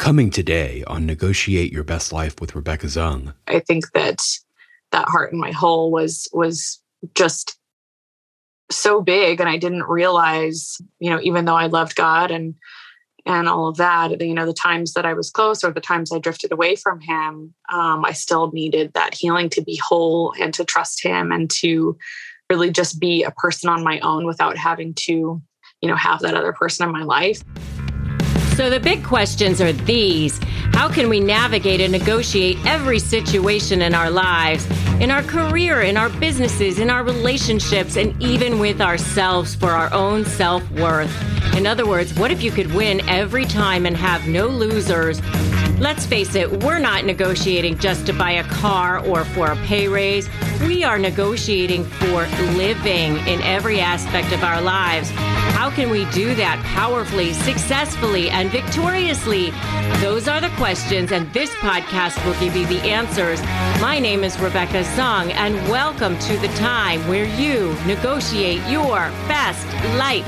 Coming 0.00 0.30
today 0.30 0.82
on 0.86 1.04
Negotiate 1.04 1.70
Your 1.70 1.84
Best 1.84 2.10
Life 2.10 2.40
with 2.40 2.54
Rebecca 2.54 2.86
Zung. 2.86 3.34
I 3.46 3.58
think 3.58 3.92
that 3.92 4.22
that 4.92 5.06
heart 5.06 5.30
in 5.30 5.38
my 5.38 5.50
hole 5.50 5.90
was 5.90 6.26
was 6.32 6.80
just 7.14 7.58
so 8.70 9.02
big 9.02 9.40
and 9.40 9.48
I 9.48 9.58
didn't 9.58 9.82
realize, 9.82 10.78
you 11.00 11.10
know, 11.10 11.20
even 11.20 11.44
though 11.44 11.54
I 11.54 11.66
loved 11.66 11.96
God 11.96 12.30
and 12.30 12.54
and 13.26 13.46
all 13.46 13.68
of 13.68 13.76
that, 13.76 14.18
you 14.22 14.32
know, 14.32 14.46
the 14.46 14.54
times 14.54 14.94
that 14.94 15.04
I 15.04 15.12
was 15.12 15.30
close 15.30 15.62
or 15.62 15.70
the 15.70 15.82
times 15.82 16.10
I 16.10 16.18
drifted 16.18 16.50
away 16.50 16.76
from 16.76 17.00
him, 17.00 17.52
um, 17.70 18.02
I 18.02 18.12
still 18.12 18.50
needed 18.52 18.94
that 18.94 19.12
healing 19.12 19.50
to 19.50 19.60
be 19.60 19.78
whole 19.86 20.32
and 20.40 20.54
to 20.54 20.64
trust 20.64 21.04
him 21.04 21.30
and 21.30 21.50
to 21.60 21.98
really 22.48 22.70
just 22.70 23.00
be 23.00 23.22
a 23.22 23.32
person 23.32 23.68
on 23.68 23.84
my 23.84 24.00
own 24.00 24.24
without 24.24 24.56
having 24.56 24.94
to, 24.94 25.42
you 25.82 25.88
know, 25.90 25.94
have 25.94 26.20
that 26.20 26.34
other 26.34 26.54
person 26.54 26.86
in 26.86 26.92
my 26.92 27.02
life. 27.02 27.42
So 28.60 28.68
the 28.68 28.78
big 28.78 29.02
questions 29.02 29.62
are 29.62 29.72
these 29.72 30.38
How 30.74 30.86
can 30.86 31.08
we 31.08 31.18
navigate 31.18 31.80
and 31.80 31.90
negotiate 31.90 32.58
every 32.66 32.98
situation 32.98 33.80
in 33.80 33.94
our 33.94 34.10
lives, 34.10 34.66
in 35.00 35.10
our 35.10 35.22
career, 35.22 35.80
in 35.80 35.96
our 35.96 36.10
businesses, 36.10 36.78
in 36.78 36.90
our 36.90 37.02
relationships, 37.02 37.96
and 37.96 38.22
even 38.22 38.58
with 38.58 38.82
ourselves 38.82 39.54
for 39.54 39.70
our 39.70 39.90
own 39.94 40.26
self 40.26 40.70
worth? 40.72 41.10
In 41.56 41.66
other 41.66 41.86
words, 41.86 42.12
what 42.18 42.30
if 42.30 42.42
you 42.42 42.50
could 42.50 42.74
win 42.74 43.00
every 43.08 43.46
time 43.46 43.86
and 43.86 43.96
have 43.96 44.28
no 44.28 44.48
losers? 44.48 45.22
Let's 45.80 46.04
face 46.04 46.34
it, 46.34 46.62
we're 46.62 46.78
not 46.78 47.06
negotiating 47.06 47.78
just 47.78 48.04
to 48.04 48.12
buy 48.12 48.32
a 48.32 48.44
car 48.44 48.98
or 48.98 49.24
for 49.24 49.50
a 49.50 49.56
pay 49.64 49.88
raise. 49.88 50.28
We 50.60 50.84
are 50.84 50.98
negotiating 50.98 51.84
for 51.84 52.26
living 52.54 53.16
in 53.26 53.40
every 53.40 53.80
aspect 53.80 54.30
of 54.34 54.44
our 54.44 54.60
lives. 54.60 55.10
How 55.56 55.70
can 55.70 55.88
we 55.88 56.04
do 56.10 56.34
that 56.34 56.62
powerfully, 56.74 57.32
successfully, 57.32 58.28
and 58.28 58.49
victoriously? 58.50 59.50
Those 60.00 60.28
are 60.28 60.40
the 60.40 60.50
questions, 60.50 61.12
and 61.12 61.32
this 61.32 61.50
podcast 61.56 62.24
will 62.24 62.38
give 62.40 62.56
you 62.56 62.66
the 62.66 62.80
answers. 62.88 63.40
My 63.80 63.98
name 63.98 64.24
is 64.24 64.38
Rebecca 64.38 64.82
Zung, 64.96 65.32
and 65.32 65.54
welcome 65.68 66.18
to 66.18 66.36
the 66.38 66.48
time 66.48 67.06
where 67.08 67.24
you 67.24 67.74
negotiate 67.86 68.60
your 68.68 69.10
best 69.28 69.66
life. 69.96 70.26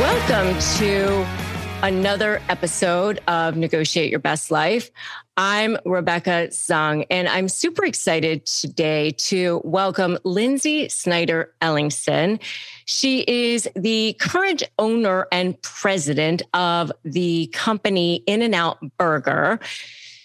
Welcome 0.00 0.58
to 0.78 1.47
another 1.82 2.42
episode 2.48 3.20
of 3.28 3.56
Negotiate 3.56 4.10
Your 4.10 4.18
Best 4.18 4.50
Life. 4.50 4.90
I'm 5.36 5.76
Rebecca 5.84 6.48
Zung, 6.50 7.06
and 7.08 7.28
I'm 7.28 7.48
super 7.48 7.84
excited 7.84 8.44
today 8.46 9.12
to 9.18 9.62
welcome 9.64 10.18
Lynsi 10.24 10.90
Snyder 10.90 11.54
Ellingson. 11.62 12.40
She 12.86 13.20
is 13.28 13.68
the 13.76 14.16
current 14.18 14.64
owner 14.80 15.28
and 15.30 15.60
president 15.62 16.42
of 16.52 16.90
the 17.04 17.46
company 17.52 18.24
In 18.26 18.42
N 18.42 18.54
Out 18.54 18.78
Burger. 18.96 19.60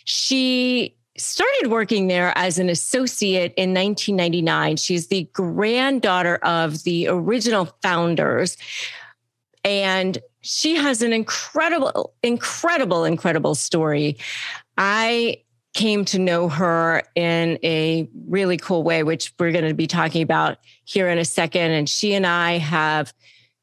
She 0.05 0.95
started 1.17 1.69
working 1.69 2.07
there 2.07 2.35
as 2.35 2.57
an 2.57 2.69
associate 2.69 3.53
in 3.57 3.75
1999. 3.75 4.77
She's 4.77 5.07
the 5.07 5.29
granddaughter 5.33 6.37
of 6.37 6.83
the 6.83 7.07
original 7.09 7.65
founders. 7.83 8.57
And 9.63 10.17
she 10.43 10.75
has 10.75 11.01
an 11.01 11.13
incredible, 11.13 12.13
incredible, 12.21 13.05
incredible 13.05 13.55
story. 13.55 14.17
I 14.77 15.41
came 15.73 16.05
to 16.05 16.19
know 16.19 16.49
her 16.49 17.01
in 17.15 17.57
a 17.63 18.07
really 18.27 18.57
cool 18.57 18.83
way, 18.83 19.03
which 19.03 19.33
we're 19.39 19.51
going 19.51 19.67
to 19.67 19.73
be 19.73 19.87
talking 19.87 20.21
about 20.21 20.57
here 20.83 21.09
in 21.09 21.17
a 21.17 21.25
second. 21.25 21.71
And 21.71 21.89
she 21.89 22.13
and 22.13 22.27
I 22.27 22.59
have 22.59 23.13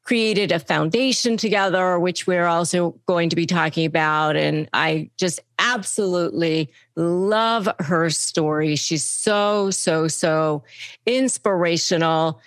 created 0.03 0.51
a 0.51 0.59
foundation 0.59 1.37
together, 1.37 1.99
which 1.99 2.25
we're 2.25 2.47
also 2.47 2.99
going 3.05 3.29
to 3.29 3.35
be 3.35 3.45
talking 3.45 3.85
about. 3.85 4.35
And 4.35 4.67
I 4.73 5.09
just 5.17 5.39
absolutely 5.59 6.69
love 6.95 7.69
her 7.79 8.09
story. 8.09 8.75
She's 8.75 9.05
so, 9.05 9.69
so, 9.69 10.07
so 10.07 10.63
inspirational. 11.05 12.41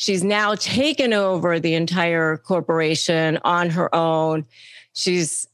She's 0.00 0.24
now 0.24 0.54
taken 0.54 1.12
over 1.12 1.60
the 1.60 1.74
entire 1.74 2.38
corporation 2.38 3.38
on 3.44 3.68
her 3.68 3.94
own. 3.94 4.46
She's, 4.94 5.46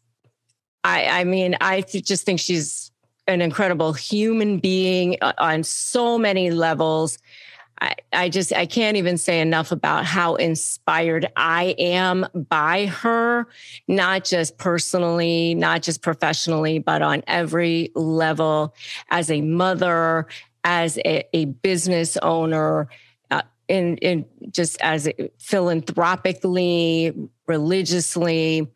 I, 0.85 1.07
I 1.07 1.25
mean, 1.25 1.57
I 1.61 1.81
just 1.81 2.25
think 2.25 2.39
she's 2.39 2.93
an 3.27 3.43
incredible 3.43 3.93
human 3.93 4.61
being 4.61 5.17
uh, 5.21 5.33
on 5.39 5.65
so 5.65 6.17
many 6.17 6.53
levels. 6.53 7.19
I, 7.81 7.97
I 8.13 8.29
just 8.29 8.53
I 8.53 8.67
can't 8.67 8.97
even 8.97 9.19
say 9.19 9.41
enough 9.41 9.73
about 9.73 10.05
how 10.05 10.37
inspired 10.37 11.27
I 11.35 11.75
am 11.77 12.25
by 12.49 12.87
her, 12.87 13.49
not 13.89 14.25
just 14.25 14.59
personally, 14.59 15.57
not 15.57 15.83
just 15.83 16.03
professionally, 16.03 16.79
but 16.79 17.03
on 17.03 17.25
every 17.27 17.91
level 17.97 18.77
as 19.11 19.29
a 19.29 19.41
mother, 19.41 20.29
as 20.63 20.99
a, 20.99 21.27
a 21.37 21.47
business 21.47 22.17
owner, 22.19 22.89
in 23.69 23.97
in 23.99 24.25
just 24.51 24.81
as 24.81 25.09
philanthropically, 25.39 27.13
religiously. 27.47 28.69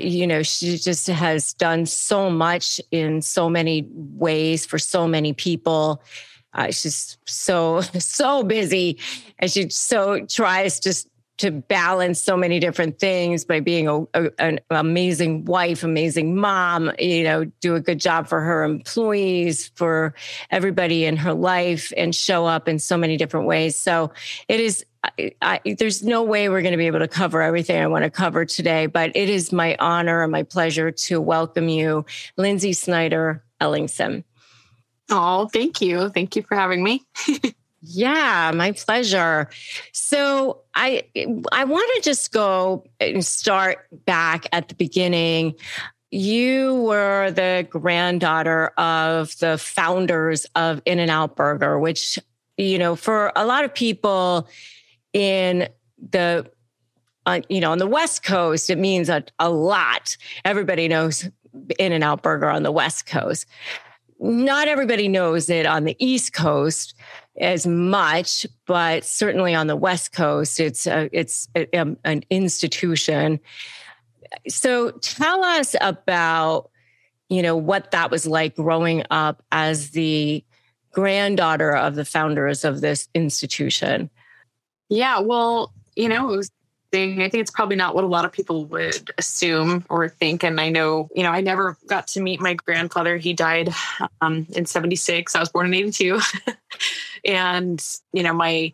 You 0.00 0.26
know, 0.26 0.42
she 0.42 0.76
just 0.76 1.06
has 1.06 1.52
done 1.52 1.86
so 1.86 2.30
much 2.30 2.80
in 2.90 3.22
so 3.22 3.48
many 3.48 3.88
ways 3.92 4.66
for 4.66 4.76
so 4.78 5.06
many 5.06 5.32
people. 5.32 6.02
Uh, 6.52 6.72
she's 6.72 7.16
so 7.26 7.80
so 7.98 8.42
busy, 8.42 8.98
and 9.38 9.50
she 9.50 9.70
so 9.70 10.26
tries 10.26 10.80
to 10.80 10.94
to 11.38 11.50
balance 11.52 12.20
so 12.20 12.36
many 12.36 12.58
different 12.58 12.98
things 12.98 13.44
by 13.44 13.60
being 13.60 13.88
a, 13.88 14.02
a, 14.14 14.30
an 14.38 14.60
amazing 14.70 15.44
wife, 15.44 15.84
amazing 15.84 16.36
mom, 16.36 16.92
you 16.98 17.22
know, 17.24 17.44
do 17.60 17.76
a 17.76 17.80
good 17.80 18.00
job 18.00 18.26
for 18.26 18.40
her 18.40 18.64
employees, 18.64 19.70
for 19.74 20.14
everybody 20.50 21.04
in 21.04 21.16
her 21.16 21.32
life, 21.32 21.92
and 21.96 22.14
show 22.14 22.44
up 22.44 22.68
in 22.68 22.78
so 22.78 22.96
many 22.96 23.16
different 23.16 23.46
ways. 23.46 23.78
So 23.78 24.12
it 24.48 24.60
is. 24.60 24.84
I, 25.04 25.32
I, 25.40 25.74
there's 25.78 26.02
no 26.02 26.24
way 26.24 26.48
we're 26.48 26.60
going 26.60 26.72
to 26.72 26.78
be 26.78 26.88
able 26.88 26.98
to 26.98 27.08
cover 27.08 27.40
everything 27.40 27.80
I 27.80 27.86
want 27.86 28.02
to 28.02 28.10
cover 28.10 28.44
today, 28.44 28.86
but 28.86 29.12
it 29.14 29.28
is 29.30 29.52
my 29.52 29.76
honor 29.78 30.24
and 30.24 30.32
my 30.32 30.42
pleasure 30.42 30.90
to 30.90 31.20
welcome 31.20 31.68
you, 31.68 32.04
Lynsi 32.36 32.74
Snyder 32.74 33.44
Ellingson. 33.60 34.24
Oh, 35.08 35.48
thank 35.52 35.80
you. 35.80 36.08
Thank 36.08 36.34
you 36.34 36.42
for 36.42 36.56
having 36.56 36.82
me. 36.82 37.06
Yeah, 37.80 38.50
my 38.54 38.72
pleasure. 38.72 39.48
So 39.92 40.62
I 40.74 41.04
I 41.52 41.64
want 41.64 41.88
to 41.96 42.02
just 42.02 42.32
go 42.32 42.84
and 42.98 43.24
start 43.24 43.86
back 44.04 44.46
at 44.52 44.68
the 44.68 44.74
beginning. 44.74 45.54
You 46.10 46.74
were 46.82 47.30
the 47.30 47.66
granddaughter 47.70 48.68
of 48.78 49.38
the 49.38 49.58
founders 49.58 50.44
of 50.56 50.82
In 50.86 50.98
N 50.98 51.10
Out 51.10 51.36
Burger, 51.36 51.78
which 51.78 52.18
you 52.56 52.78
know 52.78 52.96
for 52.96 53.32
a 53.36 53.46
lot 53.46 53.64
of 53.64 53.72
people 53.72 54.48
in 55.12 55.68
the 56.10 56.50
uh, 57.26 57.40
you 57.48 57.60
know 57.60 57.70
on 57.70 57.78
the 57.78 57.86
West 57.86 58.24
Coast 58.24 58.70
it 58.70 58.78
means 58.78 59.08
a, 59.08 59.22
a 59.38 59.50
lot. 59.50 60.16
Everybody 60.44 60.88
knows 60.88 61.28
In 61.78 61.92
N 61.92 62.02
Out 62.02 62.22
Burger 62.22 62.50
on 62.50 62.64
the 62.64 62.72
West 62.72 63.06
Coast. 63.06 63.46
Not 64.18 64.66
everybody 64.66 65.06
knows 65.06 65.48
it 65.48 65.64
on 65.64 65.84
the 65.84 65.94
East 66.00 66.32
Coast 66.32 66.94
as 67.40 67.66
much, 67.66 68.46
but 68.66 69.04
certainly 69.04 69.54
on 69.54 69.66
the 69.66 69.76
West 69.76 70.12
Coast, 70.12 70.60
it's 70.60 70.86
a, 70.86 71.08
it's 71.12 71.48
a, 71.54 71.68
a, 71.76 71.96
an 72.04 72.24
institution. 72.30 73.40
So 74.48 74.90
tell 74.90 75.42
us 75.44 75.74
about 75.80 76.70
you 77.28 77.42
know 77.42 77.56
what 77.56 77.90
that 77.90 78.10
was 78.10 78.26
like 78.26 78.56
growing 78.56 79.04
up 79.10 79.42
as 79.52 79.90
the 79.90 80.42
granddaughter 80.92 81.76
of 81.76 81.94
the 81.94 82.04
founders 82.04 82.64
of 82.64 82.80
this 82.80 83.08
institution. 83.14 84.10
Yeah, 84.88 85.20
well, 85.20 85.72
you 85.94 86.08
know, 86.08 86.40
thing. 86.90 87.20
I 87.22 87.28
think 87.28 87.42
it's 87.42 87.50
probably 87.50 87.76
not 87.76 87.94
what 87.94 88.04
a 88.04 88.08
lot 88.08 88.24
of 88.24 88.32
people 88.32 88.64
would 88.66 89.10
assume 89.18 89.84
or 89.88 90.08
think. 90.08 90.42
And 90.42 90.60
I 90.60 90.70
know, 90.70 91.08
you 91.14 91.22
know, 91.22 91.30
I 91.30 91.40
never 91.40 91.76
got 91.86 92.08
to 92.08 92.20
meet 92.20 92.40
my 92.40 92.54
grandfather. 92.54 93.16
He 93.16 93.32
died 93.32 93.72
um, 94.20 94.46
in 94.50 94.66
76. 94.66 95.34
I 95.34 95.40
was 95.40 95.48
born 95.48 95.66
in 95.66 95.74
82. 95.74 96.20
and, 97.28 97.84
you 98.12 98.24
know, 98.24 98.32
my 98.32 98.72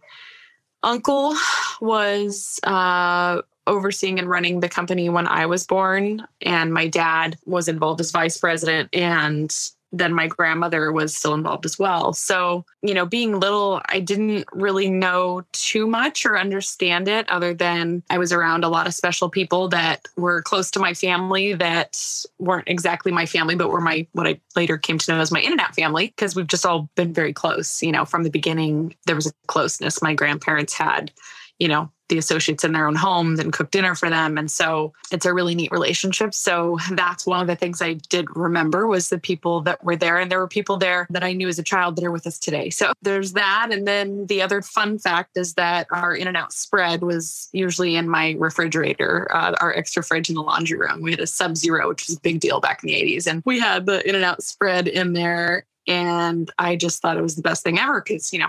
uncle 0.82 1.34
was 1.80 2.60
uh, 2.62 3.42
overseeing 3.66 4.18
and 4.18 4.28
running 4.28 4.60
the 4.60 4.68
company 4.68 5.08
when 5.08 5.26
I 5.26 5.46
was 5.46 5.66
born. 5.66 6.26
And 6.40 6.72
my 6.72 6.86
dad 6.86 7.36
was 7.44 7.68
involved 7.68 8.00
as 8.00 8.10
vice 8.10 8.38
president. 8.38 8.94
And 8.94 9.54
then 9.98 10.12
my 10.12 10.26
grandmother 10.26 10.92
was 10.92 11.14
still 11.14 11.34
involved 11.34 11.64
as 11.64 11.78
well. 11.78 12.12
So, 12.12 12.64
you 12.82 12.94
know, 12.94 13.06
being 13.06 13.38
little, 13.38 13.80
I 13.86 14.00
didn't 14.00 14.46
really 14.52 14.90
know 14.90 15.44
too 15.52 15.86
much 15.86 16.26
or 16.26 16.38
understand 16.38 17.06
it 17.06 17.28
other 17.30 17.54
than 17.54 18.02
I 18.10 18.18
was 18.18 18.32
around 18.32 18.64
a 18.64 18.68
lot 18.68 18.86
of 18.86 18.94
special 18.94 19.28
people 19.28 19.68
that 19.68 20.06
were 20.16 20.42
close 20.42 20.70
to 20.72 20.80
my 20.80 20.94
family 20.94 21.52
that 21.54 22.00
weren't 22.38 22.68
exactly 22.68 23.12
my 23.12 23.26
family, 23.26 23.54
but 23.54 23.70
were 23.70 23.80
my 23.80 24.06
what 24.12 24.26
I 24.26 24.40
later 24.56 24.76
came 24.76 24.98
to 24.98 25.12
know 25.12 25.20
as 25.20 25.30
my 25.30 25.40
in 25.40 25.52
and 25.52 25.60
out 25.60 25.74
family 25.76 26.08
because 26.08 26.34
we've 26.34 26.46
just 26.46 26.66
all 26.66 26.88
been 26.96 27.12
very 27.12 27.32
close. 27.32 27.82
You 27.82 27.92
know, 27.92 28.04
from 28.04 28.24
the 28.24 28.30
beginning, 28.30 28.94
there 29.06 29.16
was 29.16 29.26
a 29.26 29.32
closeness. 29.46 30.02
My 30.02 30.14
grandparents 30.14 30.74
had, 30.74 31.12
you 31.58 31.68
know, 31.68 31.90
the 32.08 32.18
associates 32.18 32.64
in 32.64 32.72
their 32.72 32.86
own 32.86 32.94
homes 32.94 33.38
and 33.38 33.52
cook 33.52 33.70
dinner 33.70 33.94
for 33.94 34.10
them. 34.10 34.36
And 34.36 34.50
so 34.50 34.92
it's 35.10 35.24
a 35.24 35.32
really 35.32 35.54
neat 35.54 35.72
relationship. 35.72 36.34
So 36.34 36.78
that's 36.92 37.26
one 37.26 37.40
of 37.40 37.46
the 37.46 37.56
things 37.56 37.80
I 37.80 37.94
did 37.94 38.26
remember 38.36 38.86
was 38.86 39.08
the 39.08 39.18
people 39.18 39.62
that 39.62 39.82
were 39.82 39.96
there. 39.96 40.18
And 40.18 40.30
there 40.30 40.38
were 40.38 40.48
people 40.48 40.76
there 40.76 41.06
that 41.10 41.24
I 41.24 41.32
knew 41.32 41.48
as 41.48 41.58
a 41.58 41.62
child 41.62 41.96
that 41.96 42.04
are 42.04 42.10
with 42.10 42.26
us 42.26 42.38
today. 42.38 42.70
So 42.70 42.92
there's 43.02 43.32
that. 43.32 43.68
And 43.70 43.86
then 43.86 44.26
the 44.26 44.42
other 44.42 44.62
fun 44.62 44.98
fact 44.98 45.36
is 45.36 45.54
that 45.54 45.86
our 45.90 46.14
in 46.14 46.28
and 46.28 46.36
out 46.36 46.52
spread 46.52 47.02
was 47.02 47.48
usually 47.52 47.96
in 47.96 48.08
my 48.08 48.36
refrigerator, 48.38 49.28
uh, 49.34 49.54
our 49.60 49.74
extra 49.74 50.02
fridge 50.02 50.28
in 50.28 50.34
the 50.34 50.42
laundry 50.42 50.78
room. 50.78 51.00
We 51.00 51.10
had 51.10 51.20
a 51.20 51.26
sub 51.26 51.56
zero, 51.56 51.88
which 51.88 52.06
was 52.06 52.16
a 52.16 52.20
big 52.20 52.40
deal 52.40 52.60
back 52.60 52.82
in 52.82 52.88
the 52.88 52.94
80s. 52.94 53.26
And 53.26 53.42
we 53.44 53.60
had 53.60 53.86
the 53.86 54.06
in 54.06 54.14
and 54.14 54.24
out 54.24 54.42
spread 54.42 54.88
in 54.88 55.14
there. 55.14 55.66
And 55.86 56.50
I 56.58 56.76
just 56.76 57.02
thought 57.02 57.16
it 57.16 57.22
was 57.22 57.36
the 57.36 57.42
best 57.42 57.62
thing 57.62 57.78
ever 57.78 58.00
because, 58.00 58.32
you 58.32 58.38
know, 58.38 58.48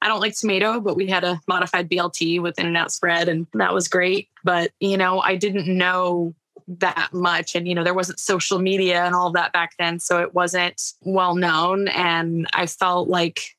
I 0.00 0.08
don't 0.08 0.20
like 0.20 0.36
tomato, 0.36 0.80
but 0.80 0.96
we 0.96 1.06
had 1.06 1.24
a 1.24 1.40
modified 1.48 1.88
BLT 1.88 2.40
with 2.40 2.58
in 2.58 2.66
and 2.66 2.76
out 2.76 2.92
spread, 2.92 3.28
and 3.28 3.46
that 3.54 3.74
was 3.74 3.88
great. 3.88 4.28
But, 4.44 4.70
you 4.80 4.96
know, 4.96 5.20
I 5.20 5.36
didn't 5.36 5.66
know 5.66 6.34
that 6.68 7.10
much. 7.12 7.54
And, 7.54 7.66
you 7.66 7.74
know, 7.74 7.82
there 7.82 7.94
wasn't 7.94 8.20
social 8.20 8.58
media 8.58 9.04
and 9.04 9.14
all 9.14 9.32
that 9.32 9.52
back 9.52 9.74
then. 9.78 9.98
So 9.98 10.20
it 10.20 10.34
wasn't 10.34 10.92
well 11.02 11.34
known. 11.34 11.88
And 11.88 12.46
I 12.52 12.66
felt 12.66 13.08
like, 13.08 13.56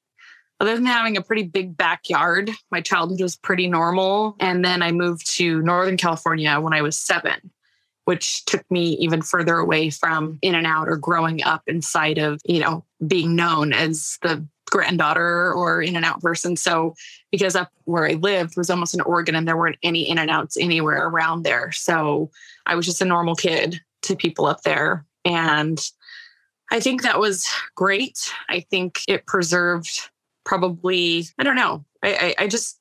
other 0.61 0.75
than 0.75 0.85
having 0.85 1.17
a 1.17 1.21
pretty 1.21 1.43
big 1.43 1.75
backyard, 1.75 2.51
my 2.69 2.81
childhood 2.81 3.21
was 3.21 3.35
pretty 3.35 3.67
normal. 3.67 4.35
And 4.39 4.63
then 4.63 4.81
I 4.81 4.91
moved 4.91 5.25
to 5.37 5.61
Northern 5.61 5.97
California 5.97 6.59
when 6.59 6.73
I 6.73 6.81
was 6.81 6.97
seven 6.97 7.51
which 8.09 8.43
took 8.45 8.63
me 8.71 8.93
even 8.93 9.21
further 9.21 9.57
away 9.57 9.91
from 9.91 10.39
in 10.41 10.55
and 10.55 10.65
out 10.65 10.89
or 10.89 10.95
growing 10.95 11.43
up 11.43 11.61
inside 11.67 12.17
of, 12.17 12.41
you 12.43 12.59
know, 12.59 12.83
being 13.05 13.35
known 13.35 13.71
as 13.71 14.17
the 14.23 14.43
granddaughter 14.69 15.53
or 15.53 15.81
in 15.81 15.95
and 15.95 16.05
out 16.05 16.21
person. 16.21 16.55
So 16.55 16.95
because 17.31 17.55
up 17.55 17.71
where 17.85 18.05
I 18.05 18.13
lived 18.13 18.55
was 18.57 18.69
almost 18.69 18.93
in 18.93 19.01
Oregon 19.01 19.35
and 19.35 19.47
there 19.47 19.57
weren't 19.57 19.77
any 19.83 20.09
in 20.09 20.17
and 20.17 20.29
outs 20.29 20.57
anywhere 20.57 21.07
around 21.07 21.43
there. 21.43 21.71
So 21.71 22.31
I 22.65 22.75
was 22.75 22.85
just 22.85 23.01
a 23.01 23.05
normal 23.05 23.35
kid 23.35 23.81
to 24.03 24.15
people 24.15 24.45
up 24.45 24.61
there. 24.61 25.05
And 25.25 25.79
I 26.71 26.79
think 26.79 27.01
that 27.01 27.19
was 27.19 27.47
great. 27.75 28.31
I 28.47 28.61
think 28.61 29.01
it 29.07 29.25
preserved 29.25 30.09
probably, 30.45 31.25
I 31.37 31.43
don't 31.43 31.55
know. 31.55 31.85
I, 32.03 32.35
I, 32.39 32.43
I 32.43 32.47
just 32.47 32.77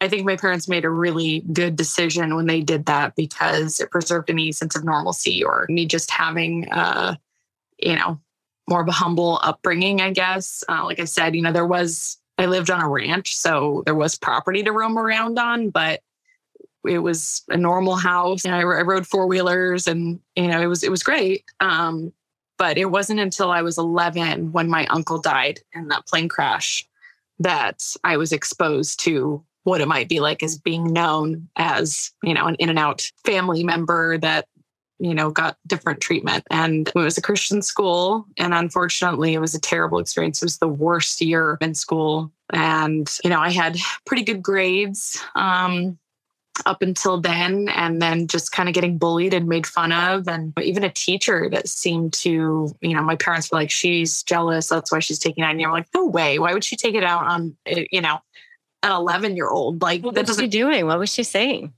I 0.00 0.08
think 0.08 0.26
my 0.26 0.34
parents 0.34 0.68
made 0.68 0.84
a 0.84 0.90
really 0.90 1.44
good 1.52 1.76
decision 1.76 2.34
when 2.34 2.46
they 2.46 2.60
did 2.60 2.86
that 2.86 3.14
because 3.14 3.78
it 3.78 3.92
preserved 3.92 4.30
any 4.30 4.50
sense 4.50 4.74
of 4.74 4.82
normalcy 4.82 5.44
or 5.44 5.64
me 5.68 5.86
just 5.86 6.10
having 6.10 6.68
uh, 6.72 7.14
you 7.82 7.96
know, 7.96 8.18
more 8.72 8.80
of 8.80 8.88
a 8.88 8.92
humble 8.92 9.38
upbringing, 9.42 10.00
I 10.00 10.10
guess. 10.10 10.64
Uh, 10.66 10.84
like 10.84 10.98
I 10.98 11.04
said, 11.04 11.36
you 11.36 11.42
know, 11.42 11.52
there 11.52 11.66
was, 11.66 12.16
I 12.38 12.46
lived 12.46 12.70
on 12.70 12.80
a 12.80 12.88
ranch, 12.88 13.36
so 13.36 13.82
there 13.84 13.94
was 13.94 14.16
property 14.16 14.62
to 14.62 14.72
roam 14.72 14.98
around 14.98 15.38
on, 15.38 15.68
but 15.68 16.00
it 16.88 17.00
was 17.00 17.42
a 17.50 17.56
normal 17.58 17.96
house. 17.96 18.44
You 18.44 18.50
know, 18.50 18.56
I, 18.56 18.60
I 18.60 18.82
rode 18.82 19.06
four 19.06 19.26
wheelers 19.26 19.86
and, 19.86 20.20
you 20.36 20.48
know, 20.48 20.60
it 20.60 20.66
was, 20.66 20.82
it 20.82 20.90
was 20.90 21.02
great. 21.02 21.44
Um, 21.60 22.14
but 22.56 22.78
it 22.78 22.86
wasn't 22.86 23.20
until 23.20 23.50
I 23.50 23.60
was 23.60 23.76
11 23.76 24.52
when 24.52 24.70
my 24.70 24.86
uncle 24.86 25.20
died 25.20 25.60
in 25.74 25.88
that 25.88 26.06
plane 26.06 26.30
crash 26.30 26.88
that 27.40 27.84
I 28.04 28.16
was 28.16 28.32
exposed 28.32 29.00
to 29.00 29.44
what 29.64 29.82
it 29.82 29.88
might 29.88 30.08
be 30.08 30.20
like 30.20 30.42
as 30.42 30.58
being 30.58 30.92
known 30.92 31.48
as, 31.56 32.10
you 32.22 32.32
know, 32.32 32.46
an 32.46 32.54
in 32.56 32.70
and 32.70 32.78
out 32.78 33.10
family 33.24 33.62
member 33.64 34.16
that 34.18 34.46
you 35.02 35.14
know, 35.14 35.30
got 35.30 35.56
different 35.66 36.00
treatment. 36.00 36.44
And 36.48 36.86
it 36.86 36.94
was 36.94 37.18
a 37.18 37.22
Christian 37.22 37.60
school. 37.60 38.24
And 38.38 38.54
unfortunately, 38.54 39.34
it 39.34 39.40
was 39.40 39.52
a 39.52 39.60
terrible 39.60 39.98
experience. 39.98 40.40
It 40.40 40.46
was 40.46 40.58
the 40.58 40.68
worst 40.68 41.20
year 41.20 41.58
in 41.60 41.74
school. 41.74 42.30
And, 42.52 43.10
you 43.24 43.30
know, 43.30 43.40
I 43.40 43.50
had 43.50 43.78
pretty 44.06 44.22
good 44.22 44.42
grades. 44.42 45.20
Um, 45.34 45.98
up 46.66 46.82
until 46.82 47.18
then 47.18 47.70
and 47.70 48.02
then 48.02 48.26
just 48.26 48.52
kind 48.52 48.68
of 48.68 48.74
getting 48.74 48.98
bullied 48.98 49.32
and 49.32 49.48
made 49.48 49.66
fun 49.66 49.90
of 49.90 50.28
and 50.28 50.52
even 50.60 50.84
a 50.84 50.90
teacher 50.90 51.48
that 51.50 51.66
seemed 51.66 52.12
to 52.12 52.70
you 52.82 52.94
know 52.94 53.00
my 53.00 53.16
parents 53.16 53.50
were 53.50 53.56
like 53.56 53.70
she's 53.70 54.22
jealous 54.24 54.68
that's 54.68 54.92
why 54.92 54.98
she's 54.98 55.18
taking 55.18 55.42
it 55.42 55.46
and 55.46 55.62
you're 55.62 55.72
like 55.72 55.86
no 55.94 56.04
way 56.04 56.38
why 56.38 56.52
would 56.52 56.62
she 56.62 56.76
take 56.76 56.94
it 56.94 57.02
out 57.02 57.24
on 57.26 57.56
eh, 57.64 57.86
you 57.90 58.02
know 58.02 58.18
an 58.82 58.92
11 58.92 59.34
year 59.34 59.48
old 59.48 59.80
like 59.80 60.02
what 60.02 60.14
that 60.14 60.28
was 60.28 60.36
she 60.36 60.46
doing 60.46 60.84
what 60.84 60.98
was 60.98 61.10
she 61.10 61.22
saying 61.22 61.72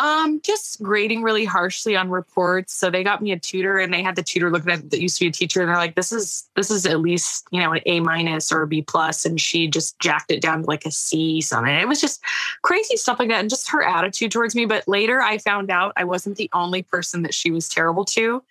um, 0.00 0.40
just 0.40 0.82
grading 0.82 1.22
really 1.22 1.44
harshly 1.44 1.94
on 1.94 2.08
reports. 2.08 2.72
So 2.72 2.88
they 2.88 3.04
got 3.04 3.20
me 3.20 3.32
a 3.32 3.38
tutor 3.38 3.78
and 3.78 3.92
they 3.92 4.02
had 4.02 4.16
the 4.16 4.22
tutor 4.22 4.50
looking 4.50 4.72
at 4.72 4.88
that 4.88 5.00
used 5.00 5.18
to 5.18 5.26
be 5.26 5.28
a 5.28 5.32
teacher 5.32 5.60
and 5.60 5.68
they're 5.68 5.76
like, 5.76 5.94
this 5.94 6.10
is 6.10 6.48
this 6.56 6.70
is 6.70 6.86
at 6.86 7.00
least, 7.00 7.46
you 7.50 7.60
know, 7.60 7.72
an 7.72 7.82
A 7.84 8.00
minus 8.00 8.50
or 8.50 8.62
a 8.62 8.66
B 8.66 8.80
plus. 8.80 9.26
And 9.26 9.38
she 9.38 9.68
just 9.68 9.98
jacked 10.00 10.30
it 10.30 10.40
down 10.40 10.62
to 10.62 10.66
like 10.66 10.86
a 10.86 10.90
C 10.90 11.42
something. 11.42 11.74
It 11.74 11.86
was 11.86 12.00
just 12.00 12.24
crazy 12.62 12.96
stuff 12.96 13.18
like 13.18 13.28
that. 13.28 13.40
And 13.40 13.50
just 13.50 13.68
her 13.68 13.82
attitude 13.82 14.32
towards 14.32 14.54
me. 14.54 14.64
But 14.64 14.88
later 14.88 15.20
I 15.20 15.36
found 15.36 15.70
out 15.70 15.92
I 15.96 16.04
wasn't 16.04 16.38
the 16.38 16.48
only 16.54 16.82
person 16.82 17.22
that 17.24 17.34
she 17.34 17.50
was 17.50 17.68
terrible 17.68 18.06
to. 18.06 18.42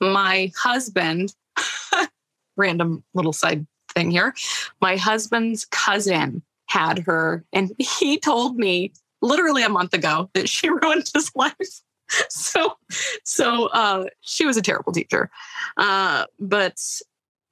My 0.00 0.52
husband, 0.56 1.34
random 2.56 3.02
little 3.12 3.32
side 3.32 3.66
thing 3.92 4.12
here, 4.12 4.34
my 4.80 4.96
husband's 4.96 5.64
cousin 5.64 6.42
had 6.66 7.00
her 7.00 7.44
and 7.52 7.72
he 7.78 8.18
told 8.18 8.56
me 8.56 8.92
literally 9.22 9.62
a 9.62 9.68
month 9.68 9.94
ago 9.94 10.28
that 10.34 10.48
she 10.48 10.68
ruined 10.82 11.10
his 11.14 11.30
life. 11.34 11.80
So, 12.28 12.76
so 13.24 13.66
uh, 13.68 14.04
she 14.20 14.44
was 14.44 14.58
a 14.58 14.62
terrible 14.62 14.92
teacher. 14.92 15.30
Uh, 15.78 16.26
but 16.38 16.78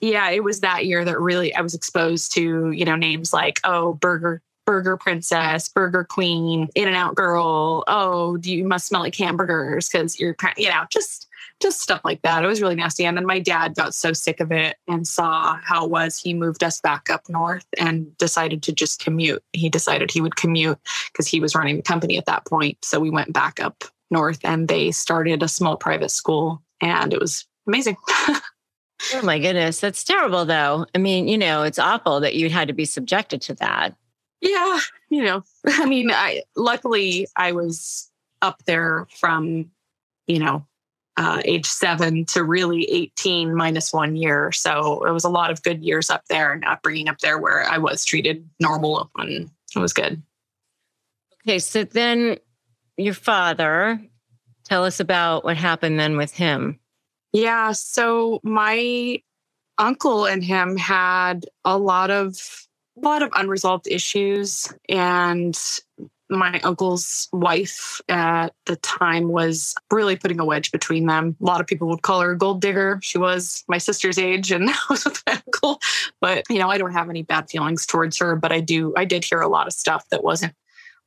yeah, 0.00 0.28
it 0.30 0.44
was 0.44 0.60
that 0.60 0.84
year 0.84 1.04
that 1.04 1.18
really 1.18 1.54
I 1.54 1.62
was 1.62 1.74
exposed 1.74 2.32
to, 2.34 2.70
you 2.70 2.84
know, 2.84 2.96
names 2.96 3.32
like, 3.32 3.60
oh, 3.64 3.94
Burger 3.94 4.42
Burger 4.66 4.96
Princess, 4.96 5.68
Burger 5.68 6.04
Queen, 6.04 6.68
In 6.74 6.86
and 6.86 6.96
Out 6.96 7.16
Girl. 7.16 7.82
Oh, 7.88 8.36
do 8.36 8.54
you 8.54 8.64
must 8.64 8.86
smell 8.86 9.00
like 9.00 9.16
hamburgers 9.16 9.88
because 9.88 10.20
you're, 10.20 10.36
you 10.56 10.68
know, 10.68 10.84
just 10.90 11.26
just 11.60 11.80
stuff 11.80 12.00
like 12.04 12.22
that. 12.22 12.42
It 12.42 12.46
was 12.46 12.62
really 12.62 12.74
nasty. 12.74 13.04
And 13.04 13.16
then 13.16 13.26
my 13.26 13.38
dad 13.38 13.74
got 13.74 13.94
so 13.94 14.12
sick 14.12 14.40
of 14.40 14.50
it 14.50 14.76
and 14.88 15.06
saw 15.06 15.58
how 15.62 15.84
it 15.84 15.90
was. 15.90 16.18
He 16.18 16.32
moved 16.34 16.64
us 16.64 16.80
back 16.80 17.10
up 17.10 17.28
north 17.28 17.66
and 17.78 18.16
decided 18.18 18.62
to 18.64 18.72
just 18.72 19.00
commute. 19.00 19.42
He 19.52 19.68
decided 19.68 20.10
he 20.10 20.20
would 20.20 20.36
commute 20.36 20.78
because 21.12 21.26
he 21.26 21.40
was 21.40 21.54
running 21.54 21.76
the 21.76 21.82
company 21.82 22.16
at 22.16 22.26
that 22.26 22.46
point. 22.46 22.78
So 22.82 22.98
we 22.98 23.10
went 23.10 23.32
back 23.32 23.60
up 23.60 23.84
north 24.10 24.40
and 24.42 24.68
they 24.68 24.90
started 24.90 25.42
a 25.42 25.48
small 25.48 25.76
private 25.76 26.10
school 26.10 26.62
and 26.80 27.12
it 27.12 27.20
was 27.20 27.46
amazing. 27.66 27.96
oh 28.08 28.40
my 29.22 29.38
goodness. 29.38 29.80
That's 29.80 30.02
terrible 30.02 30.46
though. 30.46 30.86
I 30.94 30.98
mean, 30.98 31.28
you 31.28 31.38
know, 31.38 31.62
it's 31.62 31.78
awful 31.78 32.20
that 32.20 32.34
you 32.34 32.48
had 32.48 32.68
to 32.68 32.74
be 32.74 32.86
subjected 32.86 33.42
to 33.42 33.54
that. 33.56 33.94
Yeah. 34.40 34.80
You 35.10 35.24
know, 35.24 35.44
I 35.66 35.84
mean, 35.84 36.10
I 36.10 36.42
luckily 36.56 37.26
I 37.36 37.52
was 37.52 38.10
up 38.40 38.62
there 38.64 39.06
from, 39.18 39.70
you 40.26 40.38
know, 40.38 40.66
uh, 41.20 41.42
age 41.44 41.66
seven 41.66 42.24
to 42.24 42.42
really 42.42 42.90
18 42.90 43.54
minus 43.54 43.92
one 43.92 44.16
year. 44.16 44.50
So 44.52 45.04
it 45.04 45.12
was 45.12 45.24
a 45.24 45.28
lot 45.28 45.50
of 45.50 45.62
good 45.62 45.84
years 45.84 46.08
up 46.08 46.24
there 46.30 46.50
and 46.50 46.64
upbringing 46.64 47.10
up 47.10 47.18
there 47.18 47.38
where 47.38 47.62
I 47.62 47.76
was 47.76 48.06
treated 48.06 48.48
normal 48.58 49.10
and 49.18 49.50
it 49.76 49.78
was 49.78 49.92
good. 49.92 50.22
Okay. 51.42 51.58
So 51.58 51.84
then 51.84 52.38
your 52.96 53.12
father, 53.12 54.00
tell 54.64 54.82
us 54.82 54.98
about 54.98 55.44
what 55.44 55.58
happened 55.58 56.00
then 56.00 56.16
with 56.16 56.32
him. 56.32 56.80
Yeah. 57.34 57.72
So 57.72 58.40
my 58.42 59.20
uncle 59.76 60.24
and 60.24 60.42
him 60.42 60.78
had 60.78 61.44
a 61.66 61.76
lot 61.76 62.10
of 62.10 62.66
a 62.96 63.00
lot 63.00 63.22
of 63.22 63.30
unresolved 63.34 63.88
issues 63.88 64.72
and 64.88 65.58
my 66.30 66.60
uncle's 66.60 67.28
wife 67.32 68.00
at 68.08 68.54
the 68.66 68.76
time 68.76 69.28
was 69.28 69.74
really 69.90 70.16
putting 70.16 70.40
a 70.40 70.44
wedge 70.44 70.70
between 70.70 71.06
them. 71.06 71.36
A 71.40 71.44
lot 71.44 71.60
of 71.60 71.66
people 71.66 71.88
would 71.88 72.02
call 72.02 72.20
her 72.20 72.32
a 72.32 72.38
gold 72.38 72.60
digger. 72.60 73.00
She 73.02 73.18
was 73.18 73.64
my 73.68 73.78
sister's 73.78 74.18
age 74.18 74.52
and 74.52 74.70
I 74.70 74.76
was 74.88 75.04
with 75.04 75.22
my 75.26 75.32
uncle. 75.32 75.80
But, 76.20 76.44
you 76.48 76.58
know, 76.58 76.70
I 76.70 76.78
don't 76.78 76.92
have 76.92 77.10
any 77.10 77.22
bad 77.22 77.50
feelings 77.50 77.84
towards 77.84 78.16
her, 78.18 78.36
but 78.36 78.52
I 78.52 78.60
do, 78.60 78.94
I 78.96 79.04
did 79.04 79.24
hear 79.24 79.40
a 79.40 79.48
lot 79.48 79.66
of 79.66 79.72
stuff 79.72 80.08
that 80.10 80.24
wasn't 80.24 80.54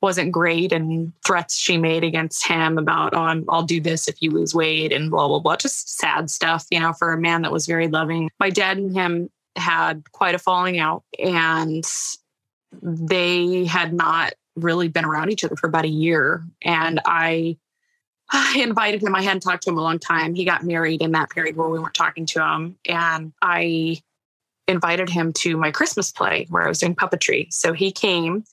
wasn't 0.02 0.34
great 0.34 0.74
and 0.74 1.14
threats 1.26 1.58
she 1.58 1.78
made 1.78 2.04
against 2.04 2.46
him 2.46 2.78
about 2.78 3.14
oh 3.14 3.22
i 3.22 3.36
will 3.36 3.64
do 3.64 3.80
this 3.80 4.10
if 4.10 4.22
you 4.22 4.32
lose 4.32 4.54
weight 4.54 4.92
and 4.92 5.10
blah 5.10 5.30
blah 5.30 5.40
blah 5.40 5.56
just 5.56 5.98
sad 5.98 6.30
stuff 6.30 6.66
you 6.70 6.78
know 6.78 6.92
for 6.92 7.14
a 7.14 7.18
man 7.18 7.42
that 7.42 7.54
was 7.54 7.66
very 7.66 7.88
loving 7.88 8.30
my 8.38 8.50
dad 8.50 8.78
and 8.78 8.94
him 8.94 9.30
had 9.56 10.04
quite 10.12 10.36
a 10.36 10.40
falling 10.40 10.78
out 10.78 11.06
and 11.24 11.86
they 12.82 13.64
had 13.64 13.94
not 13.94 14.34
really 14.56 14.88
been 14.88 15.06
around 15.06 15.32
each 15.32 15.44
other 15.44 15.56
for 15.56 15.68
about 15.68 15.86
a 15.86 15.90
year. 15.90 16.44
And 16.62 17.00
I, 17.06 17.58
I 18.32 18.60
invited 18.60 19.02
him. 19.02 19.16
I 19.16 19.22
hadn't 19.22 19.42
talked 19.42 19.64
to 19.64 19.70
him 19.70 19.78
a 19.78 19.82
long 19.82 20.00
time. 20.00 20.36
He 20.36 20.46
got 20.46 20.64
married 20.64 21.02
in 21.02 21.12
that 21.12 21.30
period 21.30 21.56
where 21.56 21.70
we 21.70 21.80
weren't 21.80 21.94
talking 21.94 22.26
to 22.28 22.44
him. 22.44 22.78
And 22.88 23.34
I 23.42 24.02
invited 24.68 25.10
him 25.10 25.34
to 25.34 25.58
my 25.58 25.72
Christmas 25.72 26.12
play 26.12 26.48
where 26.50 26.64
I 26.64 26.68
was 26.70 26.80
doing 26.80 26.96
puppetry. 26.96 27.52
So 27.54 27.74
he 27.74 27.92
came 27.92 28.46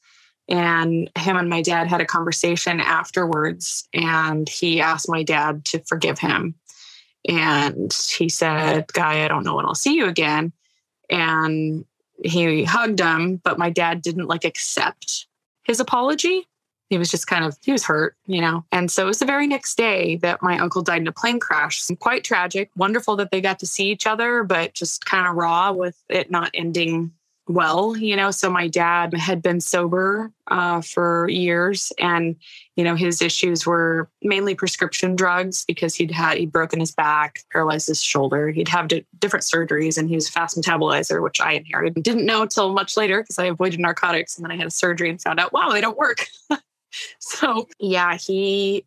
and 0.48 1.08
him 1.16 1.36
and 1.36 1.48
my 1.48 1.62
dad 1.62 1.86
had 1.86 2.00
a 2.00 2.06
conversation 2.06 2.80
afterwards. 2.80 3.88
And 3.94 4.48
he 4.48 4.80
asked 4.80 5.08
my 5.08 5.22
dad 5.22 5.64
to 5.66 5.78
forgive 5.84 6.18
him. 6.18 6.56
And 7.28 7.96
he 8.16 8.28
said, 8.28 8.92
Guy, 8.92 9.24
I 9.24 9.28
don't 9.28 9.44
know 9.44 9.56
when 9.56 9.66
I'll 9.66 9.74
see 9.74 9.94
you 9.94 10.06
again. 10.06 10.52
And 11.08 11.84
he 12.24 12.64
hugged 12.64 13.00
him, 13.00 13.36
but 13.36 13.58
my 13.58 13.70
dad 13.70 14.02
didn't 14.02 14.26
like 14.26 14.44
accept 14.44 15.26
his 15.70 15.80
apology. 15.80 16.48
He 16.88 16.98
was 16.98 17.12
just 17.12 17.28
kind 17.28 17.44
of, 17.44 17.56
he 17.62 17.70
was 17.70 17.84
hurt, 17.84 18.16
you 18.26 18.40
know? 18.40 18.64
And 18.72 18.90
so 18.90 19.04
it 19.04 19.06
was 19.06 19.20
the 19.20 19.24
very 19.24 19.46
next 19.46 19.76
day 19.76 20.16
that 20.16 20.42
my 20.42 20.58
uncle 20.58 20.82
died 20.82 21.00
in 21.00 21.06
a 21.06 21.12
plane 21.12 21.38
crash. 21.38 21.88
Quite 22.00 22.24
tragic. 22.24 22.70
Wonderful 22.76 23.14
that 23.16 23.30
they 23.30 23.40
got 23.40 23.60
to 23.60 23.66
see 23.66 23.88
each 23.92 24.08
other, 24.08 24.42
but 24.42 24.74
just 24.74 25.06
kind 25.06 25.28
of 25.28 25.36
raw 25.36 25.70
with 25.70 25.96
it 26.08 26.28
not 26.28 26.50
ending 26.52 27.12
well, 27.50 27.96
you 27.96 28.14
know. 28.14 28.30
So 28.30 28.48
my 28.48 28.68
dad 28.68 29.12
had 29.12 29.42
been 29.42 29.60
sober 29.60 30.30
uh, 30.46 30.80
for 30.82 31.28
years, 31.28 31.92
and 31.98 32.36
you 32.76 32.84
know 32.84 32.94
his 32.94 33.20
issues 33.20 33.66
were 33.66 34.08
mainly 34.22 34.54
prescription 34.54 35.16
drugs 35.16 35.64
because 35.66 35.96
he'd 35.96 36.12
had 36.12 36.38
he'd 36.38 36.52
broken 36.52 36.78
his 36.78 36.92
back, 36.92 37.40
paralyzed 37.50 37.88
his 37.88 38.00
shoulder. 38.00 38.50
He'd 38.50 38.68
have 38.68 38.86
d- 38.86 39.04
different 39.18 39.44
surgeries, 39.44 39.98
and 39.98 40.08
he 40.08 40.14
was 40.14 40.28
fast 40.28 40.56
metabolizer, 40.56 41.20
which 41.20 41.40
I 41.40 41.54
inherited. 41.54 42.00
Didn't 42.04 42.24
know 42.24 42.42
until 42.42 42.72
much 42.72 42.96
later 42.96 43.20
because 43.20 43.38
I 43.38 43.46
avoided 43.46 43.80
narcotics, 43.80 44.36
and 44.36 44.44
then 44.44 44.52
I 44.52 44.56
had 44.56 44.68
a 44.68 44.70
surgery 44.70 45.10
and 45.10 45.20
found 45.20 45.40
out, 45.40 45.52
wow, 45.52 45.70
they 45.70 45.80
don't 45.80 45.98
work. 45.98 46.28
so 47.18 47.66
yeah, 47.80 48.16
he 48.16 48.86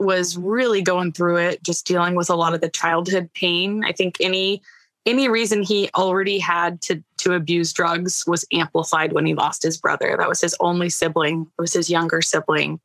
was 0.00 0.36
really 0.36 0.82
going 0.82 1.12
through 1.12 1.36
it, 1.36 1.62
just 1.62 1.86
dealing 1.86 2.16
with 2.16 2.28
a 2.28 2.34
lot 2.34 2.54
of 2.54 2.60
the 2.60 2.70
childhood 2.70 3.30
pain. 3.34 3.84
I 3.84 3.92
think 3.92 4.16
any 4.18 4.62
any 5.06 5.28
reason 5.28 5.62
he 5.62 5.90
already 5.94 6.38
had 6.38 6.80
to 6.82 7.02
to 7.18 7.34
abuse 7.34 7.72
drugs 7.72 8.24
was 8.26 8.44
amplified 8.52 9.12
when 9.12 9.26
he 9.26 9.34
lost 9.34 9.62
his 9.62 9.76
brother. 9.76 10.16
That 10.18 10.28
was 10.28 10.40
his 10.40 10.56
only 10.60 10.88
sibling. 10.88 11.46
It 11.58 11.60
was 11.60 11.72
his 11.72 11.90
younger 11.90 12.22
sibling. 12.22 12.80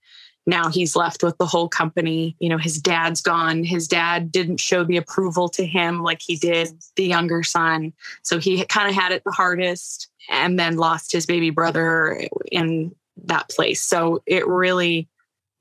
Now 0.48 0.70
he's 0.70 0.96
left 0.96 1.24
with 1.24 1.38
the 1.38 1.46
whole 1.46 1.68
company. 1.68 2.36
You 2.40 2.50
know, 2.50 2.58
his 2.58 2.80
dad's 2.80 3.22
gone. 3.22 3.64
His 3.64 3.88
dad 3.88 4.32
didn't 4.32 4.58
show 4.58 4.84
the 4.84 4.98
approval 4.98 5.50
to 5.50 5.66
him 5.66 6.04
like 6.04 6.22
he 6.22 6.36
did 6.36 6.70
the 6.96 7.06
younger 7.06 7.44
son. 7.44 7.94
So 8.22 8.40
he 8.40 8.64
kind 8.66 8.90
of 8.90 8.96
had 8.96 9.12
it 9.12 9.24
the 9.24 9.32
hardest 9.32 10.10
and 10.30 10.60
then 10.60 10.78
lost 10.78 11.12
his 11.12 11.26
baby 11.26 11.50
brother 11.50 12.28
in 12.52 12.94
that 13.24 13.50
place. 13.50 13.82
So 13.82 14.22
it 14.26 14.48
really 14.48 15.08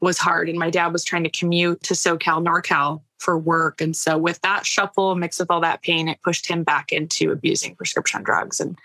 was 0.01 0.19
hard. 0.19 0.49
And 0.49 0.59
my 0.59 0.71
dad 0.71 0.93
was 0.93 1.05
trying 1.05 1.25
to 1.25 1.31
commute 1.31 1.83
to 1.85 1.95
SoCal, 1.95 2.45
NorCal 2.45 3.01
for 3.25 3.39
work. 3.39 3.81
And 3.81 3.97
so, 3.97 4.19
with 4.19 4.41
that 4.43 4.67
shuffle 4.67 5.15
mixed 5.15 5.41
with 5.41 5.51
all 5.51 5.61
that 5.61 5.83
pain, 5.83 6.09
it 6.09 6.23
pushed 6.23 6.47
him 6.47 6.63
back 6.63 6.93
into 6.93 7.33
abusing 7.33 7.75
prescription 7.75 8.23
drugs. 8.23 8.61
And 8.61 8.79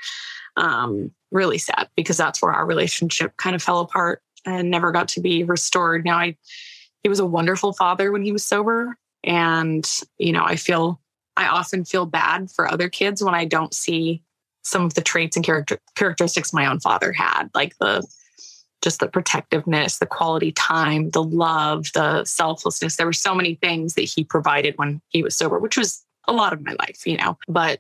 um, 0.58 1.12
really 1.32 1.58
sad 1.58 1.90
because 1.96 2.18
that's 2.18 2.42
where 2.42 2.52
our 2.52 2.66
relationship 2.66 3.38
kind 3.38 3.56
of 3.56 3.62
fell 3.62 3.80
apart 3.80 4.22
and 4.46 4.72
never 4.72 4.92
got 4.92 5.08
to 5.10 5.22
be 5.22 5.44
restored. 5.44 6.06
Now, 6.06 6.18
I, 6.18 6.38
he 7.04 7.10
was 7.10 7.20
a 7.20 7.26
wonderful 7.26 7.74
father 7.74 8.12
when 8.12 8.24
he 8.24 8.32
was 8.32 8.46
sober. 8.46 8.98
And, 9.24 9.90
you 10.18 10.32
know, 10.32 10.44
I 10.44 10.56
feel, 10.56 11.02
I 11.38 11.48
often 11.48 11.86
feel 11.86 12.06
bad 12.06 12.50
for 12.52 12.70
other 12.70 12.90
kids 12.90 13.24
when 13.24 13.36
I 13.36 13.46
don't 13.46 13.74
see 13.74 14.24
some 14.64 14.86
of 14.86 14.94
the 14.94 15.02
traits 15.02 15.36
and 15.36 15.46
character, 15.46 15.80
characteristics 15.96 16.54
my 16.54 16.66
own 16.66 16.80
father 16.80 17.12
had, 17.12 17.50
like 17.54 17.78
the 17.80 18.06
just 18.82 19.00
the 19.00 19.08
protectiveness, 19.08 20.00
the 20.00 20.06
quality 20.06 20.52
time, 20.52 21.10
the 21.12 21.24
love, 21.24 21.88
the 21.94 22.24
selflessness. 22.26 22.96
There 22.96 23.06
were 23.06 23.14
so 23.14 23.36
many 23.36 23.56
things 23.56 23.96
that 23.96 24.04
he 24.04 24.24
provided 24.24 24.78
when 24.78 25.02
he 25.10 25.24
was 25.24 25.36
sober, 25.36 25.60
which 25.60 25.78
was 25.78 26.04
a 26.28 26.34
lot 26.34 26.54
of 26.54 26.64
my 26.64 26.76
life, 26.80 27.06
you 27.06 27.18
know, 27.18 27.38
but 27.48 27.80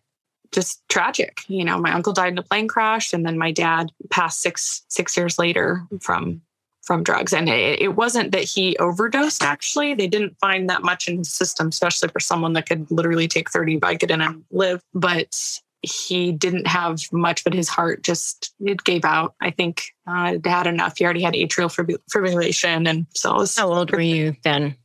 just 0.51 0.81
tragic. 0.89 1.41
You 1.47 1.63
know, 1.63 1.77
my 1.79 1.93
uncle 1.93 2.13
died 2.13 2.33
in 2.33 2.37
a 2.37 2.43
plane 2.43 2.67
crash 2.67 3.13
and 3.13 3.25
then 3.25 3.37
my 3.37 3.51
dad 3.51 3.91
passed 4.09 4.41
six 4.41 4.83
six 4.89 5.15
years 5.15 5.37
later 5.37 5.83
from 6.01 6.41
from 6.81 7.03
drugs. 7.03 7.33
And 7.33 7.47
it, 7.47 7.79
it 7.79 7.95
wasn't 7.95 8.31
that 8.31 8.45
he 8.45 8.75
overdosed 8.77 9.43
actually. 9.43 9.93
They 9.93 10.07
didn't 10.07 10.37
find 10.39 10.67
that 10.69 10.81
much 10.81 11.07
in 11.07 11.19
his 11.19 11.31
system, 11.31 11.67
especially 11.67 12.09
for 12.09 12.19
someone 12.19 12.53
that 12.53 12.67
could 12.67 12.89
literally 12.89 13.27
take 13.27 13.51
30 13.51 13.79
Vicodin 13.79 14.25
and 14.25 14.43
live. 14.49 14.81
But 14.95 15.59
he 15.81 16.31
didn't 16.31 16.67
have 16.67 17.01
much, 17.12 17.43
but 17.43 17.53
his 17.53 17.69
heart 17.69 18.03
just 18.03 18.53
it 18.59 18.83
gave 18.83 19.05
out. 19.05 19.36
I 19.41 19.51
think 19.51 19.83
uh, 20.07 20.33
it 20.36 20.45
had 20.45 20.67
enough. 20.67 20.98
He 20.98 21.05
already 21.05 21.21
had 21.21 21.33
atrial 21.33 21.71
fibrillation, 22.12 22.88
and 22.88 23.05
so 23.15 23.36
was, 23.36 23.57
how 23.57 23.71
old 23.71 23.91
were 23.91 24.01
you 24.01 24.36
then? 24.43 24.75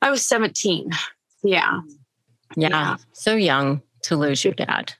I 0.00 0.10
was 0.10 0.24
seventeen. 0.24 0.90
Yeah. 1.42 1.80
yeah, 2.56 2.68
yeah, 2.68 2.96
so 3.12 3.34
young 3.34 3.82
to 4.02 4.16
lose 4.16 4.44
your 4.44 4.54
dad. 4.54 4.92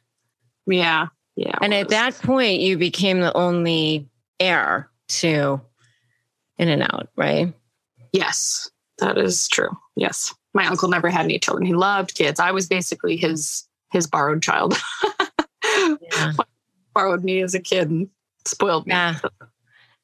Yeah, 0.66 1.08
yeah. 1.36 1.56
And 1.62 1.72
at 1.74 1.88
that 1.88 2.14
point, 2.14 2.60
you 2.60 2.78
became 2.78 3.20
the 3.20 3.36
only 3.36 4.08
heir 4.40 4.90
to 5.08 5.60
In 6.58 6.68
and 6.68 6.82
Out, 6.82 7.08
right? 7.16 7.52
Yes, 8.12 8.70
that 8.98 9.18
is 9.18 9.48
true. 9.48 9.70
Yes, 9.96 10.34
my 10.54 10.66
uncle 10.66 10.88
never 10.88 11.10
had 11.10 11.24
any 11.24 11.38
children. 11.38 11.66
He 11.66 11.74
loved 11.74 12.14
kids. 12.14 12.40
I 12.40 12.52
was 12.52 12.68
basically 12.68 13.16
his 13.16 13.67
his 13.90 14.06
borrowed 14.06 14.42
child. 14.42 14.74
yeah. 15.74 16.32
borrowed 16.94 17.22
me 17.22 17.42
as 17.42 17.54
a 17.54 17.60
kid 17.60 17.88
and 17.88 18.08
spoiled 18.44 18.86
me. 18.86 18.92
Yeah. 18.92 19.18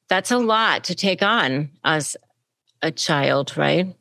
That's 0.07 0.31
a 0.31 0.37
lot 0.37 0.83
to 0.85 0.95
take 0.95 1.21
on 1.21 1.69
as 1.83 2.15
a 2.81 2.91
child, 2.91 3.57
right? 3.57 3.95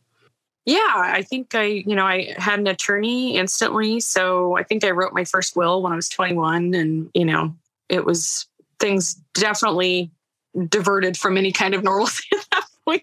Yeah, 0.66 0.78
I 0.94 1.22
think 1.22 1.54
I, 1.54 1.64
you 1.64 1.94
know, 1.94 2.06
I 2.06 2.34
had 2.38 2.58
an 2.58 2.66
attorney 2.66 3.36
instantly. 3.36 4.00
So 4.00 4.56
I 4.56 4.62
think 4.62 4.84
I 4.84 4.90
wrote 4.90 5.12
my 5.12 5.24
first 5.24 5.56
will 5.56 5.82
when 5.82 5.92
I 5.92 5.96
was 5.96 6.08
21. 6.08 6.74
And, 6.74 7.10
you 7.14 7.24
know, 7.24 7.54
it 7.88 8.04
was 8.04 8.46
things 8.78 9.14
definitely 9.34 10.10
diverted 10.68 11.16
from 11.16 11.36
any 11.36 11.52
kind 11.52 11.74
of 11.74 11.82
normalcy 11.82 12.26
at 12.32 12.46
that 12.52 12.64
point. 12.86 13.02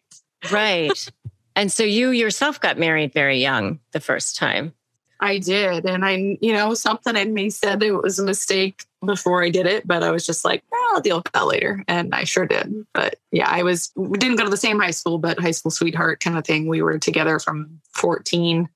Right. 0.52 1.08
And 1.56 1.72
so 1.72 1.84
you 1.84 2.10
yourself 2.10 2.60
got 2.60 2.80
married 2.80 3.14
very 3.14 3.40
young 3.40 3.80
the 3.92 4.00
first 4.00 4.38
time. 4.38 4.74
I 5.22 5.38
did. 5.38 5.86
And 5.86 6.04
I, 6.04 6.38
you 6.42 6.51
know, 6.51 6.74
something 6.74 7.16
in 7.16 7.34
me 7.34 7.51
said 7.51 7.84
it 7.84 7.92
was 7.92 8.18
a 8.18 8.24
mistake 8.24 8.86
before 9.06 9.44
I 9.44 9.50
did 9.50 9.68
it, 9.68 9.88
but 9.88 10.01
I 10.01 10.10
was 10.10 10.25
just 10.25 10.44
like, 10.44 10.63
oh, 10.74 10.92
I'll 10.96 11.01
deal 11.01 11.18
with 11.18 11.32
that 11.32 11.46
later. 11.46 11.84
And 11.88 12.13
I 12.13 12.24
sure 12.24 12.48
did. 12.48 12.74
But 12.94 13.16
yeah, 13.32 13.48
I 13.48 13.62
was, 13.62 13.92
we 13.96 14.18
didn't 14.18 14.38
go 14.38 14.44
to 14.44 14.50
the 14.50 14.58
same 14.58 14.80
high 14.80 14.92
school, 14.92 15.20
but 15.20 15.40
high 15.40 15.51
school 15.51 15.70
sweetheart 15.70 16.22
kind 16.22 16.38
of 16.38 16.46
thing. 16.46 16.68
We 16.68 16.82
were 16.82 16.98
together 16.98 17.38
from 17.38 17.80
14, 17.94 18.68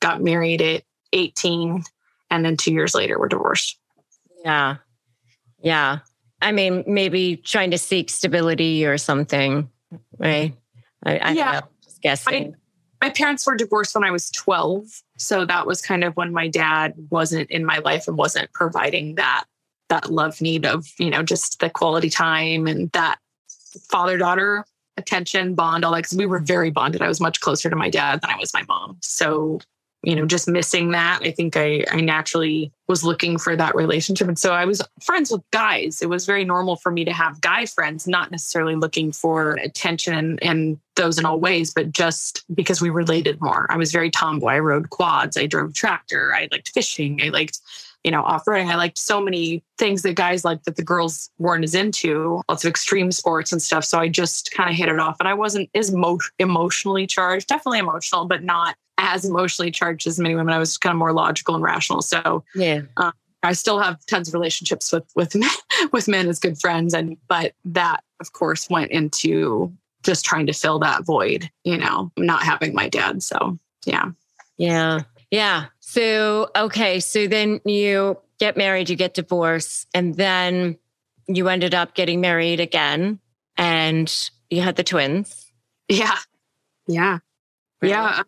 got 0.00 0.22
married 0.22 0.62
at 0.62 0.84
18, 1.12 1.84
and 2.30 2.44
then 2.44 2.56
two 2.56 2.72
years 2.72 2.94
later, 2.94 3.18
we're 3.18 3.28
divorced. 3.28 3.78
Yeah. 4.42 4.76
Yeah. 5.62 5.98
I 6.40 6.52
mean, 6.52 6.82
maybe 6.86 7.36
trying 7.36 7.72
to 7.72 7.78
seek 7.78 8.08
stability 8.08 8.86
or 8.86 8.96
something, 8.96 9.68
right? 10.18 10.54
I, 11.04 11.18
I 11.18 11.30
yeah. 11.32 11.52
Know, 11.52 11.60
just 11.84 12.00
guessing. 12.00 12.54
I, 13.02 13.06
my 13.06 13.10
parents 13.10 13.46
were 13.46 13.56
divorced 13.56 13.94
when 13.94 14.04
I 14.04 14.10
was 14.10 14.30
12. 14.30 14.86
So 15.20 15.44
that 15.44 15.66
was 15.66 15.82
kind 15.82 16.02
of 16.02 16.16
when 16.16 16.32
my 16.32 16.48
dad 16.48 16.94
wasn't 17.10 17.50
in 17.50 17.64
my 17.64 17.78
life 17.78 18.08
and 18.08 18.16
wasn't 18.16 18.52
providing 18.52 19.16
that 19.16 19.44
that 19.90 20.10
love 20.10 20.40
need 20.40 20.64
of, 20.64 20.86
you 20.98 21.10
know, 21.10 21.22
just 21.22 21.60
the 21.60 21.68
quality 21.68 22.08
time 22.08 22.66
and 22.66 22.90
that 22.92 23.18
father 23.90 24.16
daughter 24.16 24.64
attention 24.96 25.54
bond 25.54 25.84
all 25.84 25.92
that 25.92 25.98
because 25.98 26.16
we 26.16 26.26
were 26.26 26.38
very 26.38 26.70
bonded. 26.70 27.02
I 27.02 27.08
was 27.08 27.20
much 27.20 27.40
closer 27.40 27.68
to 27.68 27.76
my 27.76 27.90
dad 27.90 28.20
than 28.22 28.30
I 28.30 28.36
was 28.36 28.54
my 28.54 28.62
mom. 28.68 28.96
So 29.00 29.60
you 30.02 30.16
know, 30.16 30.24
just 30.24 30.48
missing 30.48 30.92
that. 30.92 31.20
I 31.22 31.30
think 31.30 31.56
I, 31.56 31.84
I 31.90 32.00
naturally 32.00 32.72
was 32.88 33.04
looking 33.04 33.38
for 33.38 33.54
that 33.54 33.74
relationship. 33.74 34.28
And 34.28 34.38
so 34.38 34.52
I 34.52 34.64
was 34.64 34.82
friends 35.02 35.30
with 35.30 35.42
guys. 35.50 36.00
It 36.00 36.08
was 36.08 36.24
very 36.26 36.44
normal 36.44 36.76
for 36.76 36.90
me 36.90 37.04
to 37.04 37.12
have 37.12 37.40
guy 37.40 37.66
friends, 37.66 38.08
not 38.08 38.30
necessarily 38.30 38.76
looking 38.76 39.12
for 39.12 39.52
attention 39.62 40.38
and, 40.40 40.78
those 40.96 41.18
in 41.18 41.24
all 41.24 41.40
ways, 41.40 41.72
but 41.72 41.92
just 41.92 42.44
because 42.54 42.82
we 42.82 42.90
related 42.90 43.40
more. 43.40 43.66
I 43.70 43.78
was 43.78 43.90
very 43.90 44.10
tomboy. 44.10 44.48
I 44.48 44.58
rode 44.58 44.90
quads. 44.90 45.38
I 45.38 45.46
drove 45.46 45.72
tractor. 45.72 46.34
I 46.34 46.46
liked 46.52 46.72
fishing. 46.74 47.22
I 47.22 47.30
liked, 47.30 47.58
you 48.04 48.10
know, 48.10 48.22
off 48.22 48.44
roading. 48.44 48.66
I 48.66 48.76
liked 48.76 48.98
so 48.98 49.18
many 49.18 49.64
things 49.78 50.02
that 50.02 50.14
guys 50.14 50.44
like 50.44 50.64
that 50.64 50.76
the 50.76 50.84
girls 50.84 51.30
weren't 51.38 51.64
as 51.64 51.74
into, 51.74 52.42
lots 52.50 52.64
of 52.64 52.68
extreme 52.68 53.12
sports 53.12 53.50
and 53.50 53.62
stuff. 53.62 53.86
So 53.86 53.98
I 53.98 54.08
just 54.08 54.50
kind 54.52 54.68
of 54.68 54.76
hit 54.76 54.90
it 54.90 54.98
off. 54.98 55.16
And 55.20 55.28
I 55.28 55.32
wasn't 55.32 55.70
as 55.74 55.90
mo- 55.90 56.18
emotionally 56.38 57.06
charged, 57.06 57.48
definitely 57.48 57.78
emotional, 57.78 58.26
but 58.26 58.42
not 58.42 58.76
as 59.00 59.24
emotionally 59.24 59.70
charged 59.70 60.06
as 60.06 60.18
many 60.18 60.34
women. 60.34 60.54
I 60.54 60.58
was 60.58 60.78
kind 60.78 60.92
of 60.92 60.98
more 60.98 61.12
logical 61.12 61.54
and 61.54 61.64
rational. 61.64 62.02
So 62.02 62.44
yeah. 62.54 62.82
Um, 62.96 63.12
I 63.42 63.52
still 63.54 63.78
have 63.78 64.04
tons 64.06 64.28
of 64.28 64.34
relationships 64.34 64.92
with 64.92 65.10
with 65.16 65.34
men, 65.34 65.50
with 65.92 66.08
men 66.08 66.28
as 66.28 66.38
good 66.38 66.60
friends, 66.60 66.92
and 66.94 67.16
but 67.28 67.54
that 67.64 68.04
of 68.20 68.32
course 68.32 68.68
went 68.68 68.90
into 68.90 69.72
just 70.02 70.24
trying 70.24 70.46
to 70.46 70.52
fill 70.52 70.78
that 70.80 71.04
void, 71.04 71.50
you 71.64 71.78
know, 71.78 72.10
not 72.16 72.42
having 72.42 72.74
my 72.74 72.88
dad. 72.88 73.22
So 73.22 73.58
yeah, 73.86 74.10
yeah, 74.58 75.00
yeah. 75.30 75.66
So 75.80 76.50
okay, 76.54 77.00
so 77.00 77.26
then 77.26 77.60
you 77.64 78.18
get 78.38 78.56
married, 78.56 78.90
you 78.90 78.96
get 78.96 79.14
divorced, 79.14 79.86
and 79.94 80.14
then 80.16 80.76
you 81.26 81.48
ended 81.48 81.74
up 81.74 81.94
getting 81.94 82.20
married 82.20 82.60
again, 82.60 83.20
and 83.56 84.30
you 84.50 84.60
had 84.60 84.76
the 84.76 84.84
twins. 84.84 85.50
Yeah. 85.88 86.16
Yeah. 86.86 87.18
Right. 87.80 87.88
Yeah. 87.88 88.22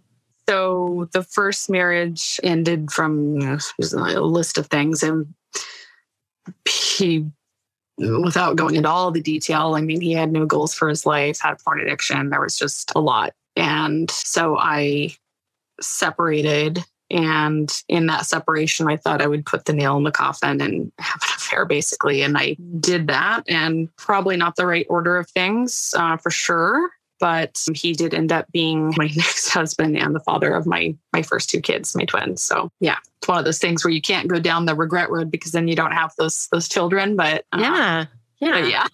So 0.52 1.08
the 1.12 1.22
first 1.22 1.70
marriage 1.70 2.38
ended 2.42 2.92
from 2.92 3.40
a 3.40 4.20
list 4.20 4.58
of 4.58 4.66
things. 4.66 5.02
And 5.02 5.32
he, 6.68 7.24
without 7.96 8.56
going 8.56 8.74
into 8.74 8.90
all 8.90 9.10
the 9.10 9.22
detail, 9.22 9.76
I 9.76 9.80
mean, 9.80 10.02
he 10.02 10.12
had 10.12 10.30
no 10.30 10.44
goals 10.44 10.74
for 10.74 10.90
his 10.90 11.06
life, 11.06 11.40
had 11.40 11.58
porn 11.64 11.80
addiction. 11.80 12.28
There 12.28 12.42
was 12.42 12.58
just 12.58 12.92
a 12.94 13.00
lot. 13.00 13.32
And 13.56 14.10
so 14.10 14.58
I 14.58 15.14
separated 15.80 16.84
and 17.10 17.70
in 17.88 18.06
that 18.06 18.26
separation, 18.26 18.88
I 18.88 18.96
thought 18.96 19.22
I 19.22 19.26
would 19.26 19.46
put 19.46 19.64
the 19.66 19.74
nail 19.74 19.96
in 19.96 20.04
the 20.04 20.10
coffin 20.10 20.60
and 20.60 20.92
have 20.98 21.20
an 21.22 21.28
affair, 21.36 21.64
basically. 21.66 22.22
And 22.22 22.38
I 22.38 22.56
did 22.80 23.06
that, 23.08 23.44
and 23.48 23.94
probably 23.96 24.38
not 24.38 24.56
the 24.56 24.66
right 24.66 24.86
order 24.88 25.18
of 25.18 25.28
things 25.28 25.92
uh, 25.94 26.16
for 26.16 26.30
sure. 26.30 26.90
But 27.22 27.64
he 27.72 27.92
did 27.92 28.14
end 28.14 28.32
up 28.32 28.50
being 28.50 28.92
my 28.96 29.06
next 29.16 29.48
husband 29.50 29.96
and 29.96 30.12
the 30.12 30.18
father 30.18 30.52
of 30.52 30.66
my 30.66 30.96
my 31.12 31.22
first 31.22 31.48
two 31.48 31.60
kids, 31.60 31.94
my 31.94 32.04
twins. 32.04 32.42
So 32.42 32.68
yeah, 32.80 32.96
it's 33.18 33.28
one 33.28 33.38
of 33.38 33.44
those 33.44 33.60
things 33.60 33.84
where 33.84 33.92
you 33.92 34.02
can't 34.02 34.26
go 34.26 34.40
down 34.40 34.66
the 34.66 34.74
regret 34.74 35.08
road 35.08 35.30
because 35.30 35.52
then 35.52 35.68
you 35.68 35.76
don't 35.76 35.92
have 35.92 36.12
those 36.18 36.48
those 36.50 36.68
children. 36.68 37.14
But 37.14 37.44
uh, 37.52 37.58
yeah, 37.60 38.06
yeah, 38.40 38.60
but 38.60 38.68
yeah, 38.68 38.86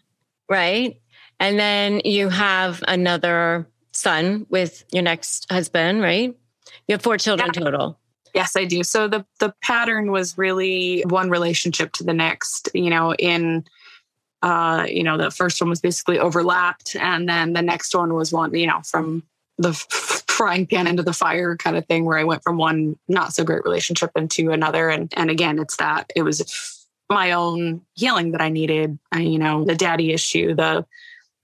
right. 0.51 1.01
And 1.41 1.59
then 1.59 2.03
you 2.05 2.29
have 2.29 2.85
another 2.87 3.67
son 3.93 4.45
with 4.51 4.85
your 4.93 5.03
next 5.03 5.51
husband, 5.51 6.03
right? 6.03 6.37
You 6.87 6.93
have 6.93 7.03
four 7.03 7.17
children 7.17 7.51
yeah. 7.55 7.63
total. 7.63 7.99
Yes, 8.35 8.57
I 8.57 8.67
do. 8.67 8.83
So 8.83 9.09
the 9.09 9.25
the 9.41 9.55
pattern 9.63 10.13
was 10.13 10.37
really 10.37 11.01
one 11.09 11.31
relationship 11.31 11.93
to 11.95 12.05
the 12.05 12.13
next. 12.13 12.69
You 12.75 12.91
know, 12.91 13.15
in 13.15 13.65
uh, 14.43 14.87
you 14.89 15.03
know, 15.03 15.17
the 15.17 15.31
first 15.31 15.61
one 15.61 15.71
was 15.71 15.81
basically 15.81 16.19
overlapped, 16.19 16.97
and 16.97 17.29
then 17.29 17.53
the 17.53 17.63
next 17.63 17.95
one 17.95 18.15
was 18.15 18.33
one, 18.33 18.55
you 18.55 18.67
know, 18.67 18.81
from 18.85 19.23
the 19.59 19.73
frying 19.73 20.67
pan 20.67 20.87
into 20.87 21.03
the 21.03 21.13
fire 21.13 21.57
kind 21.57 21.77
of 21.77 21.87
thing, 21.87 22.05
where 22.05 22.19
I 22.19 22.25
went 22.25 22.45
from 22.45 22.57
one 22.57 22.97
not 23.09 23.35
so 23.35 23.45
great 23.45 23.65
relationship 23.65 24.11
into 24.17 24.53
another, 24.53 24.89
and 24.89 25.13
and 25.17 25.31
again, 25.31 25.59
it's 25.59 25.77
that 25.77 26.13
it 26.15 26.23
was 26.23 26.87
my 27.11 27.33
own 27.33 27.81
healing 27.95 28.33
that 28.33 28.41
I 28.41 28.49
needed. 28.49 28.99
I, 29.13 29.21
you 29.21 29.39
know, 29.39 29.65
the 29.65 29.75
daddy 29.75 30.13
issue, 30.13 30.55
the 30.55 30.87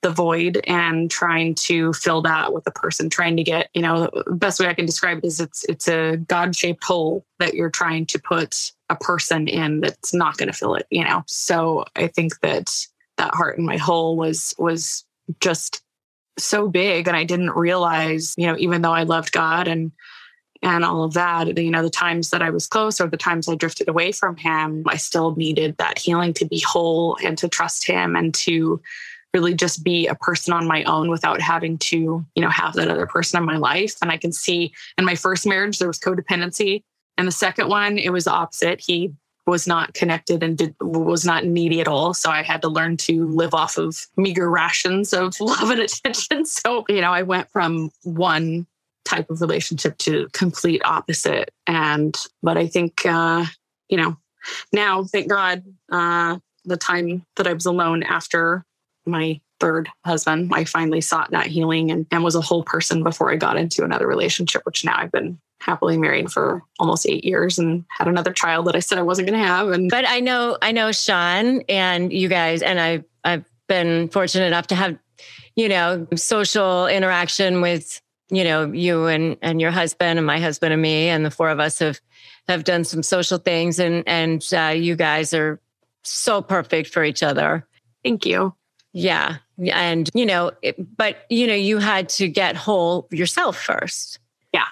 the 0.05 0.11
void 0.11 0.61
and 0.67 1.11
trying 1.11 1.55
to 1.55 1.91
fill 1.95 2.21
that 2.21 2.53
with 2.53 2.67
a 2.67 2.71
person 2.71 3.09
trying 3.09 3.39
to 3.39 3.43
get 3.43 3.71
you 3.73 3.81
know 3.81 4.11
the 4.27 4.35
best 4.35 4.61
way 4.61 4.67
i 4.67 4.75
can 4.75 4.85
describe 4.85 5.17
it 5.17 5.25
is 5.25 5.41
it's 5.41 5.65
it's 5.65 5.89
a 5.89 6.19
god-shaped 6.29 6.85
hole 6.85 7.25
that 7.39 7.55
you're 7.55 7.71
trying 7.71 8.05
to 8.05 8.19
put 8.19 8.71
a 8.91 8.97
person 8.97 9.49
in 9.49 9.81
that's 9.81 10.13
not 10.13 10.37
going 10.37 10.47
to 10.47 10.53
fill 10.53 10.75
it 10.75 10.87
you 10.91 11.03
know? 11.03 11.25
So 11.27 11.87
i 11.97 12.07
think 12.07 12.39
that 12.41 12.71
that 13.17 13.35
heart 13.35 13.57
in 13.59 13.65
my 13.65 13.79
hole 13.79 14.19
was 14.19 14.55
was 14.59 15.07
just 15.41 15.83
so 16.39 16.69
big 16.69 17.09
and 17.09 17.17
i 17.17 17.25
didn't 17.25 17.57
realize 17.57 18.35
you 18.37 18.47
know 18.47 18.59
even 18.59 18.83
though 18.83 18.93
i 18.93 19.05
loved 19.05 19.33
god 19.33 19.67
and 19.67 19.91
and 20.63 20.85
all 20.85 21.03
of 21.03 21.15
that 21.15 21.57
you 21.57 21.71
know 21.71 21.83
the 21.83 21.89
times 21.89 22.29
that 22.29 22.43
i 22.43 22.51
was 22.51 22.67
close 22.67 23.01
or 23.01 23.09
the 23.09 23.17
times 23.17 23.49
i 23.49 23.55
drifted 23.55 23.89
away 23.89 24.13
from 24.13 24.37
him 24.37 24.83
i 24.87 24.99
still 24.99 25.35
needed 25.37 25.75
that 25.79 25.99
healing 25.99 26.35
to 26.35 26.45
be 26.45 26.61
whole 26.61 27.17
and 27.25 27.39
to 27.39 27.49
trust 27.49 27.87
him 27.87 28.15
and 28.15 28.35
to 28.35 28.83
really 29.35 29.53
just 29.53 29.83
be 29.83 30.07
a 30.07 30.15
person 30.15 30.55
on 30.55 30.67
my 30.67 30.85
own 30.85 31.11
without 31.11 31.41
having 31.41 31.77
to, 31.77 32.25
you 32.35 32.43
know, 32.43 32.49
have 32.49 32.73
that 32.75 32.89
other 32.89 33.07
person 33.07 33.37
in 33.37 33.45
my 33.45 33.57
life. 33.57 33.97
And 34.01 34.11
I 34.11 34.17
can 34.17 34.33
see 34.33 34.73
in 34.97 35.05
my 35.05 35.17
first 35.17 35.47
marriage, 35.47 35.79
there 35.79 35.89
was 35.89 35.99
codependency. 35.99 36.85
And 37.19 37.27
the 37.27 37.33
second 37.33 37.69
one, 37.69 37.99
it 37.99 38.11
was 38.11 38.25
the 38.25 38.31
opposite. 38.31 38.81
He 38.81 39.13
was 39.47 39.67
not 39.67 39.93
connected 39.93 40.43
and 40.43 40.57
did, 40.57 40.75
was 40.81 41.27
not 41.27 41.45
needy 41.45 41.81
at 41.81 41.89
all. 41.89 42.15
So 42.15 42.31
I 42.31 42.43
had 42.43 42.63
to 42.63 42.69
learn 42.69 42.97
to 42.99 43.27
live 43.27 43.53
off 43.53 43.77
of 43.77 44.07
meager 44.17 44.49
rations 44.49 45.13
of 45.13 45.35
love 45.41 45.69
and 45.69 45.81
attention. 45.81 46.47
So, 46.47 46.85
you 46.89 47.01
know, 47.01 47.13
I 47.13 47.23
went 47.23 47.51
from 47.51 47.91
one 48.05 48.67
type 49.05 49.29
of 49.29 49.41
relationship 49.41 49.99
to 49.99 50.29
complete 50.33 50.81
opposite. 50.85 51.51
And, 51.67 52.17
but 52.43 52.57
I 52.57 52.69
think, 52.69 53.05
uh, 53.05 53.45
you 53.89 53.99
know, 53.99 54.17
now, 54.73 55.05
thank 55.05 55.29
God, 55.29 55.63
uh, 55.91 56.39
the 56.65 56.77
time 56.77 57.27
that 57.37 57.47
I 57.47 57.53
was 57.53 57.67
alone 57.67 58.03
after 58.03 58.65
my 59.07 59.41
third 59.61 59.89
husband, 60.05 60.51
I 60.55 60.65
finally 60.65 61.01
sought 61.01 61.31
that 61.31 61.47
healing 61.47 61.91
and, 61.91 62.07
and 62.11 62.25
was 62.25 62.35
a 62.35 62.41
whole 62.41 62.63
person 62.63 63.03
before 63.03 63.31
I 63.33 63.37
got 63.37 63.57
into 63.57 63.85
another 63.85 64.07
relationship, 64.07 64.63
which 64.65 64.85
now 64.85 64.97
I've 64.97 65.13
been 65.13 65.39
happily 65.61 65.97
married 65.97 66.31
for 66.31 66.63
almost 66.79 67.07
eight 67.09 67.25
years 67.25 67.59
and 67.59 67.85
had 67.89 68.09
another 68.09 68.33
child 68.33 68.67
that 68.67 68.77
I 68.77 68.81
said 68.81 68.99
I 68.99 69.03
wasn't 69.03 69.29
going 69.29 69.41
to 69.41 69.47
have. 69.47 69.69
And 69.71 69.91
but 69.91 70.05
I 70.07 70.21
know, 70.21 70.59
I 70.61 70.73
know 70.73 70.93
Sean 70.93 71.63
and 71.69 72.13
you 72.13 72.29
guys, 72.29 72.63
and 72.63 72.81
I, 72.81 73.05
I've 73.25 73.45
been 73.69 74.09
fortunate 74.09 74.47
enough 74.47 74.67
to 74.69 74.75
have, 74.75 74.99
you 75.57 75.69
know, 75.69 76.07
social 76.17 76.87
interaction 76.87 77.61
with, 77.61 78.03
you 78.31 78.45
know, 78.45 78.71
you 78.71 79.07
and 79.07 79.37
and 79.43 79.61
your 79.61 79.71
husband 79.71 80.19
and 80.19 80.27
my 80.27 80.41
husband 80.41 80.73
and 80.73 80.83
me, 80.83 81.09
and 81.09 81.25
the 81.25 81.31
four 81.31 81.51
of 81.51 81.61
us 81.61 81.79
have 81.79 82.01
have 82.49 82.65
done 82.65 82.85
some 82.85 83.03
social 83.03 83.39
things, 83.39 83.79
and 83.79 84.03
and 84.07 84.45
uh, 84.53 84.75
you 84.75 84.97
guys 84.97 85.33
are 85.33 85.61
so 86.03 86.43
perfect 86.43 86.89
for 86.91 87.05
each 87.05 87.23
other. 87.23 87.67
Thank 88.03 88.27
you. 88.27 88.55
Yeah. 88.95 89.39
And, 89.59 90.09
you 90.15 90.25
know, 90.25 90.53
it, 90.63 90.77
but, 90.97 91.27
you 91.29 91.49
know, 91.49 91.55
you 91.55 91.79
had 91.79 92.09
to 92.11 92.29
get 92.29 92.57
whole 92.57 93.09
yourself 93.11 93.61
first. 93.61 94.21
Yeah. 94.53 94.67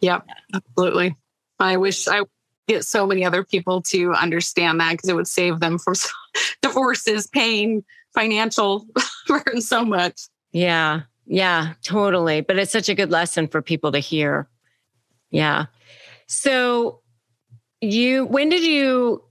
Yep. 0.00 0.28
Absolutely. 0.54 1.16
I 1.58 1.78
wish 1.78 2.06
I 2.06 2.20
get 2.68 2.84
so 2.84 3.06
many 3.06 3.24
other 3.24 3.42
people 3.42 3.80
to 3.82 4.12
understand 4.12 4.78
that 4.80 4.92
because 4.92 5.08
it 5.08 5.16
would 5.16 5.26
save 5.26 5.60
them 5.60 5.78
from 5.78 5.94
divorces, 6.62 7.26
pain, 7.26 7.82
financial 8.14 8.86
burden 9.26 9.62
so 9.62 9.84
much. 9.84 10.20
Yeah. 10.52 11.02
Yeah, 11.24 11.72
totally. 11.82 12.42
But 12.42 12.58
it's 12.58 12.72
such 12.72 12.90
a 12.90 12.94
good 12.94 13.10
lesson 13.10 13.48
for 13.48 13.62
people 13.62 13.92
to 13.92 14.00
hear. 14.00 14.50
Yeah. 15.30 15.66
So 16.26 17.00
you, 17.80 18.26
when 18.26 18.50
did 18.50 18.64
you, 18.64 19.24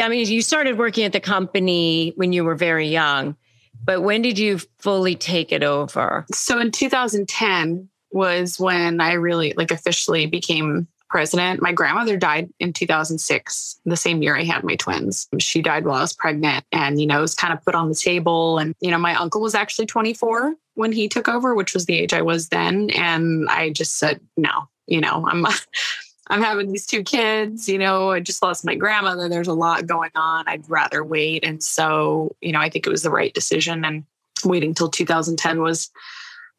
I 0.00 0.08
mean, 0.08 0.26
you 0.26 0.42
started 0.42 0.78
working 0.78 1.04
at 1.04 1.12
the 1.12 1.20
company 1.20 2.12
when 2.16 2.32
you 2.32 2.42
were 2.42 2.56
very 2.56 2.88
young. 2.88 3.36
But 3.84 4.02
when 4.02 4.22
did 4.22 4.38
you 4.38 4.60
fully 4.78 5.14
take 5.14 5.52
it 5.52 5.62
over? 5.62 6.26
So 6.32 6.58
in 6.58 6.70
2010 6.70 7.88
was 8.12 8.58
when 8.58 9.00
I 9.00 9.14
really 9.14 9.52
like 9.56 9.70
officially 9.70 10.26
became 10.26 10.86
president. 11.14 11.62
My 11.62 11.72
grandmother 11.72 12.16
died 12.16 12.50
in 12.58 12.72
2006, 12.72 13.80
the 13.84 13.96
same 13.96 14.20
year 14.20 14.36
I 14.36 14.42
had 14.42 14.64
my 14.64 14.74
twins. 14.74 15.28
She 15.38 15.62
died 15.62 15.84
while 15.84 15.98
I 15.98 16.00
was 16.00 16.12
pregnant 16.12 16.64
and, 16.72 17.00
you 17.00 17.06
know, 17.06 17.18
it 17.18 17.22
was 17.22 17.36
kind 17.36 17.52
of 17.52 17.64
put 17.64 17.76
on 17.76 17.88
the 17.88 17.94
table. 17.94 18.58
And, 18.58 18.74
you 18.80 18.90
know, 18.90 18.98
my 18.98 19.14
uncle 19.14 19.40
was 19.40 19.54
actually 19.54 19.86
24 19.86 20.54
when 20.74 20.90
he 20.90 21.08
took 21.08 21.28
over, 21.28 21.54
which 21.54 21.72
was 21.72 21.86
the 21.86 21.96
age 21.96 22.12
I 22.12 22.22
was 22.22 22.48
then. 22.48 22.90
And 22.90 23.48
I 23.48 23.70
just 23.70 23.96
said, 23.98 24.20
no, 24.36 24.68
you 24.88 25.00
know, 25.00 25.24
I'm 25.28 25.46
I'm 26.28 26.42
having 26.42 26.72
these 26.72 26.86
two 26.86 27.02
kids, 27.02 27.68
you 27.68 27.78
know, 27.78 28.10
I 28.10 28.20
just 28.20 28.42
lost 28.42 28.64
my 28.64 28.74
grandmother. 28.74 29.28
There's 29.28 29.48
a 29.48 29.54
lot 29.54 29.86
going 29.86 30.10
on. 30.14 30.48
I'd 30.48 30.68
rather 30.68 31.04
wait. 31.04 31.44
And 31.44 31.62
so, 31.62 32.34
you 32.40 32.52
know, 32.52 32.60
I 32.60 32.70
think 32.70 32.86
it 32.86 32.90
was 32.90 33.02
the 33.02 33.10
right 33.10 33.34
decision 33.34 33.84
and 33.84 34.04
waiting 34.44 34.74
till 34.74 34.88
2010 34.88 35.60
was 35.60 35.90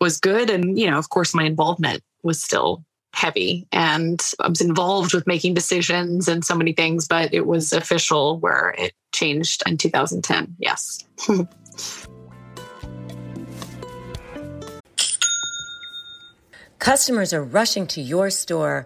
was 0.01 0.19
good 0.19 0.49
and, 0.49 0.77
you 0.77 0.89
know, 0.89 0.97
of 0.97 1.09
course 1.09 1.33
my 1.33 1.43
involvement 1.43 2.03
was 2.21 2.43
still 2.43 2.83
heavy 3.13 3.65
and 3.71 4.21
I 4.41 4.49
was 4.49 4.59
involved 4.59 5.13
with 5.13 5.25
making 5.25 5.53
decisions 5.53 6.27
and 6.27 6.43
so 6.43 6.53
many 6.53 6.73
things, 6.73 7.07
but 7.07 7.33
it 7.33 7.47
was 7.47 7.71
official 7.71 8.37
where 8.39 8.75
it 8.77 8.93
changed 9.13 9.63
in 9.65 9.77
2010. 9.77 10.57
Yes. 10.59 11.05
Customers 16.85 17.33
are 17.33 17.43
rushing 17.43 17.87
to 17.87 17.99
your 17.99 18.29
store. 18.29 18.85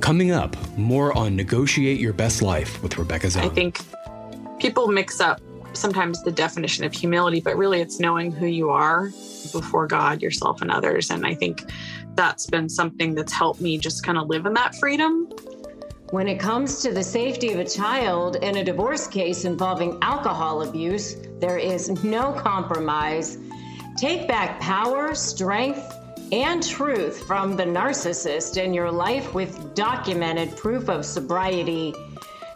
Coming 0.00 0.30
up, 0.30 0.56
more 0.76 1.16
on 1.16 1.36
Negotiate 1.36 2.00
Your 2.00 2.12
Best 2.12 2.42
Life 2.42 2.82
with 2.82 2.98
Rebecca 2.98 3.28
Zung. 3.28 3.42
I 3.44 3.48
think 3.48 3.80
people 4.58 4.88
mix 4.88 5.20
up 5.20 5.40
sometimes 5.72 6.22
the 6.22 6.32
definition 6.32 6.84
of 6.84 6.92
humility, 6.92 7.40
but 7.40 7.56
really 7.56 7.80
it's 7.80 8.00
knowing 8.00 8.32
who 8.32 8.46
you 8.46 8.70
are 8.70 9.10
before 9.52 9.86
God, 9.86 10.22
yourself, 10.22 10.62
and 10.62 10.70
others. 10.70 11.10
And 11.10 11.26
I 11.26 11.34
think 11.34 11.64
that's 12.14 12.46
been 12.46 12.68
something 12.68 13.14
that's 13.14 13.32
helped 13.32 13.60
me 13.60 13.78
just 13.78 14.04
kind 14.04 14.18
of 14.18 14.28
live 14.28 14.46
in 14.46 14.54
that 14.54 14.74
freedom. 14.76 15.28
When 16.10 16.28
it 16.28 16.38
comes 16.38 16.80
to 16.82 16.92
the 16.92 17.02
safety 17.02 17.52
of 17.52 17.58
a 17.58 17.64
child 17.64 18.36
in 18.36 18.58
a 18.58 18.64
divorce 18.64 19.06
case 19.06 19.44
involving 19.44 19.98
alcohol 20.02 20.62
abuse, 20.62 21.16
there 21.40 21.58
is 21.58 21.90
no 22.04 22.32
compromise. 22.32 23.38
Take 23.96 24.28
back 24.28 24.60
power, 24.60 25.14
strength, 25.14 25.82
and 26.32 26.66
truth 26.66 27.24
from 27.26 27.56
the 27.56 27.64
narcissist 27.64 28.56
in 28.56 28.74
your 28.74 28.90
life 28.90 29.34
with 29.34 29.74
documented 29.74 30.56
proof 30.56 30.88
of 30.88 31.04
sobriety. 31.04 31.94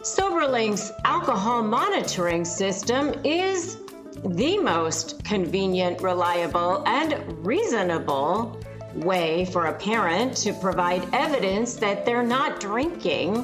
SoberLink's 0.01 0.91
alcohol 1.05 1.63
monitoring 1.63 2.43
system 2.43 3.13
is 3.23 3.77
the 4.25 4.57
most 4.57 5.23
convenient, 5.23 6.01
reliable, 6.01 6.83
and 6.85 7.15
reasonable 7.45 8.59
way 8.95 9.45
for 9.45 9.67
a 9.67 9.73
parent 9.73 10.35
to 10.37 10.53
provide 10.53 11.07
evidence 11.13 11.75
that 11.75 12.05
they're 12.05 12.23
not 12.23 12.59
drinking 12.59 13.35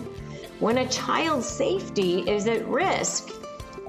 when 0.60 0.80
a 0.80 0.90
child's 0.90 1.48
safety 1.48 2.30
is 2.30 2.48
at 2.48 2.68
risk. 2.68 3.30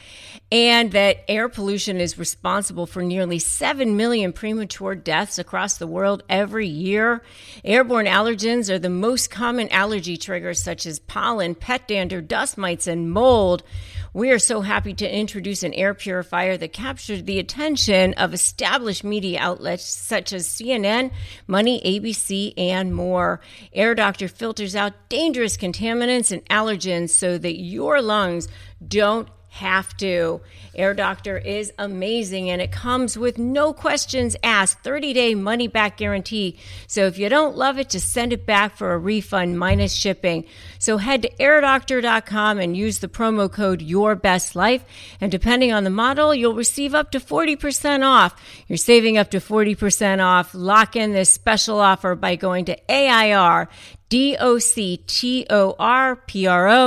And 0.53 0.93
that 0.93 1.25
air 1.27 1.49
pollution 1.49 1.97
is 1.97 2.17
responsible 2.17 2.87
for 2.87 3.03
nearly 3.03 3.41
7 3.41 3.97
million 3.97 4.33
premature 4.33 4.95
deaths 4.95 5.37
across 5.37 5.79
the 5.79 5.87
world 5.89 6.23
every 6.29 6.69
year. 6.69 7.23
Airborne 7.65 8.07
allergens 8.07 8.71
are 8.71 8.79
the 8.79 8.89
most 8.89 9.33
common 9.33 9.69
allergy 9.71 10.17
triggers, 10.17 10.63
such 10.63 10.87
as 10.87 11.01
pollen, 11.01 11.57
pet 11.57 11.89
dander, 11.89 12.21
dust 12.21 12.57
mites, 12.57 12.87
and 12.87 13.11
mold. 13.11 13.65
We 14.13 14.33
are 14.33 14.41
so 14.41 14.63
happy 14.63 14.93
to 14.95 15.17
introduce 15.17 15.63
an 15.63 15.73
air 15.73 15.95
purifier 15.95 16.57
that 16.57 16.73
captured 16.73 17.27
the 17.27 17.39
attention 17.39 18.15
of 18.15 18.35
established 18.35 19.05
media 19.05 19.39
outlets 19.39 19.85
such 19.85 20.33
as 20.33 20.49
CNN, 20.49 21.13
Money, 21.47 21.81
ABC, 21.85 22.53
and 22.57 22.93
more. 22.93 23.41
Air 23.73 23.95
Doctor 23.95 24.27
filters 24.27 24.75
out 24.75 24.95
dangerous 25.09 25.57
contaminants 25.57 26.33
and 26.33 26.45
allergens 26.47 27.11
so 27.11 27.39
that 27.39 27.61
your 27.61 28.03
lungs 28.03 28.49
don't 28.85 29.29
have 29.51 29.97
to. 29.99 30.41
Air 30.75 30.95
Doctor 30.95 31.37
is 31.37 31.73
amazing 31.77 32.49
and 32.49 32.63
it 32.63 32.71
comes 32.71 33.19
with 33.19 33.37
no 33.37 33.73
questions 33.73 34.37
asked, 34.43 34.79
30 34.81 35.13
day 35.13 35.35
money 35.35 35.67
back 35.67 35.97
guarantee. 35.97 36.59
So 36.87 37.07
if 37.07 37.19
you 37.19 37.29
don't 37.29 37.57
love 37.57 37.79
it, 37.79 37.91
just 37.91 38.13
send 38.13 38.33
it 38.33 38.47
back 38.47 38.77
for 38.77 38.93
a 38.93 38.99
refund 38.99 39.59
minus 39.59 39.93
shipping. 39.93 40.45
So 40.79 40.97
head 40.99 41.23
to 41.23 41.31
airdoctor.com 41.37 42.59
and 42.59 42.77
use 42.77 43.01
the 43.01 43.09
promo 43.09 43.51
code 43.51 43.83
Your 43.83 44.15
Best 44.15 44.55
Life. 44.55 44.85
And 45.21 45.33
depending 45.33 45.73
on 45.73 45.85
the 45.85 45.91
model, 45.91 46.35
you'll 46.35 46.55
receive 46.55 46.95
up 46.95 47.11
to 47.11 47.21
40% 47.21 48.05
off. 48.05 48.41
You're 48.69 48.77
saving 48.77 49.19
up 49.19 49.31
to 49.33 49.39
40% 49.39 50.25
off. 50.25 50.55
Lock 50.55 50.95
in 50.95 51.13
this 51.13 51.31
special 51.31 51.81
offer 51.81 52.15
by 52.15 52.37
going 52.37 52.67
to 52.67 52.79
AIR 52.91 53.69
D-O-C-T-O-R-P-R-O 54.11 54.45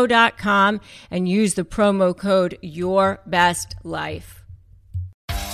dot 0.07 0.37
com 0.37 0.79
and 1.09 1.27
use 1.27 1.55
the 1.55 1.63
promo 1.63 2.15
code 2.15 2.59
Your 2.61 3.19
Best 3.25 3.75
Life. 3.83 4.43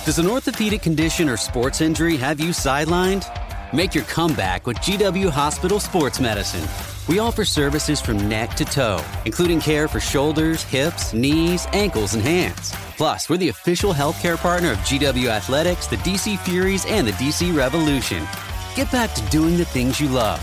Does 0.04 0.18
an 0.18 0.26
orthopedic 0.26 0.82
condition 0.82 1.28
or 1.28 1.36
sports 1.36 1.80
injury 1.80 2.16
have 2.16 2.40
you 2.40 2.50
sidelined? 2.50 3.24
Make 3.72 3.94
your 3.94 4.04
comeback 4.04 4.66
with 4.66 4.78
GW 4.78 5.30
Hospital 5.30 5.78
Sports 5.78 6.18
Medicine. 6.18 6.66
We 7.08 7.18
offer 7.18 7.44
services 7.44 8.00
from 8.00 8.28
neck 8.28 8.54
to 8.54 8.64
toe, 8.64 9.04
including 9.24 9.60
care 9.60 9.88
for 9.88 10.00
shoulders, 10.00 10.62
hips, 10.64 11.12
knees, 11.12 11.66
ankles, 11.72 12.14
and 12.14 12.22
hands. 12.22 12.72
Plus, 12.96 13.28
we're 13.28 13.36
the 13.36 13.48
official 13.48 13.92
healthcare 13.92 14.36
partner 14.36 14.72
of 14.72 14.78
GW 14.78 15.28
Athletics, 15.28 15.86
the 15.86 15.96
DC 15.96 16.38
Furies, 16.40 16.84
and 16.86 17.06
the 17.06 17.12
DC 17.12 17.56
Revolution. 17.56 18.26
Get 18.74 18.90
back 18.90 19.14
to 19.14 19.22
doing 19.30 19.56
the 19.56 19.64
things 19.64 20.00
you 20.00 20.08
love. 20.08 20.40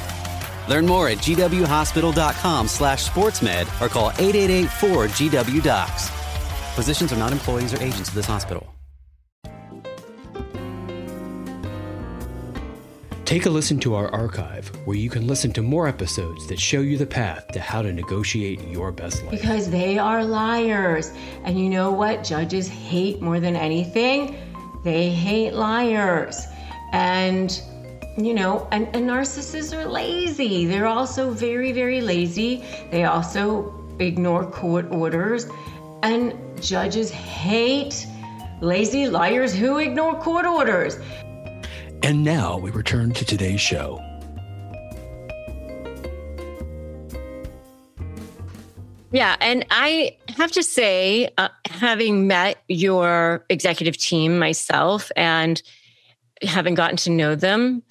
Learn 0.68 0.86
more 0.86 1.10
at 1.10 1.18
gwhospital.com 1.20 2.68
slash 2.68 3.10
sportsmed 3.10 3.82
or 3.82 3.90
call 3.90 4.12
888-4GW-DOCS. 4.12 6.10
Physicians 6.76 7.12
are 7.12 7.18
not 7.18 7.32
employees 7.32 7.74
or 7.74 7.82
agents 7.82 8.10
of 8.10 8.16
this 8.16 8.26
hospital. 8.26 8.74
Take 13.28 13.46
a 13.46 13.50
listen 13.50 13.78
to 13.80 13.94
our 13.94 14.08
archive, 14.14 14.70
where 14.86 14.96
you 14.96 15.10
can 15.10 15.28
listen 15.28 15.52
to 15.52 15.62
more 15.62 15.86
episodes 15.90 16.48
that 16.48 16.58
show 16.62 16.80
you 16.80 16.98
the 16.98 17.06
path 17.06 17.46
to 17.50 17.60
how 17.60 17.82
to 17.82 17.92
negotiate 17.92 18.62
your 18.70 18.94
best 18.94 19.22
life. 19.24 19.32
Because 19.32 19.70
they 19.70 19.98
are 19.98 20.24
liars. 20.24 21.12
And 21.44 21.60
you 21.60 21.68
know 21.68 21.92
what 21.92 22.24
judges 22.24 22.70
hate 22.70 23.22
more 23.22 23.42
than 23.42 23.58
anything? 23.58 24.38
They 24.86 25.10
hate 25.10 25.52
liars. 25.52 26.48
And 26.94 27.62
you 28.18 28.34
know, 28.34 28.68
and, 28.72 28.88
and 28.96 29.08
narcissists 29.08 29.78
are 29.78 29.86
lazy. 29.86 30.66
They're 30.66 30.88
also 30.88 31.30
very, 31.30 31.72
very 31.72 32.02
lazy. 32.02 32.66
They 32.90 33.04
also 33.04 33.74
ignore 34.00 34.50
court 34.50 34.92
orders. 34.92 35.48
And 36.02 36.34
judges 36.62 37.12
hate 37.12 38.08
lazy 38.60 39.08
liars 39.08 39.54
who 39.54 39.78
ignore 39.78 40.20
court 40.20 40.46
orders. 40.46 40.98
And 42.02 42.24
now 42.24 42.58
we 42.58 42.72
return 42.72 43.12
to 43.14 43.26
today's 43.26 43.62
show. 43.62 44.02
Yeah. 49.12 49.36
And 49.40 49.66
I 49.70 50.18
have 50.30 50.52
to 50.54 50.64
say, 50.64 51.30
uh, 51.38 51.50
having 51.66 52.28
met 52.28 52.58
your 52.68 53.46
executive 53.50 53.96
team 53.98 54.38
myself 54.38 55.12
and 55.16 55.62
having 56.42 56.76
gotten 56.76 56.98
to 56.98 57.12
know 57.12 57.36
them, 57.36 57.84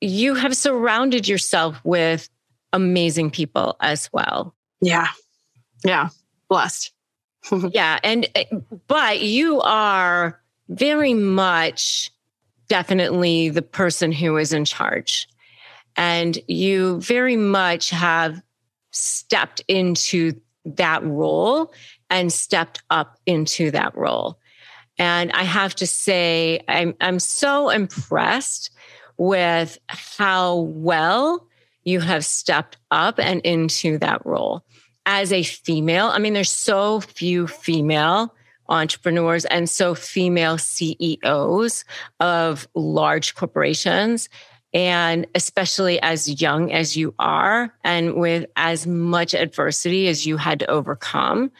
you 0.00 0.34
have 0.34 0.56
surrounded 0.56 1.26
yourself 1.26 1.80
with 1.84 2.28
amazing 2.72 3.30
people 3.30 3.76
as 3.80 4.10
well. 4.12 4.54
Yeah. 4.80 5.08
Yeah. 5.84 6.08
Blessed. 6.48 6.92
yeah. 7.70 7.98
And, 8.02 8.28
eh, 8.34 8.44
but 8.86 9.20
you 9.20 9.60
are 9.60 10.40
very 10.68 11.14
much 11.14 12.10
definitely 12.68 13.48
the 13.48 13.62
person 13.62 14.12
who 14.12 14.36
is 14.36 14.52
in 14.52 14.64
charge. 14.64 15.28
And 15.96 16.38
you 16.46 17.00
very 17.00 17.36
much 17.36 17.90
have 17.90 18.42
stepped 18.90 19.62
into 19.68 20.32
that 20.64 21.02
role 21.04 21.72
and 22.10 22.32
stepped 22.32 22.82
up 22.90 23.18
into 23.24 23.70
that 23.70 23.96
role. 23.96 24.38
And 24.98 25.30
I 25.32 25.44
have 25.44 25.74
to 25.76 25.86
say, 25.86 26.60
I'm, 26.68 26.94
I'm 27.00 27.18
so 27.18 27.70
impressed 27.70 28.70
with 29.18 29.78
how 29.88 30.56
well 30.56 31.46
you 31.84 32.00
have 32.00 32.24
stepped 32.24 32.76
up 32.90 33.18
and 33.18 33.40
into 33.42 33.98
that 33.98 34.24
role 34.26 34.64
as 35.06 35.32
a 35.32 35.42
female. 35.42 36.06
I 36.06 36.18
mean, 36.18 36.34
there's 36.34 36.50
so 36.50 37.00
few 37.00 37.46
female 37.46 38.34
entrepreneurs 38.68 39.44
and 39.44 39.70
so 39.70 39.94
female 39.94 40.58
CEOs 40.58 41.84
of 42.18 42.68
large 42.74 43.34
corporations. 43.36 44.28
And 44.74 45.26
especially 45.34 46.00
as 46.02 46.40
young 46.40 46.72
as 46.72 46.96
you 46.96 47.14
are, 47.18 47.72
and 47.82 48.14
with 48.16 48.46
as 48.56 48.86
much 48.86 49.32
adversity 49.32 50.08
as 50.08 50.26
you 50.26 50.36
had 50.36 50.58
to 50.58 50.70
overcome, 50.70 51.50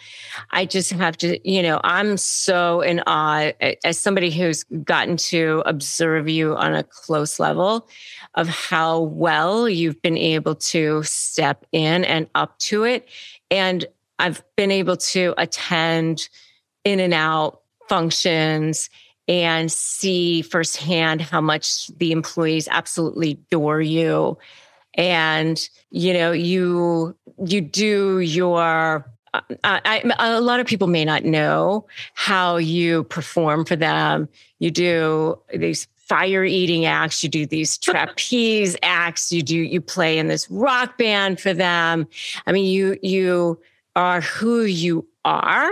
I 0.50 0.66
just 0.66 0.92
have 0.92 1.16
to, 1.18 1.38
you 1.48 1.62
know, 1.62 1.80
I'm 1.82 2.16
so 2.16 2.82
in 2.82 3.02
awe 3.06 3.52
as 3.84 3.98
somebody 3.98 4.30
who's 4.30 4.64
gotten 4.64 5.16
to 5.18 5.62
observe 5.64 6.28
you 6.28 6.56
on 6.56 6.74
a 6.74 6.82
close 6.82 7.38
level 7.38 7.88
of 8.34 8.48
how 8.48 9.00
well 9.00 9.68
you've 9.68 10.02
been 10.02 10.18
able 10.18 10.56
to 10.56 11.02
step 11.04 11.64
in 11.72 12.04
and 12.04 12.28
up 12.34 12.58
to 12.58 12.84
it. 12.84 13.08
And 13.50 13.86
I've 14.18 14.42
been 14.56 14.70
able 14.70 14.96
to 14.96 15.32
attend 15.38 16.28
in 16.84 17.00
and 17.00 17.14
out 17.14 17.62
functions 17.88 18.90
and 19.28 19.70
see 19.72 20.42
firsthand 20.42 21.20
how 21.20 21.40
much 21.40 21.88
the 21.98 22.12
employees 22.12 22.68
absolutely 22.70 23.32
adore 23.32 23.80
you 23.80 24.38
and 24.94 25.68
you 25.90 26.12
know 26.12 26.32
you 26.32 27.16
you 27.44 27.60
do 27.60 28.20
your 28.20 29.04
uh, 29.64 29.80
a 30.18 30.40
lot 30.40 30.60
of 30.60 30.66
people 30.66 30.88
may 30.88 31.04
not 31.04 31.24
know 31.24 31.86
how 32.14 32.56
you 32.56 33.04
perform 33.04 33.64
for 33.64 33.76
them. 33.76 34.28
You 34.60 34.70
do 34.70 35.38
these 35.54 35.86
fire 35.96 36.44
eating 36.44 36.84
acts, 36.86 37.22
you 37.22 37.28
do 37.28 37.46
these 37.46 37.76
trapeze 37.76 38.76
acts, 38.82 39.32
you 39.32 39.42
do 39.42 39.56
you 39.56 39.80
play 39.80 40.18
in 40.18 40.28
this 40.28 40.50
rock 40.50 40.96
band 40.98 41.40
for 41.40 41.52
them. 41.52 42.06
I 42.46 42.52
mean, 42.52 42.64
you 42.64 42.98
you 43.02 43.60
are 43.94 44.20
who 44.20 44.62
you 44.62 45.06
are 45.24 45.70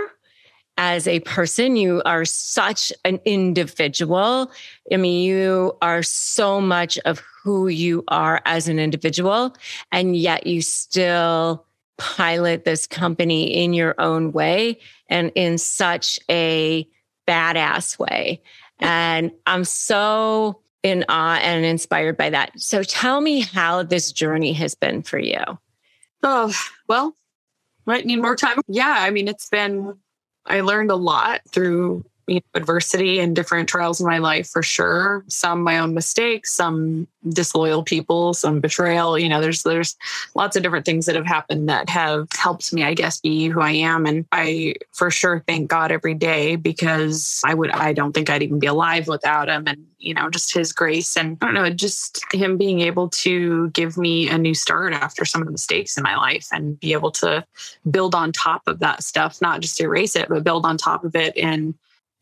as 0.77 1.07
a 1.07 1.19
person. 1.21 1.75
You 1.75 2.01
are 2.05 2.25
such 2.25 2.91
an 3.03 3.19
individual. 3.25 4.51
I 4.91 4.97
mean, 4.97 5.23
you 5.23 5.77
are 5.81 6.03
so 6.03 6.59
much 6.59 6.97
of 6.99 7.21
who 7.43 7.67
you 7.67 8.03
are 8.07 8.41
as 8.45 8.67
an 8.67 8.79
individual, 8.79 9.55
and 9.91 10.15
yet 10.15 10.47
you 10.47 10.61
still 10.61 11.65
pilot 11.97 12.65
this 12.65 12.87
company 12.87 13.63
in 13.63 13.73
your 13.73 13.95
own 13.99 14.31
way 14.31 14.79
and 15.07 15.31
in 15.35 15.57
such 15.57 16.19
a 16.29 16.87
badass 17.27 17.97
way. 17.97 18.41
And 18.79 19.31
I'm 19.45 19.63
so 19.63 20.59
in 20.83 21.05
awe 21.09 21.39
and 21.41 21.65
inspired 21.65 22.17
by 22.17 22.29
that. 22.29 22.59
So 22.59 22.83
tell 22.83 23.21
me 23.21 23.39
how 23.39 23.81
this 23.83 24.11
journey 24.11 24.53
has 24.53 24.75
been 24.75 25.01
for 25.01 25.17
you. 25.17 25.41
Oh, 26.21 26.53
well, 26.87 27.15
might 27.85 28.05
need 28.05 28.21
more 28.21 28.35
time. 28.35 28.59
Yeah, 28.67 28.95
I 28.99 29.09
mean, 29.09 29.27
it's 29.27 29.49
been 29.49 29.97
I 30.45 30.61
learned 30.61 30.91
a 30.91 30.95
lot 30.95 31.41
through 31.49 32.05
you 32.27 32.35
know, 32.35 32.41
adversity 32.53 33.19
and 33.19 33.35
different 33.35 33.69
trials 33.69 33.99
in 33.99 34.07
my 34.07 34.17
life 34.17 34.47
for 34.47 34.63
sure. 34.63 35.23
Some 35.27 35.61
my 35.61 35.79
own 35.79 35.93
mistakes, 35.93 36.53
some 36.53 37.07
disloyal 37.29 37.83
people, 37.83 38.33
some 38.33 38.59
betrayal. 38.59 39.17
You 39.17 39.29
know, 39.29 39.41
there's 39.41 39.63
there's 39.63 39.95
lots 40.33 40.55
of 40.55 40.63
different 40.63 40.85
things 40.85 41.05
that 41.05 41.15
have 41.15 41.25
happened 41.25 41.69
that 41.69 41.89
have 41.89 42.27
helped 42.33 42.73
me, 42.73 42.83
I 42.83 42.93
guess, 42.93 43.19
be 43.19 43.47
who 43.47 43.61
I 43.61 43.71
am. 43.71 44.05
And 44.05 44.25
I 44.31 44.75
for 44.91 45.11
sure 45.11 45.43
thank 45.47 45.69
God 45.69 45.91
every 45.91 46.13
day 46.13 46.55
because 46.55 47.41
I 47.45 47.53
would 47.53 47.71
I 47.71 47.93
don't 47.93 48.13
think 48.13 48.29
I'd 48.29 48.43
even 48.43 48.59
be 48.59 48.67
alive 48.67 49.07
without 49.07 49.47
him. 49.47 49.65
And 49.67 49.85
you 49.99 50.13
know, 50.13 50.29
just 50.29 50.53
his 50.53 50.71
grace 50.71 51.17
and 51.17 51.37
I 51.41 51.45
don't 51.45 51.53
know, 51.53 51.69
just 51.69 52.23
him 52.33 52.57
being 52.57 52.81
able 52.81 53.09
to 53.09 53.69
give 53.71 53.97
me 53.97 54.29
a 54.29 54.37
new 54.37 54.53
start 54.53 54.93
after 54.93 55.25
some 55.25 55.41
of 55.41 55.47
the 55.47 55.51
mistakes 55.51 55.97
in 55.97 56.03
my 56.03 56.15
life 56.15 56.47
and 56.51 56.79
be 56.79 56.93
able 56.93 57.11
to 57.11 57.45
build 57.89 58.13
on 58.13 58.31
top 58.31 58.67
of 58.67 58.79
that 58.79 59.03
stuff, 59.03 59.41
not 59.41 59.61
just 59.61 59.81
erase 59.81 60.15
it, 60.15 60.29
but 60.29 60.43
build 60.43 60.65
on 60.65 60.77
top 60.77 61.03
of 61.03 61.15
it 61.15 61.35
and 61.37 61.73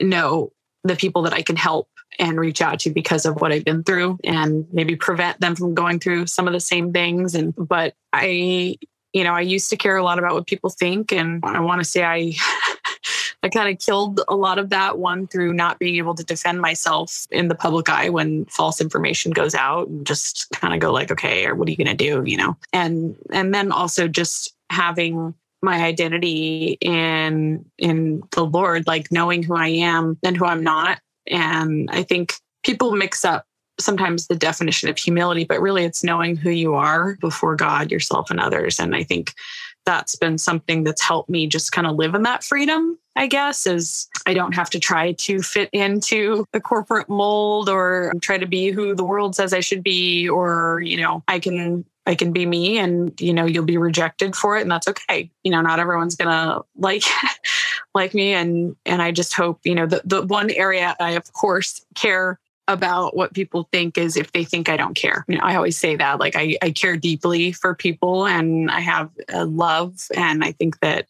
know 0.03 0.51
the 0.83 0.95
people 0.95 1.21
that 1.23 1.33
I 1.33 1.41
can 1.41 1.55
help 1.55 1.87
and 2.19 2.39
reach 2.39 2.61
out 2.61 2.79
to 2.79 2.91
because 2.91 3.25
of 3.25 3.41
what 3.41 3.51
I've 3.51 3.65
been 3.65 3.83
through 3.83 4.19
and 4.23 4.67
maybe 4.71 4.95
prevent 4.95 5.39
them 5.39 5.55
from 5.55 5.73
going 5.73 5.99
through 5.99 6.27
some 6.27 6.47
of 6.47 6.53
the 6.53 6.59
same 6.59 6.93
things. 6.93 7.35
And, 7.35 7.53
but 7.55 7.95
I, 8.11 8.77
you 9.13 9.23
know, 9.23 9.33
I 9.33 9.41
used 9.41 9.69
to 9.69 9.77
care 9.77 9.97
a 9.97 10.03
lot 10.03 10.19
about 10.19 10.33
what 10.33 10.47
people 10.47 10.69
think. 10.69 11.11
And 11.11 11.43
I 11.43 11.59
want 11.59 11.81
to 11.81 11.85
say 11.85 12.03
I, 12.03 12.33
I 13.43 13.49
kind 13.49 13.69
of 13.69 13.83
killed 13.83 14.21
a 14.27 14.35
lot 14.35 14.57
of 14.57 14.69
that 14.69 14.97
one 14.97 15.27
through 15.27 15.53
not 15.53 15.79
being 15.79 15.97
able 15.97 16.15
to 16.15 16.23
defend 16.23 16.61
myself 16.61 17.27
in 17.29 17.47
the 17.47 17.55
public 17.55 17.89
eye 17.89 18.09
when 18.09 18.45
false 18.45 18.79
information 18.79 19.31
goes 19.31 19.53
out 19.53 19.87
and 19.87 20.05
just 20.05 20.49
kind 20.51 20.73
of 20.73 20.79
go 20.79 20.91
like, 20.91 21.11
okay, 21.11 21.45
or 21.45 21.55
what 21.55 21.67
are 21.67 21.71
you 21.71 21.77
going 21.77 21.87
to 21.87 21.93
do? 21.95 22.23
You 22.25 22.37
know, 22.37 22.57
and, 22.71 23.15
and 23.31 23.53
then 23.53 23.71
also 23.71 24.07
just 24.07 24.55
having 24.69 25.33
my 25.63 25.84
identity 25.84 26.78
in 26.82 27.65
in 27.78 28.21
the 28.32 28.45
Lord, 28.45 28.86
like 28.86 29.12
knowing 29.12 29.41
who 29.41 29.56
I 29.56 29.69
am 29.69 30.17
and 30.23 30.38
who 30.38 30.45
I'm 30.45 30.63
not. 30.63 30.99
And 31.28 31.89
I 31.91 32.04
think 32.04 32.34
people 32.63 32.91
mix 32.91 33.23
up 33.23 33.45
sometimes 33.80 34.28
the 34.28 34.36
definition 34.36 34.89
of 34.89 34.97
humility, 34.97 35.45
but 35.45 35.62
really 35.62 35.84
it's 35.84 36.04
knowing 36.04 36.36
who 36.36 36.52
you 36.52 36.76
are 36.76 37.17
before 37.21 37.56
God, 37.56 37.91
yourself, 37.91 38.30
and 38.30 38.39
others. 38.39 38.80
And 38.80 38.95
I 38.95 39.04
think 39.04 39.34
that's 39.86 40.15
been 40.15 40.38
something 40.38 40.84
that's 40.84 41.02
helped 41.02 41.30
me 41.30 41.47
just 41.47 41.71
kind 41.71 41.88
of 41.88 41.95
live 41.95 42.15
in 42.15 42.23
that 42.23 42.43
freedom, 42.43 42.97
I 43.15 43.28
guess, 43.28 43.67
is 43.67 44.08
I 44.26 44.34
don't 44.34 44.54
have 44.54 44.69
to 44.71 44.80
try 44.80 45.13
to 45.13 45.41
fit 45.41 45.69
into 45.73 46.45
the 46.54 46.62
corporate 46.62 47.10
mold 47.10 47.67
or 47.67 48.13
try 48.21 48.38
to 48.38 48.45
be 48.45 48.71
who 48.71 48.95
the 48.95 49.04
world 49.04 49.36
says 49.36 49.54
I 49.54 49.60
should 49.60 49.84
be, 49.84 50.30
or, 50.30 50.82
you 50.86 50.97
know, 50.97 51.23
I 51.28 51.39
can 51.39 51.84
I 52.05 52.15
can 52.15 52.33
be 52.33 52.45
me 52.45 52.77
and 52.77 53.19
you 53.19 53.33
know 53.33 53.45
you'll 53.45 53.65
be 53.65 53.77
rejected 53.77 54.35
for 54.35 54.57
it 54.57 54.61
and 54.61 54.71
that's 54.71 54.87
okay. 54.87 55.31
You 55.43 55.51
know, 55.51 55.61
not 55.61 55.79
everyone's 55.79 56.15
going 56.15 56.29
to 56.29 56.63
like 56.77 57.03
like 57.95 58.13
me 58.13 58.33
and 58.33 58.75
and 58.85 59.01
I 59.01 59.11
just 59.11 59.33
hope, 59.33 59.59
you 59.63 59.75
know, 59.75 59.85
the 59.85 60.01
the 60.03 60.21
one 60.21 60.51
area 60.51 60.95
I 60.99 61.11
of 61.11 61.31
course 61.33 61.85
care 61.95 62.39
about 62.67 63.15
what 63.15 63.33
people 63.33 63.67
think 63.71 63.97
is 63.97 64.15
if 64.15 64.31
they 64.31 64.43
think 64.43 64.69
I 64.69 64.77
don't 64.77 64.95
care. 64.95 65.25
You 65.27 65.37
know, 65.37 65.43
I 65.43 65.55
always 65.55 65.77
say 65.77 65.95
that 65.95 66.19
like 66.19 66.35
I 66.35 66.57
I 66.61 66.71
care 66.71 66.97
deeply 66.97 67.51
for 67.51 67.75
people 67.75 68.25
and 68.25 68.69
I 68.69 68.79
have 68.81 69.09
a 69.29 69.45
love 69.45 70.07
and 70.15 70.43
I 70.43 70.51
think 70.51 70.79
that 70.79 71.07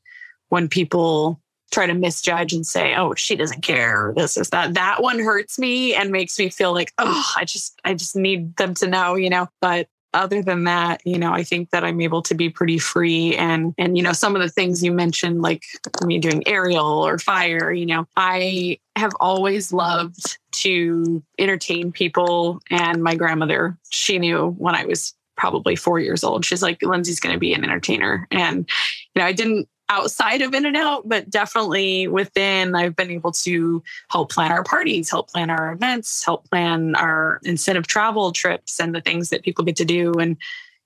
when 0.49 0.67
people 0.67 1.39
try 1.71 1.87
to 1.87 1.93
misjudge 1.95 2.53
and 2.53 2.65
say, 2.65 2.93
"Oh, 2.95 3.15
she 3.15 3.35
doesn't 3.35 3.61
care," 3.61 4.13
this 4.15 4.37
is 4.37 4.51
that. 4.51 4.75
That 4.75 5.01
one 5.01 5.17
hurts 5.17 5.57
me 5.57 5.95
and 5.95 6.11
makes 6.11 6.37
me 6.37 6.49
feel 6.49 6.71
like, 6.71 6.93
"Oh, 6.99 7.31
I 7.35 7.45
just, 7.45 7.79
I 7.83 7.95
just 7.95 8.15
need 8.15 8.55
them 8.57 8.75
to 8.75 8.87
know," 8.87 9.15
you 9.15 9.29
know. 9.29 9.47
But 9.59 9.87
other 10.13 10.41
than 10.41 10.63
that, 10.65 11.01
you 11.05 11.17
know, 11.17 11.33
I 11.33 11.43
think 11.43 11.71
that 11.71 11.83
I'm 11.83 12.01
able 12.01 12.21
to 12.23 12.35
be 12.35 12.49
pretty 12.49 12.77
free. 12.77 13.35
And, 13.35 13.73
and, 13.77 13.97
you 13.97 14.03
know, 14.03 14.13
some 14.13 14.35
of 14.35 14.41
the 14.41 14.49
things 14.49 14.83
you 14.83 14.91
mentioned, 14.91 15.41
like 15.41 15.63
me 16.03 16.19
doing 16.19 16.47
aerial 16.47 16.85
or 16.85 17.17
fire, 17.17 17.71
you 17.71 17.85
know, 17.85 18.05
I 18.15 18.79
have 18.95 19.13
always 19.19 19.73
loved 19.73 20.37
to 20.53 21.23
entertain 21.39 21.91
people. 21.91 22.61
And 22.69 23.03
my 23.03 23.15
grandmother, 23.15 23.77
she 23.89 24.19
knew 24.19 24.51
when 24.57 24.75
I 24.75 24.85
was 24.85 25.13
probably 25.35 25.75
four 25.75 25.99
years 25.99 26.23
old. 26.23 26.45
She's 26.45 26.61
like, 26.61 26.79
Lynsi's 26.83 27.19
going 27.19 27.33
to 27.33 27.39
be 27.39 27.53
an 27.53 27.63
entertainer. 27.63 28.27
And, 28.31 28.69
you 29.15 29.21
know, 29.21 29.25
I 29.25 29.33
didn't 29.33 29.67
outside 29.89 30.41
of 30.41 30.53
in 30.53 30.65
and 30.65 30.77
out 30.77 31.07
but 31.07 31.29
definitely 31.29 32.07
within, 32.07 32.75
I've 32.75 32.95
been 32.95 33.11
able 33.11 33.31
to 33.33 33.83
help 34.09 34.31
plan 34.31 34.51
our 34.51 34.63
parties, 34.63 35.09
help 35.09 35.29
plan 35.29 35.49
our 35.49 35.71
events, 35.71 36.23
help 36.23 36.49
plan 36.49 36.95
our 36.95 37.39
incentive 37.43 37.87
travel 37.87 38.31
trips 38.31 38.79
and 38.79 38.95
the 38.95 39.01
things 39.01 39.29
that 39.29 39.43
people 39.43 39.65
get 39.65 39.75
to 39.77 39.85
do. 39.85 40.13
And 40.13 40.37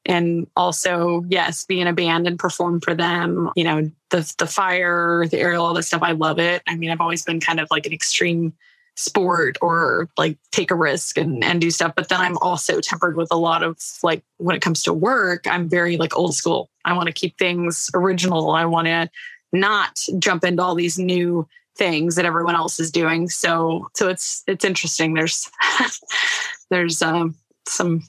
and 0.06 0.48
also, 0.56 1.26
yes, 1.28 1.66
be 1.66 1.82
in 1.82 1.88
a 1.88 1.94
band 1.94 2.28
and 2.28 2.40
perform 2.40 2.80
for 2.80 2.96
them. 2.96 3.52
You 3.56 3.66
know, 3.66 3.92
the 4.10 4.34
the 4.38 4.48
fire, 4.48 5.28
the 5.28 5.38
aerial, 5.38 5.66
all 5.66 5.74
this 5.74 5.88
stuff. 5.88 6.02
I 6.02 6.14
love 6.14 6.40
it. 6.40 6.64
I 6.66 6.76
mean, 6.76 6.92
I've 6.92 7.02
always 7.02 7.24
been 7.24 7.42
kind 7.42 7.60
of 7.60 7.68
like 7.70 7.86
an 7.86 7.94
extreme 7.94 8.54
sport 8.98 9.58
or 9.62 10.10
like 10.18 10.38
take 10.52 10.72
a 10.72 10.76
risk 10.76 11.18
and, 11.18 11.44
and 11.44 11.62
do 11.62 11.72
stuff. 11.72 11.94
But 11.96 12.10
then 12.10 12.20
I'm 12.20 12.38
also 12.40 12.82
tempered 12.82 13.16
with 13.16 13.30
a 13.32 13.38
lot 13.38 13.64
of 13.64 13.78
like 14.04 14.24
when 14.38 14.56
it 14.56 14.62
comes 14.62 14.84
to 14.84 14.94
work, 14.94 15.48
I'm 15.48 15.70
very 15.70 15.98
like 15.98 16.18
old 16.18 16.36
school. 16.36 16.70
I 16.84 16.94
want 16.94 17.08
to 17.08 17.14
keep 17.14 17.38
things 17.38 17.90
original. 17.94 18.52
I 18.52 18.66
want 18.66 18.88
to 18.88 19.10
not 19.54 20.00
jump 20.20 20.44
into 20.44 20.64
all 20.64 20.76
these 20.76 20.98
new 20.98 21.48
things 21.78 22.16
that 22.16 22.26
everyone 22.26 22.56
else 22.56 22.80
is 22.80 22.92
doing. 22.92 23.30
So 23.30 23.88
so 23.96 24.10
it's 24.10 24.44
it's 24.48 24.66
interesting. 24.66 25.14
There's 25.14 25.50
there's 26.70 27.02
um, 27.02 27.36
some 27.68 28.02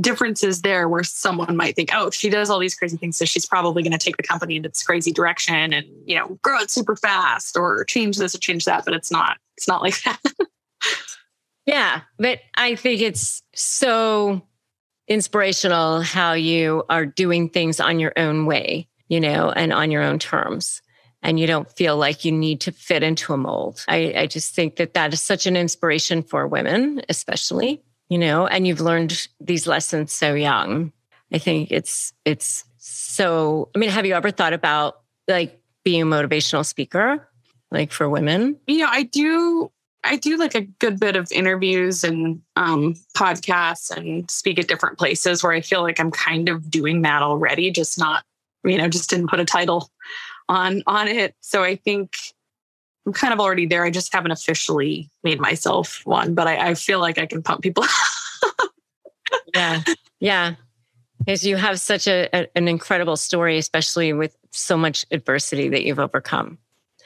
differences 0.00 0.62
there 0.62 0.88
where 0.88 1.02
someone 1.02 1.56
might 1.56 1.76
think, 1.76 1.90
oh, 1.92 2.10
she 2.10 2.30
does 2.30 2.48
all 2.50 2.58
these 2.58 2.74
crazy 2.74 2.96
things, 2.96 3.16
so 3.16 3.24
she's 3.24 3.46
probably 3.46 3.82
going 3.82 3.92
to 3.92 3.98
take 3.98 4.16
the 4.16 4.22
company 4.22 4.56
in 4.56 4.62
this 4.62 4.82
crazy 4.82 5.12
direction 5.12 5.72
and 5.72 5.86
you 6.06 6.16
know 6.16 6.38
grow 6.42 6.58
it 6.58 6.70
super 6.70 6.96
fast 6.96 7.56
or 7.56 7.84
change 7.84 8.16
this 8.16 8.34
or 8.34 8.38
change 8.38 8.64
that. 8.64 8.84
But 8.84 8.94
it's 8.94 9.10
not. 9.10 9.38
It's 9.56 9.68
not 9.68 9.82
like 9.82 10.02
that. 10.04 10.20
yeah, 11.66 12.02
but 12.18 12.40
I 12.56 12.74
think 12.74 13.00
it's 13.00 13.42
so 13.54 14.42
inspirational 15.08 16.00
how 16.00 16.32
you 16.32 16.84
are 16.88 17.04
doing 17.04 17.48
things 17.48 17.80
on 17.80 17.98
your 17.98 18.12
own 18.16 18.46
way, 18.46 18.88
you 19.08 19.20
know, 19.20 19.50
and 19.50 19.72
on 19.72 19.90
your 19.90 20.02
own 20.02 20.18
terms. 20.18 20.80
And 21.24 21.38
you 21.38 21.46
don't 21.46 21.70
feel 21.70 21.96
like 21.96 22.24
you 22.24 22.32
need 22.32 22.62
to 22.62 22.72
fit 22.72 23.04
into 23.04 23.32
a 23.32 23.36
mold. 23.36 23.84
I, 23.86 24.12
I 24.16 24.26
just 24.26 24.56
think 24.56 24.76
that 24.76 24.94
that 24.94 25.12
is 25.12 25.22
such 25.22 25.46
an 25.46 25.56
inspiration 25.56 26.24
for 26.24 26.48
women, 26.48 27.00
especially 27.08 27.80
you 28.12 28.18
know, 28.18 28.46
and 28.46 28.66
you've 28.66 28.82
learned 28.82 29.26
these 29.40 29.66
lessons 29.66 30.12
so 30.12 30.34
young. 30.34 30.92
I 31.32 31.38
think 31.38 31.72
it's 31.72 32.12
it's 32.26 32.62
so 32.76 33.70
I 33.74 33.78
mean, 33.78 33.88
have 33.88 34.04
you 34.04 34.12
ever 34.12 34.30
thought 34.30 34.52
about 34.52 35.00
like 35.26 35.58
being 35.82 36.02
a 36.02 36.04
motivational 36.04 36.66
speaker 36.66 37.26
like 37.70 37.90
for 37.90 38.10
women? 38.10 38.58
You 38.66 38.80
know, 38.80 38.88
I 38.90 39.04
do 39.04 39.72
I 40.04 40.16
do 40.16 40.36
like 40.36 40.54
a 40.54 40.60
good 40.60 41.00
bit 41.00 41.16
of 41.16 41.32
interviews 41.32 42.04
and 42.04 42.42
um, 42.54 42.96
podcasts 43.16 43.90
and 43.90 44.30
speak 44.30 44.58
at 44.58 44.68
different 44.68 44.98
places 44.98 45.42
where 45.42 45.52
I 45.52 45.62
feel 45.62 45.80
like 45.80 45.98
I'm 45.98 46.10
kind 46.10 46.50
of 46.50 46.70
doing 46.70 47.00
that 47.02 47.22
already, 47.22 47.70
just 47.70 47.98
not, 47.98 48.24
you 48.62 48.76
know, 48.76 48.88
just 48.88 49.08
didn't 49.08 49.30
put 49.30 49.40
a 49.40 49.46
title 49.46 49.90
on 50.50 50.82
on 50.86 51.08
it. 51.08 51.34
So 51.40 51.64
I 51.64 51.76
think 51.76 52.18
I'm 53.06 53.12
kind 53.12 53.32
of 53.32 53.40
already 53.40 53.66
there. 53.66 53.84
I 53.84 53.90
just 53.90 54.12
haven't 54.12 54.30
officially 54.30 55.10
made 55.24 55.40
myself 55.40 56.02
one, 56.04 56.34
but 56.34 56.46
I, 56.46 56.70
I 56.70 56.74
feel 56.74 57.00
like 57.00 57.18
I 57.18 57.26
can 57.26 57.42
pump 57.42 57.62
people. 57.62 57.84
yeah. 59.54 59.82
Yeah. 60.20 60.54
Because 61.18 61.44
you 61.46 61.56
have 61.56 61.80
such 61.80 62.06
a, 62.06 62.28
a, 62.32 62.48
an 62.56 62.68
incredible 62.68 63.16
story, 63.16 63.58
especially 63.58 64.12
with 64.12 64.36
so 64.50 64.76
much 64.76 65.04
adversity 65.10 65.68
that 65.68 65.84
you've 65.84 65.98
overcome. 65.98 66.58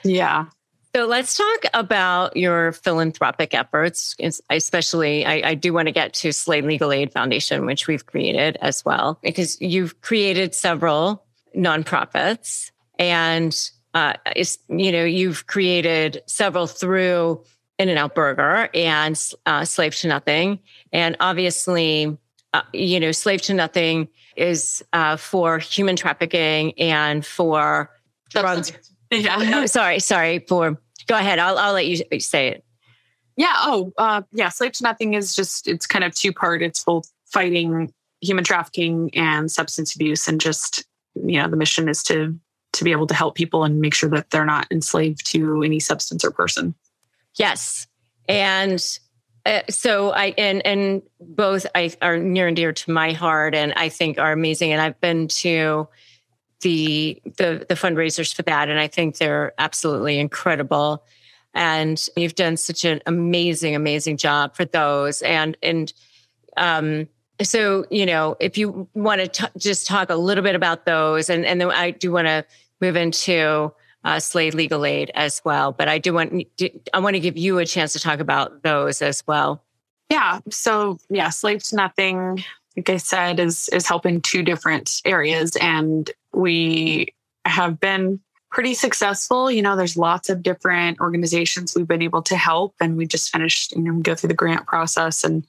Yeah. 0.04 0.46
So 0.94 1.04
let's 1.04 1.36
talk 1.36 1.64
about 1.74 2.36
your 2.38 2.72
philanthropic 2.72 3.52
efforts, 3.52 4.16
especially 4.48 5.26
I, 5.26 5.50
I, 5.50 5.54
do 5.54 5.74
want 5.74 5.88
to 5.88 5.92
get 5.92 6.14
to 6.14 6.32
Slay 6.32 6.62
Legal 6.62 6.90
Aid 6.90 7.12
Foundation, 7.12 7.66
which 7.66 7.86
we've 7.86 8.06
created 8.06 8.56
as 8.62 8.82
well, 8.82 9.18
because 9.22 9.60
you've 9.60 10.00
created 10.00 10.54
several 10.54 11.22
nonprofits 11.54 12.70
and 12.98 13.70
uh, 13.96 14.12
is, 14.36 14.58
you 14.68 14.92
know, 14.92 15.04
you've 15.04 15.46
created 15.46 16.22
several 16.26 16.66
through 16.66 17.42
In 17.78 17.88
and 17.88 17.98
Out 17.98 18.14
Burger 18.14 18.68
and 18.74 19.18
uh, 19.46 19.64
Slave 19.64 19.96
to 19.96 20.08
Nothing. 20.08 20.58
And 20.92 21.16
obviously, 21.18 22.14
uh, 22.52 22.60
you 22.74 23.00
know, 23.00 23.10
Slave 23.10 23.40
to 23.42 23.54
Nothing 23.54 24.08
is 24.36 24.84
uh, 24.92 25.16
for 25.16 25.58
human 25.58 25.96
trafficking 25.96 26.78
and 26.78 27.24
for 27.24 27.90
drugs. 28.30 28.72
Yeah. 29.08 29.36
No, 29.36 29.66
sorry, 29.66 30.00
sorry. 30.00 30.40
For 30.48 30.80
go 31.06 31.16
ahead. 31.16 31.38
I'll 31.38 31.56
I'll 31.58 31.74
let 31.74 31.86
you 31.86 32.02
say 32.18 32.48
it. 32.48 32.64
Yeah. 33.36 33.54
Oh, 33.58 33.92
uh, 33.96 34.22
yeah. 34.32 34.48
Slave 34.48 34.72
to 34.72 34.82
Nothing 34.82 35.14
is 35.14 35.32
just 35.32 35.68
it's 35.68 35.86
kind 35.86 36.02
of 36.04 36.12
two 36.12 36.32
part. 36.32 36.60
It's 36.60 36.82
both 36.82 37.08
fighting 37.26 37.94
human 38.20 38.42
trafficking 38.42 39.14
and 39.14 39.48
substance 39.48 39.94
abuse, 39.94 40.26
and 40.26 40.40
just 40.40 40.84
you 41.14 41.40
know 41.40 41.48
the 41.48 41.56
mission 41.56 41.88
is 41.88 42.02
to 42.02 42.36
to 42.76 42.84
be 42.84 42.92
able 42.92 43.06
to 43.06 43.14
help 43.14 43.34
people 43.34 43.64
and 43.64 43.80
make 43.80 43.94
sure 43.94 44.10
that 44.10 44.30
they're 44.30 44.46
not 44.46 44.66
enslaved 44.70 45.26
to 45.26 45.62
any 45.62 45.80
substance 45.80 46.24
or 46.24 46.30
person. 46.30 46.74
Yes. 47.34 47.86
And 48.28 48.82
uh, 49.46 49.62
so 49.70 50.10
I 50.10 50.34
and 50.36 50.66
and 50.66 51.02
both 51.20 51.66
I 51.74 51.92
are 52.02 52.18
near 52.18 52.48
and 52.48 52.56
dear 52.56 52.72
to 52.72 52.90
my 52.90 53.12
heart 53.12 53.54
and 53.54 53.72
I 53.74 53.88
think 53.88 54.18
are 54.18 54.32
amazing 54.32 54.72
and 54.72 54.82
I've 54.82 55.00
been 55.00 55.28
to 55.28 55.86
the 56.62 57.22
the 57.36 57.64
the 57.68 57.74
fundraisers 57.76 58.34
for 58.34 58.42
that 58.42 58.68
and 58.68 58.80
I 58.80 58.88
think 58.88 59.18
they're 59.18 59.52
absolutely 59.58 60.18
incredible 60.18 61.04
and 61.54 62.04
you've 62.16 62.34
done 62.34 62.56
such 62.56 62.84
an 62.84 63.00
amazing 63.06 63.76
amazing 63.76 64.16
job 64.16 64.56
for 64.56 64.64
those 64.64 65.22
and 65.22 65.56
and 65.62 65.92
um 66.56 67.08
so 67.40 67.84
you 67.88 68.04
know 68.04 68.36
if 68.40 68.58
you 68.58 68.88
want 68.94 69.32
to 69.32 69.50
just 69.56 69.86
talk 69.86 70.10
a 70.10 70.16
little 70.16 70.42
bit 70.42 70.56
about 70.56 70.86
those 70.86 71.30
and 71.30 71.46
and 71.46 71.60
then 71.60 71.70
I 71.70 71.92
do 71.92 72.10
want 72.10 72.26
to 72.26 72.44
move 72.80 72.96
into 72.96 73.72
uh, 74.04 74.20
Slay 74.20 74.50
Legal 74.50 74.86
Aid 74.86 75.10
as 75.14 75.42
well. 75.44 75.72
But 75.72 75.88
I 75.88 75.98
do 75.98 76.12
want 76.12 76.44
I 76.94 76.98
want 77.00 77.14
to 77.14 77.20
give 77.20 77.36
you 77.36 77.58
a 77.58 77.66
chance 77.66 77.92
to 77.92 78.00
talk 78.00 78.20
about 78.20 78.62
those 78.62 79.02
as 79.02 79.22
well. 79.26 79.64
Yeah. 80.10 80.40
So 80.50 80.98
yeah, 81.10 81.30
Slave 81.30 81.62
to 81.64 81.76
Nothing, 81.76 82.44
like 82.76 82.88
I 82.88 82.96
said, 82.98 83.40
is 83.40 83.68
is 83.70 83.88
helping 83.88 84.20
two 84.20 84.42
different 84.42 85.02
areas, 85.04 85.56
and 85.56 86.10
we 86.32 87.14
have 87.44 87.80
been 87.80 88.20
pretty 88.50 88.74
successful. 88.74 89.50
You 89.50 89.62
know, 89.62 89.76
there's 89.76 89.96
lots 89.96 90.30
of 90.30 90.42
different 90.42 91.00
organizations 91.00 91.74
we've 91.74 91.88
been 91.88 92.02
able 92.02 92.22
to 92.22 92.36
help, 92.36 92.74
and 92.80 92.96
we 92.96 93.06
just 93.06 93.32
finished. 93.32 93.72
You 93.72 93.82
know, 93.82 94.00
go 94.00 94.14
through 94.14 94.28
the 94.28 94.34
grant 94.34 94.66
process 94.66 95.24
and 95.24 95.44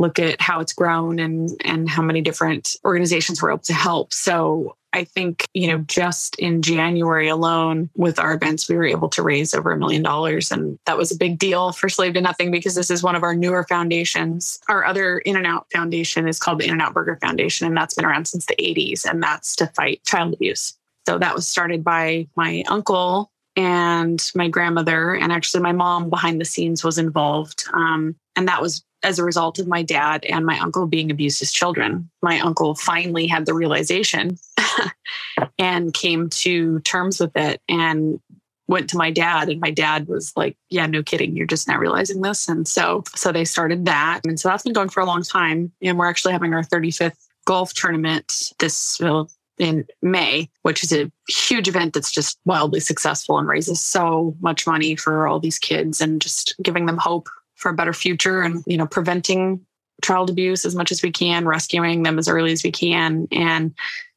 look 0.00 0.18
at 0.18 0.40
how 0.40 0.60
it's 0.60 0.72
grown 0.72 1.18
and 1.18 1.50
and 1.64 1.88
how 1.88 2.02
many 2.02 2.22
different 2.22 2.76
organizations 2.84 3.40
we're 3.40 3.50
able 3.50 3.58
to 3.60 3.74
help. 3.74 4.12
So 4.12 4.76
I 4.92 5.04
think, 5.04 5.46
you 5.54 5.68
know, 5.68 5.78
just 5.78 6.36
in 6.36 6.62
January 6.62 7.28
alone 7.28 7.90
with 7.94 8.18
our 8.18 8.34
events, 8.34 8.68
we 8.68 8.74
were 8.74 8.86
able 8.86 9.08
to 9.10 9.22
raise 9.22 9.54
over 9.54 9.70
a 9.70 9.78
million 9.78 10.02
dollars. 10.02 10.50
And 10.50 10.78
that 10.86 10.98
was 10.98 11.12
a 11.12 11.16
big 11.16 11.38
deal 11.38 11.72
for 11.72 11.88
Slave 11.88 12.14
to 12.14 12.20
Nothing 12.20 12.50
because 12.50 12.74
this 12.74 12.90
is 12.90 13.02
one 13.02 13.14
of 13.14 13.22
our 13.22 13.36
newer 13.36 13.64
foundations. 13.68 14.58
Our 14.68 14.84
other 14.84 15.18
In 15.20 15.36
and 15.36 15.46
Out 15.46 15.66
Foundation 15.72 16.26
is 16.26 16.40
called 16.40 16.60
the 16.60 16.64
In 16.64 16.72
and 16.72 16.82
Out 16.82 16.94
Burger 16.94 17.18
Foundation, 17.20 17.68
and 17.68 17.76
that's 17.76 17.94
been 17.94 18.04
around 18.04 18.26
since 18.26 18.46
the 18.46 18.56
80s, 18.56 19.08
and 19.08 19.22
that's 19.22 19.54
to 19.56 19.68
fight 19.68 20.02
child 20.04 20.34
abuse. 20.34 20.74
So 21.06 21.18
that 21.18 21.34
was 21.34 21.46
started 21.46 21.84
by 21.84 22.26
my 22.36 22.64
uncle 22.66 23.30
and 23.56 24.20
my 24.34 24.48
grandmother, 24.48 25.14
and 25.14 25.32
actually 25.32 25.62
my 25.62 25.72
mom 25.72 26.10
behind 26.10 26.40
the 26.40 26.44
scenes 26.44 26.82
was 26.82 26.98
involved. 26.98 27.64
Um, 27.72 28.16
and 28.40 28.48
that 28.48 28.62
was 28.62 28.82
as 29.02 29.18
a 29.18 29.24
result 29.24 29.58
of 29.58 29.68
my 29.68 29.82
dad 29.82 30.24
and 30.24 30.46
my 30.46 30.58
uncle 30.58 30.86
being 30.86 31.10
abused 31.10 31.42
as 31.42 31.52
children. 31.52 32.08
My 32.22 32.40
uncle 32.40 32.74
finally 32.74 33.26
had 33.26 33.44
the 33.44 33.52
realization 33.52 34.38
and 35.58 35.92
came 35.92 36.30
to 36.30 36.80
terms 36.80 37.20
with 37.20 37.36
it 37.36 37.60
and 37.68 38.18
went 38.66 38.88
to 38.90 38.96
my 38.96 39.10
dad. 39.10 39.50
And 39.50 39.60
my 39.60 39.70
dad 39.70 40.08
was 40.08 40.32
like 40.36 40.56
yeah 40.70 40.86
no 40.86 41.02
kidding. 41.02 41.36
You're 41.36 41.46
just 41.46 41.68
not 41.68 41.80
realizing 41.80 42.22
this. 42.22 42.48
And 42.48 42.66
so 42.66 43.04
so 43.14 43.30
they 43.30 43.44
started 43.44 43.84
that. 43.84 44.22
And 44.24 44.40
so 44.40 44.48
that's 44.48 44.62
been 44.62 44.72
going 44.72 44.88
for 44.88 45.00
a 45.00 45.06
long 45.06 45.22
time. 45.22 45.70
And 45.82 45.98
we're 45.98 46.08
actually 46.08 46.32
having 46.32 46.54
our 46.54 46.62
35th 46.62 47.18
golf 47.44 47.74
tournament 47.74 48.54
this 48.58 48.98
well, 49.00 49.30
in 49.58 49.84
May, 50.00 50.48
which 50.62 50.82
is 50.82 50.94
a 50.94 51.12
huge 51.28 51.68
event 51.68 51.92
that's 51.92 52.10
just 52.10 52.38
wildly 52.46 52.80
successful 52.80 53.38
and 53.38 53.46
raises 53.46 53.84
so 53.84 54.34
much 54.40 54.66
money 54.66 54.96
for 54.96 55.28
all 55.28 55.40
these 55.40 55.58
kids 55.58 56.00
and 56.00 56.22
just 56.22 56.54
giving 56.62 56.86
them 56.86 56.96
hope 56.96 57.28
for 57.60 57.70
a 57.70 57.74
better 57.74 57.92
future 57.92 58.42
and 58.42 58.64
you 58.66 58.76
know 58.76 58.86
preventing 58.86 59.64
child 60.02 60.30
abuse 60.30 60.64
as 60.64 60.74
much 60.74 60.90
as 60.90 61.02
we 61.02 61.12
can 61.12 61.46
rescuing 61.46 62.02
them 62.02 62.18
as 62.18 62.26
early 62.28 62.52
as 62.52 62.64
we 62.64 62.72
can. 62.72 63.28
And 63.30 63.74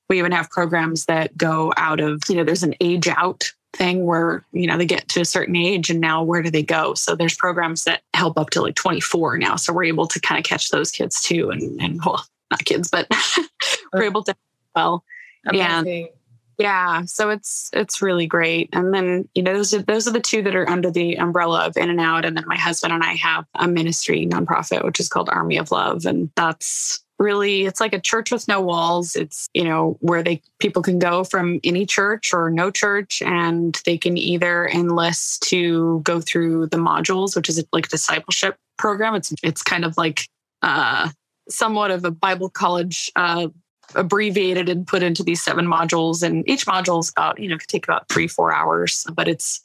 we 0.10 0.18
even 0.18 0.32
have 0.32 0.50
programs 0.50 1.06
that 1.06 1.36
go 1.38 1.74
out 1.78 2.00
of 2.00 2.22
you 2.28 2.36
know 2.36 2.44
there's 2.44 2.64
an 2.64 2.76
age 2.80 3.08
out 3.08 3.52
thing 3.74 4.06
where 4.06 4.46
you 4.52 4.68
know 4.68 4.78
they 4.78 4.86
get 4.86 5.08
to 5.10 5.22
a 5.22 5.26
certain 5.26 5.56
age 5.56 5.90
and 5.90 6.00
now 6.00 6.24
where 6.24 6.42
do 6.42 6.50
they 6.50 6.64
go? 6.64 6.94
So 6.94 7.16
there's 7.16 7.36
programs 7.36 7.84
that 7.84 8.02
help 8.14 8.38
up 8.38 8.50
to 8.52 8.62
like 8.62 8.76
24 8.76 9.38
now. 9.38 9.56
So 9.56 9.74
we're 9.74 9.84
able 9.86 10.08
to 10.08 10.20
kind 10.20 10.40
of 10.40 10.46
catch 10.46 10.70
those 10.70 10.92
kids 10.92 11.22
too 11.22 11.50
and 11.50 11.82
and 11.82 12.00
well 12.06 12.26
not 12.50 12.66
kids 12.66 12.90
but 12.90 13.08
we're 13.94 14.04
able 14.04 14.24
to 14.24 14.36
well. 14.76 15.04
Amazing. 15.46 16.04
and 16.04 16.10
yeah, 16.58 17.04
so 17.06 17.30
it's 17.30 17.70
it's 17.74 18.02
really 18.02 18.28
great. 18.28 18.70
And 18.74 18.94
then 18.94 19.28
you 19.34 19.44
know 19.44 19.54
those 19.54 19.74
are 19.74 19.82
those 19.82 20.08
are 20.08 20.12
the 20.12 20.20
two 20.20 20.42
that 20.44 20.56
are 20.56 20.70
under 20.70 20.92
the 20.92 21.16
umbrella 21.16 21.66
of 21.66 21.78
In 21.78 21.90
and 21.90 22.00
Out. 22.00 22.26
And 22.26 22.38
then 22.38 22.46
my 22.48 22.58
husband 22.58 22.94
and 22.94 23.04
I 23.04 23.14
have 23.16 23.46
a 23.56 23.68
ministry 23.68 24.26
nonprofit 24.26 24.84
which 24.84 25.00
is 25.00 25.10
called 25.10 25.30
Army 25.30 25.58
of 25.58 25.72
Love, 25.72 26.06
and 26.06 26.30
that's 26.36 27.04
really 27.20 27.66
it's 27.66 27.80
like 27.80 27.94
a 27.94 28.02
church 28.02 28.32
with 28.32 28.48
no 28.48 28.60
walls 28.60 29.16
it's 29.16 29.48
you 29.54 29.64
know 29.64 29.98
where 30.02 30.24
they 30.24 30.42
people 30.60 30.82
can 30.82 31.00
go 31.00 31.24
from 31.24 31.60
any 31.64 31.86
church 31.86 32.34
or 32.34 32.50
no 32.50 32.70
church 32.70 33.22
and 33.22 33.82
they 33.86 33.98
can 33.98 34.18
either 34.18 34.68
enlist 34.68 35.42
to 35.44 36.02
go 36.04 36.20
through 36.20 36.68
the 36.68 36.78
modules 36.78 37.36
which 37.36 37.50
is 37.50 37.64
like 37.72 37.86
a 37.86 37.90
discipleship 37.90 38.58
program 38.78 39.16
it's 39.16 39.34
it's 39.44 39.62
kind 39.62 39.86
of 39.86 39.96
like 39.96 40.28
uh 40.64 41.10
somewhat 41.48 41.92
of 41.92 42.04
a 42.04 42.12
bible 42.12 42.50
college 42.50 43.12
uh 43.16 43.48
abbreviated 43.96 44.70
and 44.70 44.88
put 44.88 45.04
into 45.04 45.24
these 45.24 45.42
seven 45.42 45.66
modules 45.66 46.24
and 46.24 46.48
each 46.48 46.66
module 46.66 47.00
is 47.00 47.10
about 47.10 47.40
you 47.40 47.48
know 47.48 47.58
could 47.58 47.70
take 47.70 47.86
about 47.86 48.08
three 48.10 48.28
four 48.28 48.52
hours 48.52 49.06
but 49.16 49.28
it's 49.28 49.62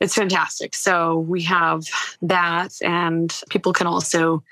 it's 0.00 0.14
fantastic. 0.14 0.74
So 0.74 1.18
we 1.18 1.42
have 1.42 1.84
that, 2.22 2.72
and 2.82 3.38
people 3.50 3.72
can 3.72 3.86
also 3.86 4.42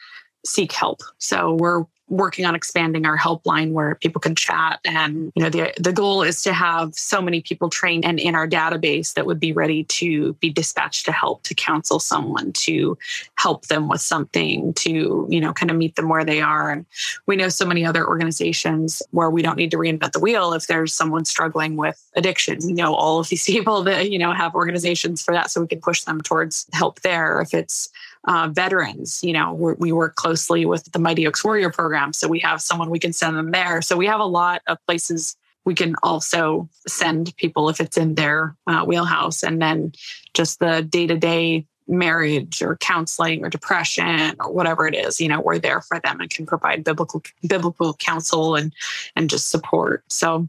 seek 0.44 0.72
help. 0.72 1.00
So 1.16 1.54
we're 1.54 1.84
working 2.08 2.44
on 2.44 2.54
expanding 2.54 3.06
our 3.06 3.16
helpline 3.16 3.72
where 3.72 3.94
people 3.96 4.20
can 4.20 4.34
chat. 4.34 4.80
And 4.84 5.32
you 5.34 5.42
know 5.42 5.50
the 5.50 5.72
the 5.78 5.92
goal 5.92 6.22
is 6.22 6.42
to 6.42 6.52
have 6.52 6.94
so 6.94 7.20
many 7.20 7.40
people 7.40 7.70
trained 7.70 8.04
and 8.04 8.18
in 8.18 8.34
our 8.34 8.48
database 8.48 9.14
that 9.14 9.26
would 9.26 9.40
be 9.40 9.52
ready 9.52 9.84
to 9.84 10.32
be 10.34 10.50
dispatched 10.50 11.04
to 11.06 11.12
help 11.12 11.42
to 11.44 11.54
counsel 11.54 11.98
someone 11.98 12.52
to 12.52 12.96
help 13.36 13.66
them 13.66 13.88
with 13.88 14.00
something 14.00 14.72
to 14.74 15.26
you 15.28 15.40
know 15.40 15.52
kind 15.52 15.70
of 15.70 15.76
meet 15.76 15.96
them 15.96 16.08
where 16.08 16.24
they 16.24 16.40
are. 16.40 16.70
And 16.70 16.86
we 17.26 17.36
know 17.36 17.48
so 17.48 17.66
many 17.66 17.84
other 17.84 18.06
organizations 18.06 19.02
where 19.10 19.30
we 19.30 19.42
don't 19.42 19.56
need 19.56 19.70
to 19.72 19.78
reinvent 19.78 20.12
the 20.12 20.20
wheel 20.20 20.52
if 20.52 20.66
there's 20.66 20.94
someone 20.94 21.24
struggling 21.24 21.76
with 21.76 22.02
addiction. 22.16 22.58
We 22.64 22.72
know 22.72 22.94
all 22.94 23.20
of 23.20 23.28
these 23.28 23.44
people 23.46 23.82
that 23.84 24.10
you 24.10 24.18
know 24.18 24.32
have 24.32 24.54
organizations 24.54 25.22
for 25.22 25.32
that 25.32 25.50
so 25.50 25.60
we 25.60 25.68
can 25.68 25.80
push 25.80 26.02
them 26.02 26.20
towards 26.20 26.66
help 26.72 27.00
there. 27.00 27.40
If 27.40 27.54
it's 27.54 27.90
uh, 28.26 28.48
veterans. 28.52 29.22
You 29.22 29.32
know, 29.32 29.52
we 29.52 29.92
work 29.92 30.16
closely 30.16 30.66
with 30.66 30.84
the 30.92 30.98
Mighty 30.98 31.26
Oaks 31.26 31.44
Warrior 31.44 31.70
Program, 31.70 32.12
so 32.12 32.28
we 32.28 32.40
have 32.40 32.60
someone 32.60 32.90
we 32.90 32.98
can 32.98 33.12
send 33.12 33.36
them 33.36 33.50
there. 33.50 33.82
So 33.82 33.96
we 33.96 34.06
have 34.06 34.20
a 34.20 34.24
lot 34.24 34.62
of 34.66 34.78
places 34.86 35.36
we 35.64 35.74
can 35.74 35.94
also 36.02 36.68
send 36.86 37.36
people 37.36 37.68
if 37.68 37.80
it's 37.80 37.98
in 37.98 38.14
their 38.14 38.56
uh, 38.66 38.84
wheelhouse, 38.84 39.42
and 39.42 39.60
then 39.60 39.92
just 40.34 40.60
the 40.60 40.82
day 40.82 41.06
to 41.06 41.16
day 41.16 41.66
marriage 41.88 42.62
or 42.62 42.76
counseling 42.76 43.44
or 43.44 43.48
depression 43.48 44.36
or 44.40 44.52
whatever 44.52 44.86
it 44.86 44.94
is 44.94 45.20
you 45.20 45.26
know 45.26 45.40
we're 45.40 45.58
there 45.58 45.80
for 45.80 45.98
them 46.00 46.20
and 46.20 46.28
can 46.28 46.44
provide 46.44 46.84
biblical 46.84 47.22
biblical 47.46 47.94
counsel 47.94 48.54
and 48.56 48.74
and 49.16 49.30
just 49.30 49.50
support 49.50 50.04
so 50.08 50.46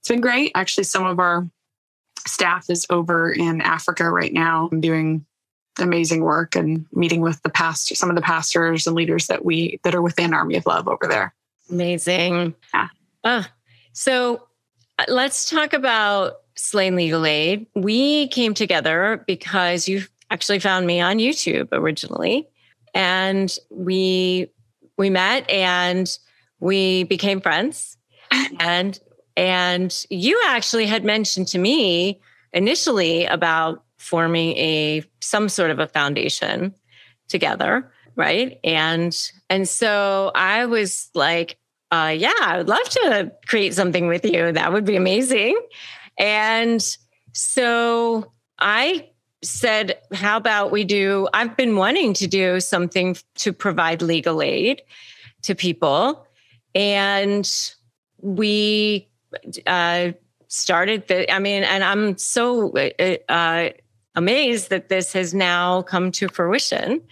it's 0.00 0.08
been 0.08 0.22
great 0.22 0.50
actually 0.54 0.84
some 0.84 1.04
of 1.04 1.18
our 1.18 1.46
staff 2.26 2.70
is 2.70 2.86
over 2.88 3.30
in 3.30 3.60
africa 3.60 4.08
right 4.08 4.32
now 4.32 4.68
doing 4.80 5.24
amazing 5.78 6.22
work 6.22 6.54
and 6.54 6.86
meeting 6.92 7.20
with 7.20 7.42
the 7.42 7.48
past 7.48 7.94
some 7.96 8.10
of 8.10 8.16
the 8.16 8.22
pastors 8.22 8.86
and 8.86 8.96
leaders 8.96 9.26
that 9.26 9.44
we 9.44 9.80
that 9.84 9.94
are 9.94 10.02
within 10.02 10.34
Army 10.34 10.56
of 10.56 10.66
Love 10.66 10.88
over 10.88 11.06
there. 11.06 11.34
Amazing. 11.70 12.54
Yeah. 12.72 12.88
Uh, 13.22 13.44
so 13.92 14.46
let's 15.08 15.48
talk 15.48 15.72
about 15.72 16.34
Slay 16.56 16.90
Legal 16.90 17.26
Aid. 17.26 17.66
We 17.74 18.28
came 18.28 18.54
together 18.54 19.24
because 19.26 19.88
you 19.88 20.04
actually 20.30 20.58
found 20.58 20.86
me 20.86 21.00
on 21.00 21.18
YouTube 21.18 21.68
originally, 21.72 22.48
and 22.94 23.56
we 23.70 24.50
we 24.96 25.10
met 25.10 25.48
and 25.50 26.18
we 26.60 27.04
became 27.04 27.40
friends. 27.40 27.96
and 28.60 28.98
and 29.36 30.06
you 30.10 30.40
actually 30.46 30.86
had 30.86 31.04
mentioned 31.04 31.48
to 31.48 31.58
me 31.58 32.20
initially 32.52 33.26
about 33.26 33.83
forming 34.04 34.56
a 34.56 35.02
some 35.20 35.48
sort 35.48 35.70
of 35.70 35.78
a 35.78 35.88
foundation 35.88 36.74
together 37.28 37.90
right? 38.16 38.58
And 38.64 39.16
and 39.50 39.68
so 39.68 40.30
i 40.34 40.66
was 40.66 41.10
like 41.14 41.58
uh, 41.90 42.14
yeah 42.16 42.32
i 42.40 42.58
would 42.58 42.68
love 42.68 42.88
to 42.88 43.32
create 43.46 43.74
something 43.74 44.06
with 44.06 44.24
you. 44.24 44.52
That 44.52 44.72
would 44.72 44.84
be 44.84 44.96
amazing. 44.96 45.60
And 46.18 46.96
so 47.32 48.32
i 48.58 49.08
said 49.42 49.98
how 50.12 50.38
about 50.38 50.72
we 50.72 50.84
do 50.84 51.28
i've 51.34 51.54
been 51.54 51.76
wanting 51.76 52.14
to 52.14 52.26
do 52.26 52.60
something 52.60 53.14
to 53.34 53.52
provide 53.52 54.02
legal 54.02 54.42
aid 54.42 54.82
to 55.42 55.54
people. 55.54 56.26
And 56.74 57.48
we 58.20 59.08
uh, 59.66 60.12
started 60.48 61.06
the 61.08 61.30
i 61.32 61.38
mean 61.40 61.64
and 61.64 61.82
i'm 61.82 62.16
so 62.16 62.70
uh, 62.76 63.16
uh 63.28 63.70
amazed 64.14 64.70
that 64.70 64.88
this 64.88 65.12
has 65.12 65.34
now 65.34 65.82
come 65.82 66.10
to 66.12 66.28
fruition. 66.28 67.02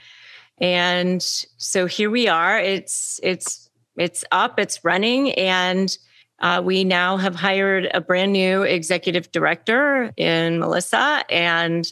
And 0.59 1.23
so 1.57 1.87
here 1.87 2.11
we 2.11 2.29
are. 2.29 2.59
It's 2.59 3.19
it's 3.23 3.71
it's 3.97 4.25
up. 4.33 4.59
It's 4.59 4.85
running, 4.85 5.33
and 5.33 5.97
uh, 6.41 6.63
we 6.65 6.85
now 6.85 7.17
have 7.17 7.35
hired 7.35 7.89
a 7.95 8.01
brand 8.01 8.33
new 8.33 8.63
executive 8.63 9.31
director 9.33 10.13
in 10.17 10.59
Melissa. 10.59 11.25
And 11.31 11.91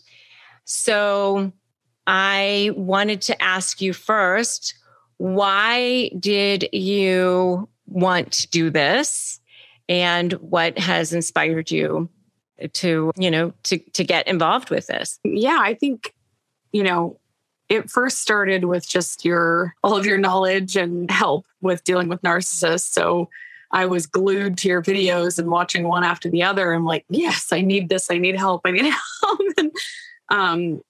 so 0.65 1.53
I 2.07 2.73
wanted 2.77 3.23
to 3.23 3.43
ask 3.43 3.81
you 3.81 3.93
first 3.93 4.75
why 5.19 6.11
did 6.19 6.67
you 6.73 7.69
want 7.87 8.33
to 8.33 8.49
do 8.49 8.71
this? 8.71 9.39
And 9.89 10.33
what 10.35 10.79
has 10.79 11.13
inspired 11.13 11.71
you 11.71 12.09
to 12.69 13.13
you 13.17 13.31
know 13.31 13.53
to 13.65 13.79
to 13.79 14.05
get 14.05 14.27
involved 14.27 14.71
with 14.71 14.87
this. 14.87 15.19
Yeah 15.25 15.59
i 15.61 15.75
think 15.75 16.15
you 16.73 16.83
know 16.83 17.19
it 17.69 17.89
first 17.89 18.19
started 18.21 18.65
with 18.65 18.89
just 18.89 19.25
your 19.25 19.75
all 19.85 19.97
of 19.97 20.07
your 20.07 20.19
knowledge 20.19 20.77
and 20.77 21.11
help 21.11 21.47
with 21.61 21.85
dealing 21.85 22.09
with 22.09 22.23
narcissists. 22.23 22.93
So 22.93 23.29
i 23.73 23.87
was 23.87 24.07
glued 24.07 24.59
to 24.59 24.69
your 24.69 24.83
videos 24.83 25.39
and 25.39 25.49
watching 25.49 25.87
one 25.87 26.05
after 26.05 26.29
the 26.29 26.43
other. 26.43 26.73
I'm 26.73 26.85
like 26.85 27.05
yes 27.09 27.53
i 27.53 27.61
need 27.61 27.89
this. 27.89 28.11
I 28.11 28.19
need 28.19 28.37
help. 28.37 28.63
I 28.65 28.71
need 28.73 28.93
help. 29.23 29.41
And 29.57 29.73
um 30.29 30.83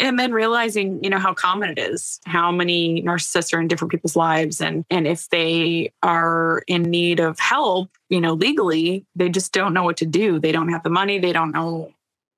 and 0.00 0.18
then 0.18 0.32
realizing 0.32 1.02
you 1.02 1.10
know 1.10 1.18
how 1.18 1.34
common 1.34 1.70
it 1.70 1.78
is 1.78 2.20
how 2.24 2.50
many 2.50 3.02
narcissists 3.02 3.54
are 3.54 3.60
in 3.60 3.68
different 3.68 3.90
people's 3.90 4.16
lives 4.16 4.60
and 4.60 4.84
and 4.90 5.06
if 5.06 5.28
they 5.28 5.92
are 6.02 6.62
in 6.66 6.82
need 6.82 7.20
of 7.20 7.38
help 7.38 7.90
you 8.08 8.20
know 8.20 8.32
legally 8.32 9.04
they 9.14 9.28
just 9.28 9.52
don't 9.52 9.74
know 9.74 9.82
what 9.82 9.96
to 9.98 10.06
do. 10.06 10.38
They 10.38 10.52
don't 10.52 10.70
have 10.70 10.82
the 10.82 10.90
money. 10.90 11.18
They 11.18 11.32
don't 11.32 11.52
know 11.52 11.92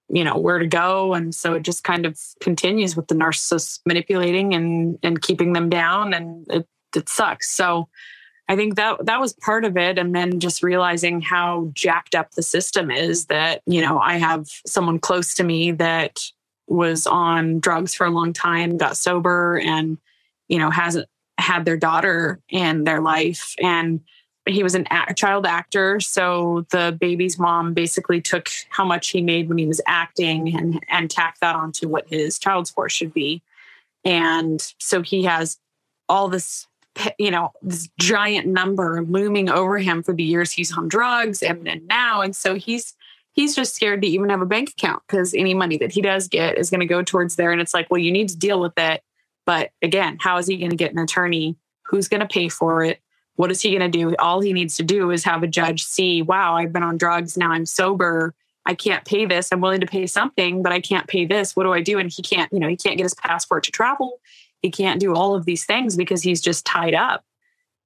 you 0.09 0.23
know 0.23 0.37
where 0.37 0.59
to 0.59 0.67
go. 0.67 1.15
And 1.15 1.35
so 1.35 1.55
it 1.55 1.63
just 1.63 1.83
kind 1.83 2.05
of 2.05 2.21
continues 2.41 2.95
with 2.95 3.09
the 3.09 3.15
narcissist 3.15 3.81
manipulating 3.87 4.55
and 4.55 4.99
and 5.03 5.21
keeping 5.21 5.53
them 5.53 5.69
down 5.71 6.13
and 6.15 6.47
it, 6.51 6.67
it 6.95 7.09
sucks. 7.09 7.51
So 7.51 7.89
I 8.49 8.57
think 8.57 8.77
that 8.77 9.07
that 9.07 9.21
was 9.21 9.33
part 9.33 9.65
of 9.65 9.77
it. 9.79 9.99
And 9.99 10.15
then 10.15 10.39
just 10.39 10.63
realizing 10.63 11.23
how 11.23 11.71
jacked 11.73 12.15
up 12.15 12.33
the 12.33 12.43
system 12.43 12.91
is 12.91 13.27
that, 13.27 13.63
you 13.67 13.81
know, 13.81 13.99
I 13.99 14.19
have 14.19 14.47
someone 14.67 14.99
close 14.99 15.35
to 15.35 15.45
me 15.45 15.71
that 15.73 16.21
was 16.67 17.07
on 17.07 17.61
drugs 17.61 17.95
for 17.95 18.07
a 18.07 18.11
long 18.11 18.33
time, 18.33 18.77
got 18.77 18.97
sober, 18.97 19.59
and 19.59 19.99
you 20.49 20.59
know 20.59 20.71
hasn't 20.71 21.09
had 21.39 21.65
their 21.65 21.77
daughter 21.77 22.41
in 22.49 22.85
their 22.85 23.01
life. 23.01 23.55
And 23.61 24.01
he 24.47 24.63
was 24.63 24.75
an 24.75 24.87
a 24.91 25.15
child 25.15 25.47
actor, 25.47 26.01
so 26.01 26.67
the 26.71 26.97
baby's 26.99 27.39
mom 27.39 27.75
basically 27.75 28.21
took 28.21 28.49
how 28.69 28.85
much 28.85 29.09
he 29.09 29.23
made 29.23 29.49
when 29.49 29.59
he 29.59 29.67
was 29.67 29.81
acting 29.87 30.55
and 30.55 30.85
and 30.89 31.11
tacked 31.11 31.41
that 31.41 31.57
onto 31.57 31.89
what 31.89 32.09
his 32.09 32.39
child 32.39 32.67
support 32.67 32.93
should 32.93 33.15
be. 33.15 33.43
And 34.05 34.61
so 34.79 35.03
he 35.03 35.25
has 35.25 35.59
all 36.09 36.29
this 36.29 36.67
you 37.19 37.31
know 37.31 37.53
this 37.63 37.89
giant 37.99 38.47
number 38.47 39.03
looming 39.03 39.49
over 39.49 39.79
him 39.79 40.03
for 40.03 40.13
the 40.13 40.23
years 40.23 40.53
he's 40.53 40.77
on 40.77 40.89
drugs 40.89 41.43
and, 41.43 41.67
and 41.67 41.87
now 41.89 42.21
and 42.21 42.37
so 42.37 42.55
he's 42.55 42.95
he's 43.35 43.55
just 43.55 43.75
scared 43.75 44.01
to 44.03 44.09
even 44.09 44.31
have 44.31 44.41
a 44.41 44.47
bank 44.47 44.71
account 44.71 45.03
because 45.07 45.35
any 45.35 45.55
money 45.55 45.77
that 45.77 45.93
he 45.93 46.01
does 46.01 46.29
get 46.29 46.57
is 46.57 46.71
going 46.71 46.81
to 46.81 46.87
go 46.87 47.03
towards 47.03 47.37
there. 47.37 47.53
And 47.53 47.61
it's 47.61 47.75
like, 47.75 47.91
well, 47.91 48.01
you 48.01 48.11
need 48.11 48.29
to 48.31 48.39
deal 48.39 48.61
with 48.61 48.73
it. 48.79 49.03
But 49.45 49.71
again, 49.83 50.17
how 50.21 50.39
is 50.39 50.47
he 50.47 50.57
going 50.57 50.71
to 50.71 50.77
get 50.77 50.93
an 50.93 50.99
attorney? 50.99 51.57
Who's 51.83 52.09
going 52.09 52.21
to 52.21 52.27
pay 52.27 52.49
for 52.49 52.83
it? 52.83 53.01
What 53.37 53.51
is 53.51 53.61
he 53.61 53.77
going 53.77 53.91
to 53.91 53.99
do? 53.99 54.15
All 54.17 54.41
he 54.41 54.53
needs 54.53 54.77
to 54.77 54.85
do 54.85 55.11
is 55.11 55.25
have 55.25 55.43
a 55.43 55.49
judge 55.49 55.83
see, 55.83 56.23
wow, 56.23 56.57
I've 56.57 56.73
been 56.73 56.85
on 56.85 56.97
drugs. 56.97 57.37
Now 57.37 57.51
I'm 57.51 57.67
sober. 57.67 58.35
I 58.65 58.75
can't 58.75 59.05
pay 59.05 59.27
this. 59.27 59.51
I'm 59.53 59.61
willing 59.61 59.81
to 59.81 59.87
pay 59.87 60.07
something, 60.07 60.63
but 60.63 60.73
I 60.73 60.81
can't 60.81 61.09
pay 61.09 61.27
this. 61.27 61.55
What 61.55 61.65
do 61.65 61.73
I 61.73 61.83
do? 61.83 61.99
And 61.99 62.11
he 62.11 62.23
can't, 62.23 62.51
you 62.53 62.61
know, 62.61 62.69
he 62.69 62.77
can't 62.77 62.97
get 62.97 63.03
his 63.03 63.15
passport 63.15 63.65
to 63.65 63.73
travel. 63.73 64.21
He 64.63 64.71
can't 64.71 65.01
do 65.01 65.15
all 65.15 65.35
of 65.35 65.45
these 65.45 65.67
things 65.67 65.97
because 65.97 66.23
he's 66.23 66.41
just 66.41 66.65
tied 66.65 66.95
up 66.95 67.25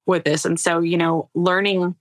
with 0.07 0.25
this. 0.25 0.45
And 0.45 0.61
so, 0.61 0.81
you 0.81 0.97
know, 0.97 1.31
learning 1.35 1.97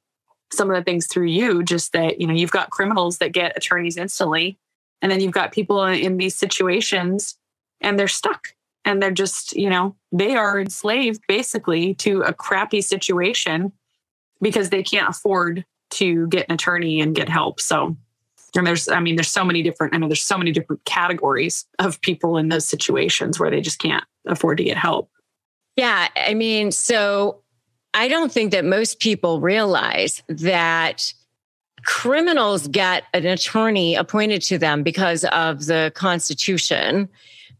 some 0.52 0.70
of 0.70 0.76
the 0.76 0.84
things 0.84 1.08
through 1.08 1.28
you, 1.28 1.64
just 1.64 1.93
that, 1.93 2.22
you 2.22 2.28
know, 2.28 2.34
you've 2.34 2.52
got 2.52 2.70
criminals 2.70 3.18
that 3.18 3.32
get 3.32 3.58
attorneys 3.58 3.98
instantly. 3.98 4.58
And 5.02 5.12
then 5.12 5.20
you've 5.20 5.32
got 5.32 5.52
people 5.52 5.84
in 5.86 6.18
these 6.18 6.36
situations 6.36 7.38
and 7.82 8.00
they're 8.00 8.08
stuck 8.08 8.56
and 8.86 9.02
they're 9.02 9.12
just, 9.12 9.56
you 9.56 9.70
know, 9.70 9.95
they 10.12 10.36
are 10.36 10.60
enslaved 10.60 11.22
basically 11.28 11.93
to 11.95 12.22
a 12.22 12.34
crappy 12.34 12.82
situation 12.82 13.72
because 14.41 14.70
they 14.70 14.84
can't 14.84 15.10
afford 15.10 15.66
to 15.89 16.28
get 16.28 16.48
an 16.48 16.56
attorney 16.56 17.02
and 17.02 17.16
get 17.16 17.30
help. 17.30 17.60
So, 17.60 17.95
and 18.56 18.66
there's, 18.66 18.88
I 18.89 19.00
mean, 19.00 19.16
there's 19.16 19.32
so 19.32 19.45
many 19.45 19.62
different, 19.62 19.93
I 19.93 19.98
know 19.98 20.08
there's 20.08 20.24
so 20.24 20.38
many 20.38 20.52
different 20.52 20.84
categories 20.86 21.66
of 21.80 22.02
people 22.02 22.38
in 22.38 22.50
those 22.50 22.68
situations 22.68 23.39
where 23.39 23.52
they 23.52 23.62
just 23.62 23.80
can't 23.80 24.04
afford 24.26 24.58
to 24.58 24.64
get 24.64 24.78
help. 24.78 25.12
Yeah. 25.76 26.08
I 26.16 26.34
mean, 26.34 26.72
so 26.72 27.41
I 27.94 28.08
don't 28.08 28.32
think 28.32 28.52
that 28.52 28.66
most 28.66 29.00
people 29.00 29.40
realize 29.40 30.22
that 30.28 31.14
criminals 31.84 32.68
get 32.68 33.04
an 33.14 33.26
attorney 33.26 33.96
appointed 33.96 34.42
to 34.44 34.58
them 34.58 34.84
because 34.84 35.24
of 35.26 35.66
the 35.66 35.92
Constitution, 35.96 37.08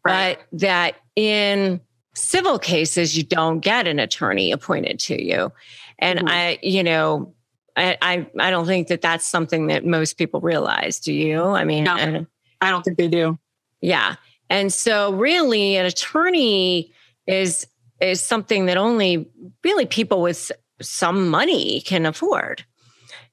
right. 0.06 0.38
but 0.38 0.60
that 0.60 0.96
in 1.16 1.80
civil 2.14 2.60
cases, 2.60 3.16
you 3.16 3.24
don't 3.24 3.60
get 3.60 3.88
an 3.88 4.00
attorney 4.00 4.52
appointed 4.52 5.00
to 5.00 5.24
you. 5.24 5.52
And 6.00 6.20
mm-hmm. 6.20 6.28
I, 6.28 6.60
you 6.62 6.84
know, 6.84 7.34
I, 7.76 7.98
I, 8.02 8.28
I 8.40 8.50
don't 8.50 8.66
think 8.66 8.88
that 8.88 9.02
that's 9.02 9.26
something 9.26 9.68
that 9.68 9.86
most 9.86 10.18
people 10.18 10.42
realize. 10.42 11.00
Do 11.00 11.14
you? 11.14 11.44
I 11.44 11.64
mean, 11.64 11.84
no, 11.84 11.94
I, 11.96 12.26
I 12.62 12.72
don't 12.72 12.84
think 12.84 12.98
they 12.98 13.08
do. 13.08 13.38
Yeah. 13.82 14.16
And 14.50 14.74
so 14.74 15.14
really 15.14 15.76
an 15.76 15.86
attorney 15.86 16.92
is 17.28 17.68
is 18.00 18.22
something 18.22 18.68
that 18.68 18.78
only 18.78 19.30
really 19.64 19.86
people 19.86 20.22
with 20.22 20.52
some 20.82 21.30
money 21.30 21.82
can 21.82 22.06
afford. 22.06 22.64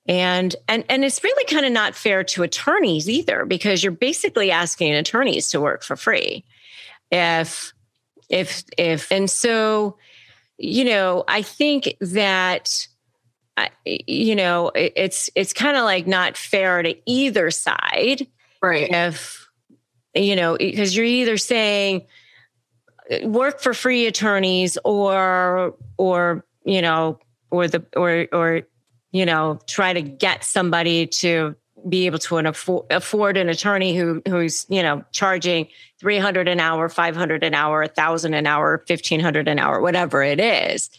And 0.06 0.54
and 0.68 0.84
and 0.90 1.04
it's 1.04 1.24
really 1.24 1.44
kind 1.46 1.64
of 1.64 1.72
not 1.72 1.94
fair 1.94 2.24
to 2.24 2.42
attorneys 2.42 3.08
either 3.08 3.46
because 3.46 3.82
you're 3.82 3.92
basically 3.92 4.50
asking 4.50 4.94
attorneys 4.94 5.48
to 5.50 5.60
work 5.60 5.82
for 5.82 5.96
free. 5.96 6.44
If 7.10 7.72
if 8.28 8.64
if 8.76 9.10
and 9.10 9.30
so 9.30 9.96
you 10.58 10.84
know, 10.84 11.24
I 11.26 11.42
think 11.42 11.96
that 12.00 12.86
you 13.84 14.34
know, 14.34 14.72
it's 14.74 15.30
it's 15.34 15.52
kind 15.52 15.76
of 15.76 15.84
like 15.84 16.06
not 16.06 16.36
fair 16.36 16.82
to 16.82 16.96
either 17.06 17.50
side. 17.50 18.26
Right. 18.60 18.90
If 18.90 19.48
you 20.14 20.36
know, 20.36 20.56
because 20.56 20.96
you're 20.96 21.06
either 21.06 21.36
saying 21.36 22.06
work 23.22 23.60
for 23.60 23.74
free 23.74 24.06
attorneys 24.06 24.78
or 24.84 25.74
or 25.98 26.44
you 26.64 26.82
know 26.82 27.18
or 27.50 27.68
the 27.68 27.84
or 27.96 28.26
or 28.32 28.62
you 29.12 29.26
know 29.26 29.58
try 29.66 29.92
to 29.92 30.02
get 30.02 30.44
somebody 30.44 31.06
to 31.06 31.54
be 31.88 32.06
able 32.06 32.18
to 32.18 32.38
afford, 32.38 32.86
afford 32.90 33.36
an 33.36 33.48
attorney 33.48 33.96
who 33.96 34.22
who's 34.26 34.66
you 34.68 34.82
know 34.82 35.04
charging 35.12 35.68
300 36.00 36.48
an 36.48 36.60
hour 36.60 36.88
500 36.88 37.44
an 37.44 37.54
hour 37.54 37.80
1000 37.80 38.34
an 38.34 38.46
hour 38.46 38.82
1500 38.86 39.48
an 39.48 39.58
hour 39.58 39.80
whatever 39.80 40.22
it 40.22 40.40
is 40.40 40.90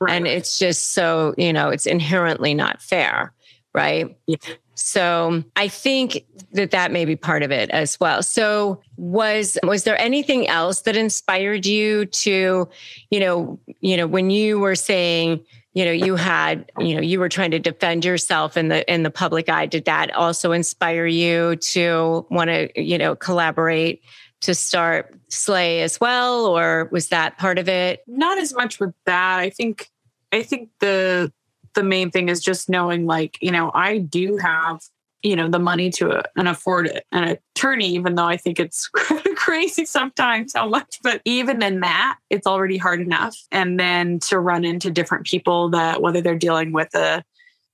right. 0.00 0.14
and 0.14 0.26
it's 0.26 0.58
just 0.58 0.92
so 0.92 1.34
you 1.36 1.52
know 1.52 1.68
it's 1.68 1.86
inherently 1.86 2.54
not 2.54 2.80
fair 2.80 3.32
right 3.74 4.16
yeah. 4.26 4.36
So 4.80 5.44
i 5.56 5.68
think 5.68 6.24
that 6.52 6.70
that 6.72 6.92
may 6.92 7.04
be 7.04 7.16
part 7.16 7.42
of 7.42 7.50
it 7.50 7.70
as 7.70 7.98
well. 8.00 8.22
So 8.22 8.80
was 8.96 9.58
was 9.62 9.84
there 9.84 9.98
anything 10.00 10.48
else 10.48 10.82
that 10.82 10.96
inspired 10.96 11.66
you 11.66 12.06
to 12.06 12.68
you 13.10 13.20
know 13.20 13.58
you 13.80 13.96
know 13.96 14.06
when 14.06 14.30
you 14.30 14.58
were 14.58 14.74
saying 14.74 15.40
you 15.74 15.84
know 15.84 15.92
you 15.92 16.16
had 16.16 16.70
you 16.78 16.94
know 16.94 17.00
you 17.00 17.20
were 17.20 17.28
trying 17.28 17.52
to 17.52 17.58
defend 17.58 18.04
yourself 18.04 18.56
in 18.56 18.68
the 18.68 18.92
in 18.92 19.02
the 19.02 19.10
public 19.10 19.48
eye 19.48 19.66
did 19.66 19.84
that 19.84 20.12
also 20.14 20.52
inspire 20.52 21.06
you 21.06 21.56
to 21.56 22.26
want 22.30 22.48
to 22.48 22.68
you 22.80 22.98
know 22.98 23.14
collaborate 23.14 24.02
to 24.40 24.54
start 24.54 25.14
slay 25.28 25.82
as 25.82 26.00
well 26.00 26.46
or 26.46 26.88
was 26.90 27.08
that 27.08 27.36
part 27.38 27.58
of 27.58 27.68
it? 27.68 28.02
Not 28.06 28.38
as 28.38 28.54
much 28.54 28.80
with 28.80 28.94
that. 29.06 29.38
I 29.38 29.50
think 29.50 29.88
i 30.32 30.44
think 30.44 30.70
the 30.78 31.32
the 31.74 31.82
main 31.82 32.10
thing 32.10 32.28
is 32.28 32.40
just 32.40 32.68
knowing 32.68 33.06
like 33.06 33.38
you 33.40 33.50
know 33.50 33.70
i 33.74 33.98
do 33.98 34.36
have 34.36 34.80
you 35.22 35.36
know 35.36 35.48
the 35.48 35.58
money 35.58 35.90
to 35.90 36.10
uh, 36.10 36.22
and 36.36 36.48
afford 36.48 36.90
an 37.12 37.38
attorney 37.54 37.88
even 37.88 38.14
though 38.14 38.26
i 38.26 38.36
think 38.36 38.58
it's 38.58 38.88
crazy 39.36 39.84
sometimes 39.84 40.52
how 40.54 40.68
much 40.68 40.98
but 41.02 41.20
even 41.24 41.62
in 41.62 41.80
that 41.80 42.18
it's 42.30 42.46
already 42.46 42.76
hard 42.76 43.00
enough. 43.00 43.36
And 43.50 43.78
then 43.78 44.20
to 44.20 44.38
run 44.38 44.64
into 44.64 44.90
different 44.90 45.26
people 45.26 45.70
that 45.70 46.00
whether 46.00 46.20
they're 46.20 46.38
dealing 46.38 46.72
with 46.72 46.94
a 46.94 47.24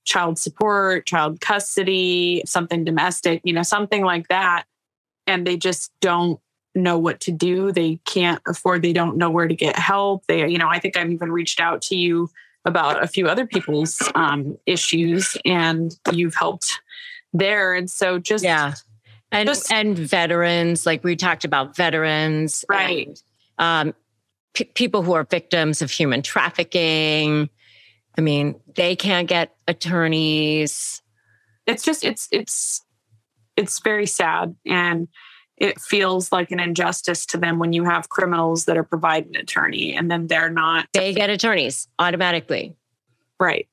child 0.05 0.39
support 0.39 1.05
child 1.05 1.41
custody 1.41 2.41
something 2.45 2.85
domestic 2.85 3.41
you 3.43 3.51
know 3.51 3.63
something 3.63 4.03
like 4.03 4.27
that 4.29 4.63
and 5.27 5.45
they 5.45 5.57
just 5.57 5.91
don't 5.99 6.39
know 6.73 6.97
what 6.97 7.19
to 7.21 7.31
do. 7.31 7.71
They 7.71 7.99
can't 8.05 8.41
afford 8.47 8.81
they 8.81 8.93
don't 8.93 9.17
know 9.17 9.31
where 9.31 9.47
to 9.47 9.55
get 9.55 9.77
help. 9.77 10.25
They 10.27 10.47
you 10.47 10.57
know 10.57 10.69
i 10.69 10.79
think 10.79 10.95
i've 10.95 11.11
even 11.11 11.31
reached 11.31 11.59
out 11.59 11.81
to 11.83 11.95
you 11.95 12.29
about 12.67 13.01
a 13.01 13.07
few 13.07 13.27
other 13.27 13.47
people's 13.47 13.97
um, 14.13 14.57
issues 14.65 15.37
and 15.45 15.97
you've 16.11 16.35
helped 16.35 16.81
there. 17.33 17.73
And 17.73 17.89
so 17.89 18.19
just 18.19 18.43
yeah. 18.43 18.73
And 19.31 19.47
just, 19.47 19.71
and 19.71 19.97
veterans, 19.97 20.85
like 20.85 21.03
we 21.03 21.15
talked 21.15 21.43
about 21.43 21.75
veterans, 21.75 22.63
right? 22.69 23.07
And, 23.07 23.21
um, 23.89 23.93
p- 24.53 24.65
people 24.65 25.01
who 25.03 25.13
are 25.13 25.25
victims 25.25 25.81
of 25.81 25.91
human 25.91 26.21
trafficking. 26.21 27.49
I 28.17 28.21
mean, 28.21 28.59
they 28.75 28.95
can't 28.95 29.27
get 29.27 29.55
attorneys. 29.67 31.01
It's 31.65 31.83
just 31.83 32.03
it's 32.03 32.27
it's 32.31 32.85
it's 33.57 33.79
very 33.79 34.05
sad 34.05 34.55
and 34.65 35.07
it 35.57 35.81
feels 35.81 36.31
like 36.31 36.51
an 36.51 36.59
injustice 36.59 37.25
to 37.27 37.37
them 37.37 37.59
when 37.59 37.73
you 37.73 37.83
have 37.83 38.09
criminals 38.09 38.65
that 38.65 38.77
are 38.77 38.83
providing 38.83 39.35
an 39.35 39.41
attorney 39.41 39.95
and 39.95 40.09
then 40.09 40.27
they're 40.27 40.49
not 40.49 40.87
they 40.93 41.13
get 41.13 41.29
attorneys 41.29 41.87
automatically. 41.99 42.75
Right. 43.39 43.67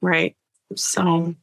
Right. 0.00 0.36
So 0.74 1.34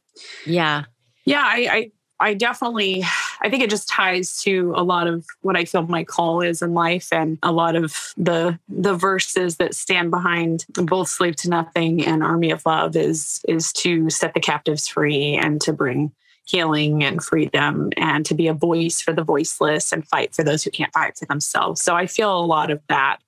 yeah. 0.46 0.84
Yeah, 1.24 1.44
I, 1.44 1.68
I 1.70 1.90
I 2.22 2.34
definitely 2.34 3.04
I 3.40 3.50
think 3.50 3.64
it 3.64 3.70
just 3.70 3.88
ties 3.88 4.40
to 4.42 4.72
a 4.76 4.84
lot 4.84 5.08
of 5.08 5.26
what 5.40 5.56
I 5.56 5.64
feel 5.64 5.82
my 5.82 6.04
call 6.04 6.40
is 6.40 6.62
in 6.62 6.72
life 6.72 7.08
and 7.12 7.36
a 7.42 7.50
lot 7.50 7.74
of 7.74 8.14
the 8.16 8.58
the 8.68 8.94
verses 8.94 9.56
that 9.56 9.74
stand 9.74 10.10
behind 10.10 10.64
both 10.74 11.08
Slave 11.08 11.36
to 11.36 11.48
Nothing 11.48 12.04
and 12.04 12.22
Army 12.22 12.52
of 12.52 12.64
Love 12.64 12.96
is 12.96 13.40
is 13.48 13.72
to 13.74 14.08
set 14.08 14.34
the 14.34 14.40
captives 14.40 14.86
free 14.86 15.34
and 15.34 15.60
to 15.62 15.72
bring 15.72 16.12
healing 16.44 17.04
and 17.04 17.22
freedom 17.22 17.90
and 17.96 18.26
to 18.26 18.34
be 18.34 18.48
a 18.48 18.54
voice 18.54 19.00
for 19.00 19.12
the 19.12 19.22
voiceless 19.22 19.92
and 19.92 20.06
fight 20.08 20.34
for 20.34 20.42
those 20.42 20.62
who 20.62 20.70
can't 20.70 20.92
fight 20.92 21.16
for 21.16 21.26
themselves. 21.26 21.80
So 21.80 21.94
I 21.94 22.06
feel 22.06 22.36
a 22.36 22.44
lot 22.44 22.70
of 22.70 22.80
that. 22.88 23.18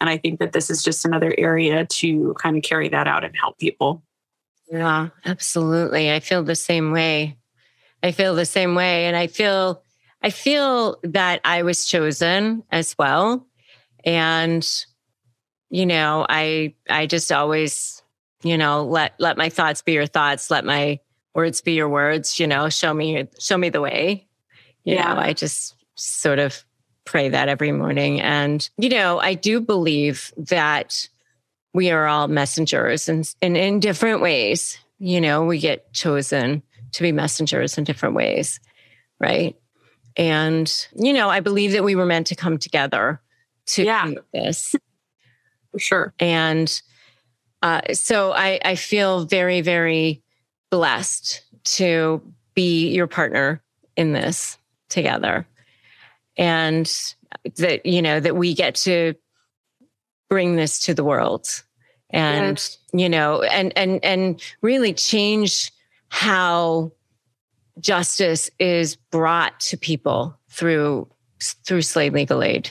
And 0.00 0.08
I 0.08 0.16
think 0.16 0.38
that 0.40 0.52
this 0.52 0.70
is 0.70 0.82
just 0.82 1.04
another 1.04 1.34
area 1.36 1.84
to 1.84 2.34
kind 2.38 2.56
of 2.56 2.62
carry 2.62 2.88
that 2.88 3.06
out 3.06 3.24
and 3.24 3.34
help 3.36 3.58
people. 3.58 4.02
Yeah, 4.70 5.08
absolutely. 5.24 6.12
I 6.12 6.20
feel 6.20 6.42
the 6.42 6.54
same 6.54 6.92
way. 6.92 7.36
I 8.02 8.12
feel 8.12 8.34
the 8.34 8.46
same 8.46 8.74
way. 8.74 9.06
And 9.06 9.16
I 9.16 9.26
feel, 9.26 9.82
I 10.22 10.30
feel 10.30 10.98
that 11.02 11.40
I 11.44 11.62
was 11.64 11.84
chosen 11.84 12.62
as 12.70 12.96
well. 12.96 13.46
And, 14.04 14.66
you 15.68 15.84
know, 15.84 16.24
I, 16.28 16.74
I 16.88 17.06
just 17.06 17.30
always, 17.32 18.02
you 18.42 18.56
know, 18.56 18.84
let, 18.84 19.14
let 19.18 19.36
my 19.36 19.50
thoughts 19.50 19.82
be 19.82 19.92
your 19.92 20.06
thoughts. 20.06 20.50
Let 20.50 20.64
my 20.64 21.00
words 21.34 21.60
be 21.60 21.72
your 21.72 21.88
words, 21.88 22.38
you 22.38 22.46
know, 22.46 22.68
show 22.68 22.92
me, 22.92 23.28
show 23.38 23.56
me 23.56 23.68
the 23.68 23.80
way. 23.80 24.26
You 24.84 24.96
yeah. 24.96 25.14
know, 25.14 25.20
I 25.20 25.32
just 25.32 25.74
sort 25.94 26.38
of 26.38 26.64
pray 27.04 27.28
that 27.28 27.48
every 27.48 27.72
morning. 27.72 28.20
And, 28.20 28.68
you 28.78 28.88
know, 28.88 29.20
I 29.20 29.34
do 29.34 29.60
believe 29.60 30.32
that 30.36 31.08
we 31.72 31.90
are 31.90 32.06
all 32.06 32.28
messengers 32.28 33.08
and, 33.08 33.32
and 33.40 33.56
in 33.56 33.80
different 33.80 34.20
ways, 34.20 34.78
you 34.98 35.20
know, 35.20 35.44
we 35.44 35.58
get 35.58 35.92
chosen 35.92 36.62
to 36.92 37.02
be 37.02 37.12
messengers 37.12 37.78
in 37.78 37.84
different 37.84 38.14
ways, 38.14 38.60
right? 39.20 39.56
And, 40.16 40.88
you 40.94 41.12
know, 41.12 41.28
I 41.28 41.40
believe 41.40 41.72
that 41.72 41.84
we 41.84 41.94
were 41.94 42.06
meant 42.06 42.26
to 42.28 42.34
come 42.34 42.58
together 42.58 43.20
to 43.66 43.84
yeah. 43.84 44.10
this. 44.32 44.74
For 45.72 45.78
sure. 45.78 46.14
And 46.18 46.82
uh, 47.62 47.80
so 47.92 48.32
I, 48.32 48.58
I 48.64 48.74
feel 48.74 49.24
very, 49.24 49.60
very 49.60 50.22
blessed 50.70 51.42
to 51.64 52.22
be 52.54 52.88
your 52.88 53.06
partner 53.06 53.62
in 53.96 54.12
this 54.12 54.58
together. 54.88 55.46
And 56.36 56.90
that, 57.56 57.84
you 57.84 58.02
know, 58.02 58.20
that 58.20 58.36
we 58.36 58.54
get 58.54 58.74
to 58.76 59.14
bring 60.28 60.56
this 60.56 60.84
to 60.84 60.94
the 60.94 61.04
world 61.04 61.46
and, 62.10 62.56
yes. 62.56 62.78
you 62.92 63.08
know, 63.08 63.42
and, 63.42 63.76
and, 63.76 64.04
and 64.04 64.42
really 64.62 64.92
change 64.92 65.72
how 66.08 66.92
justice 67.78 68.50
is 68.58 68.96
brought 68.96 69.58
to 69.60 69.76
people 69.76 70.38
through 70.48 71.08
through 71.40 71.82
Slay 71.82 72.10
legal 72.10 72.42
aid 72.42 72.70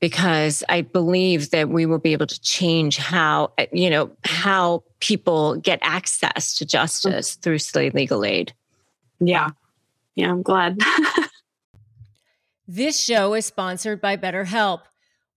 because 0.00 0.62
i 0.68 0.80
believe 0.80 1.50
that 1.50 1.68
we 1.68 1.86
will 1.86 1.98
be 1.98 2.12
able 2.12 2.26
to 2.26 2.40
change 2.40 2.96
how 2.96 3.52
you 3.72 3.88
know 3.90 4.10
how 4.24 4.82
people 5.00 5.56
get 5.56 5.78
access 5.82 6.56
to 6.56 6.64
justice 6.64 7.32
mm-hmm. 7.32 7.40
through 7.40 7.58
Slay 7.58 7.90
legal 7.90 8.24
aid 8.24 8.52
yeah 9.20 9.50
yeah 10.14 10.30
i'm 10.30 10.42
glad 10.42 10.78
this 12.68 13.02
show 13.02 13.34
is 13.34 13.46
sponsored 13.46 14.00
by 14.00 14.16
betterhelp 14.16 14.82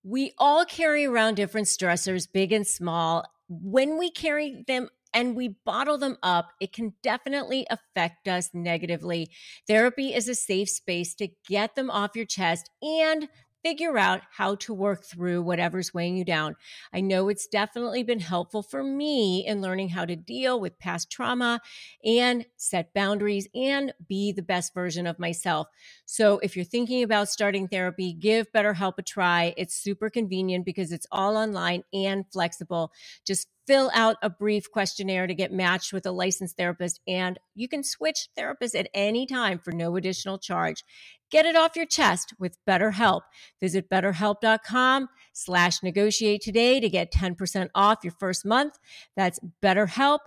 we 0.04 0.34
all 0.38 0.66
carry 0.66 1.06
around 1.06 1.36
different 1.36 1.68
stressors 1.68 2.28
big 2.32 2.52
and 2.52 2.66
small 2.66 3.26
when 3.50 3.98
we 3.98 4.10
carry 4.10 4.64
them 4.68 4.90
and 5.14 5.36
we 5.36 5.50
bottle 5.66 5.98
them 5.98 6.18
up, 6.22 6.52
it 6.60 6.74
can 6.74 6.94
definitely 7.02 7.66
affect 7.70 8.28
us 8.28 8.50
negatively. 8.54 9.30
Therapy 9.68 10.14
is 10.14 10.28
a 10.28 10.36
safe 10.36 10.70
space 10.70 11.16
to 11.16 11.30
get 11.48 11.76
them 11.76 11.90
off 11.90 12.16
your 12.16 12.26
chest 12.26 12.70
and 12.82 13.28
figure 13.64 13.98
out 13.98 14.22
how 14.32 14.56
to 14.56 14.74
work 14.74 15.04
through 15.04 15.42
whatever's 15.42 15.94
weighing 15.94 16.18
you 16.18 16.24
down. 16.24 16.56
I 16.94 17.02
know 17.02 17.30
it's 17.30 17.48
definitely 17.48 18.04
been 18.04 18.20
helpful 18.20 18.64
for 18.64 18.84
me 18.84 19.46
in 19.46 19.62
learning 19.62 19.90
how 19.90 20.06
to 20.06 20.16
deal 20.16 20.60
with 20.60 20.80
past 20.80 21.10
trauma 21.12 21.62
and 22.04 22.46
set 22.56 22.94
boundaries 22.94 23.48
and 23.54 23.94
be 24.08 24.32
the 24.32 24.42
best 24.42 24.74
version 24.74 25.08
of 25.08 25.20
myself. 25.20 25.68
So 26.06 26.40
if 26.40 26.56
you're 26.56 26.66
thinking 26.66 27.04
about 27.04 27.30
starting 27.30 27.68
therapy, 27.68 28.14
give 28.14 28.52
BetterHelp 28.52 28.94
a 28.98 29.02
try. 29.02 29.54
It's 29.58 29.76
super 29.76 30.10
convenient 30.10 30.66
because 30.66 30.92
it's 30.92 31.08
all 31.12 31.36
online 31.36 31.84
and 31.94 32.26
flexible. 32.32 32.92
Just 33.26 33.48
fill 33.68 33.92
out 33.94 34.16
a 34.22 34.30
brief 34.30 34.72
questionnaire 34.72 35.28
to 35.28 35.36
get 35.36 35.52
matched 35.52 35.94
with 35.94 36.06
a 36.06 36.12
licensed 36.12 36.56
therapist, 36.58 37.02
and 37.08 37.38
you 37.54 37.68
can 37.68 37.84
switch 37.84 38.30
therapists 38.38 38.74
at 38.80 38.90
any 38.94 39.28
time 39.28 39.60
for 39.60 39.72
no 39.72 39.96
additional 39.98 40.40
charge. 40.40 40.84
Get 41.30 41.46
it 41.46 41.58
off 41.58 41.76
your 41.76 41.86
chest 41.86 42.34
with 42.40 42.58
BetterHelp. 42.68 43.22
Visit 43.60 43.90
betterhelp.com 43.90 45.10
slash 45.34 45.84
negotiate 45.84 46.42
today 46.42 46.80
to 46.80 46.90
get 46.90 47.12
10% 47.12 47.70
off 47.76 48.00
your 48.04 48.14
first 48.18 48.46
month. 48.46 48.80
That's 49.18 49.40
betterhelp, 49.62 50.20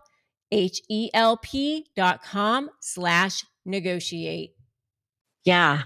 H-E-L-P 0.53 1.87
dot 1.97 2.23
com 2.23 2.71
slash 2.81 3.45
negotiate. 3.65 4.51
Yeah. 5.45 5.83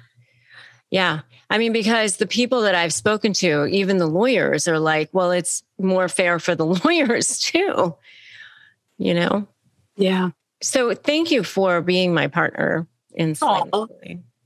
Yeah. 0.94 1.22
I 1.50 1.58
mean, 1.58 1.72
because 1.72 2.18
the 2.18 2.26
people 2.26 2.60
that 2.62 2.76
I've 2.76 2.92
spoken 2.92 3.32
to, 3.32 3.66
even 3.66 3.98
the 3.98 4.06
lawyers 4.06 4.68
are 4.68 4.78
like, 4.78 5.10
well, 5.12 5.32
it's 5.32 5.64
more 5.76 6.08
fair 6.08 6.38
for 6.38 6.54
the 6.54 6.64
lawyers 6.84 7.40
too, 7.40 7.96
you 8.96 9.12
know? 9.12 9.48
Yeah. 9.96 10.30
So 10.62 10.94
thank 10.94 11.32
you 11.32 11.42
for 11.42 11.80
being 11.80 12.14
my 12.14 12.28
partner 12.28 12.86
in 13.12 13.34
Oh, 13.42 13.88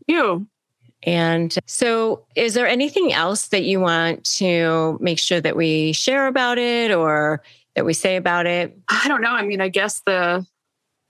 you. 0.07 0.47
And 1.03 1.55
so, 1.67 2.25
is 2.35 2.55
there 2.55 2.67
anything 2.67 3.13
else 3.13 3.49
that 3.49 3.65
you 3.65 3.79
want 3.79 4.25
to 4.39 4.97
make 5.03 5.19
sure 5.19 5.43
that 5.43 5.55
we 5.55 5.93
share 5.93 6.29
about 6.29 6.57
it 6.57 6.93
or 6.93 7.43
that 7.75 7.85
we 7.85 7.93
say 7.93 8.17
about 8.17 8.47
it? 8.47 8.75
I 8.89 9.07
don't 9.07 9.21
know. 9.21 9.33
I 9.33 9.43
mean, 9.45 9.61
I 9.61 9.69
guess 9.69 10.01
the 10.07 10.47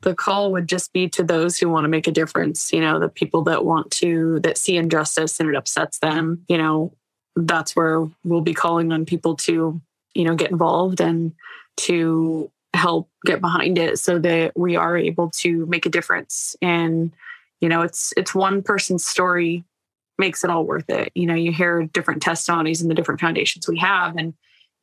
the 0.03 0.15
call 0.15 0.53
would 0.53 0.69
just 0.69 0.93
be 0.93 1.09
to 1.09 1.25
those 1.25 1.59
who 1.59 1.69
want 1.69 1.85
to 1.85 1.89
make 1.89 2.07
a 2.07 2.13
difference, 2.13 2.73
you 2.73 2.81
know, 2.81 2.99
the 2.99 3.09
people 3.09 3.43
that 3.43 3.65
want 3.65 3.91
to 3.93 4.41
that 4.41 4.59
see 4.59 4.77
injustice 4.77 5.41
and 5.41 5.49
it 5.49 5.57
upsets 5.57 5.99
them, 5.99 6.45
you 6.49 6.59
know, 6.59 6.93
that's 7.37 7.75
where 7.75 8.07
we'll 8.25 8.41
be 8.41 8.55
calling 8.55 8.93
on 8.93 9.05
people 9.05 9.37
to, 9.37 9.81
you 10.15 10.25
know, 10.25 10.35
get 10.35 10.51
involved 10.51 11.01
and 11.01 11.33
to 11.77 12.51
help 12.75 13.09
get 13.25 13.41
behind 13.41 13.79
it 13.79 13.99
so 13.99 14.19
that 14.19 14.57
we 14.57 14.77
are 14.77 14.97
able 14.97 15.31
to 15.31 15.67
make 15.67 15.87
a 15.87 15.91
difference. 15.91 16.55
And 16.63 17.13
you 17.61 17.69
know 17.69 17.83
it's 17.83 18.13
it's 18.17 18.35
one 18.35 18.63
person's 18.63 19.05
story 19.05 19.65
makes 20.19 20.43
it 20.43 20.51
all 20.51 20.65
worth 20.65 20.89
it. 20.91 21.13
You 21.15 21.27
know 21.27 21.35
you 21.35 21.53
hear 21.53 21.85
different 21.85 22.23
testimonies 22.23 22.81
and 22.81 22.91
the 22.91 22.95
different 22.95 23.21
foundations 23.21 23.69
we 23.69 23.79
have 23.79 24.17
and 24.17 24.35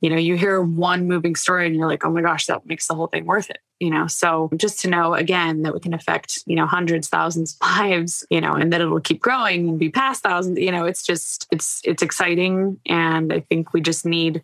you 0.02 0.10
know 0.10 0.18
you 0.18 0.36
hear 0.36 0.62
one 0.62 1.08
moving 1.08 1.36
story 1.36 1.66
and 1.66 1.76
you're 1.76 1.88
like 1.88 2.06
oh 2.06 2.12
my 2.12 2.22
gosh 2.22 2.46
that 2.46 2.66
makes 2.66 2.88
the 2.88 2.96
whole 2.96 3.08
thing 3.08 3.26
worth 3.26 3.50
it 3.50 3.60
you 3.80 3.90
know? 3.90 4.08
So 4.08 4.50
just 4.56 4.80
to 4.82 4.90
know 4.90 5.14
again 5.14 5.64
that 5.64 5.74
we 5.74 5.80
can 5.80 5.94
affect 5.94 6.44
you 6.46 6.56
know 6.56 6.66
hundreds 6.66 7.08
thousands 7.08 7.58
of 7.60 7.68
lives 7.68 8.26
you 8.30 8.42
know 8.42 8.54
and 8.54 8.72
that 8.72 8.82
it'll 8.82 9.00
keep 9.00 9.22
growing 9.22 9.70
and 9.70 9.80
be 9.80 9.90
past 9.90 10.24
thousands 10.24 10.60
you 10.60 10.72
know 10.72 10.86
it's 10.86 11.06
just 11.06 11.48
it's 11.52 11.82
it's 11.84 12.04
exciting. 12.04 12.80
And 12.86 13.34
i 13.34 13.40
think 13.42 13.74
we 13.74 13.82
just 13.82 14.06
need 14.06 14.44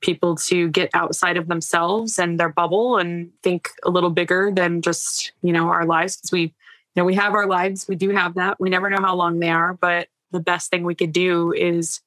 people 0.00 0.34
to 0.34 0.68
get 0.70 0.90
outside 0.94 1.36
of 1.36 1.46
themselves 1.46 2.18
and 2.18 2.38
their 2.40 2.48
bubble 2.48 2.98
and 2.98 3.30
think 3.42 3.70
a 3.84 3.90
little 3.90 4.10
bigger 4.10 4.50
than 4.54 4.82
just 4.82 5.32
you 5.42 5.52
know 5.52 5.68
our 5.68 5.84
lives. 5.84 6.16
Because 6.16 6.32
we 6.32 6.42
you 6.42 6.52
know 6.96 7.04
we 7.04 7.14
have 7.14 7.34
our 7.34 7.46
lives. 7.46 7.86
We 7.88 7.96
do 7.96 8.10
have 8.10 8.34
that. 8.34 8.58
We 8.58 8.70
never 8.70 8.90
know 8.90 9.00
how 9.00 9.14
long 9.14 9.38
they 9.38 9.50
are. 9.50 9.74
But 9.74 10.08
the 10.30 10.40
best 10.40 10.70
thing 10.70 10.84
we 10.84 10.94
could 10.94 11.12
do 11.12 11.52
is 11.52 12.00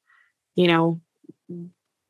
you 0.56 0.68
know 0.68 1.00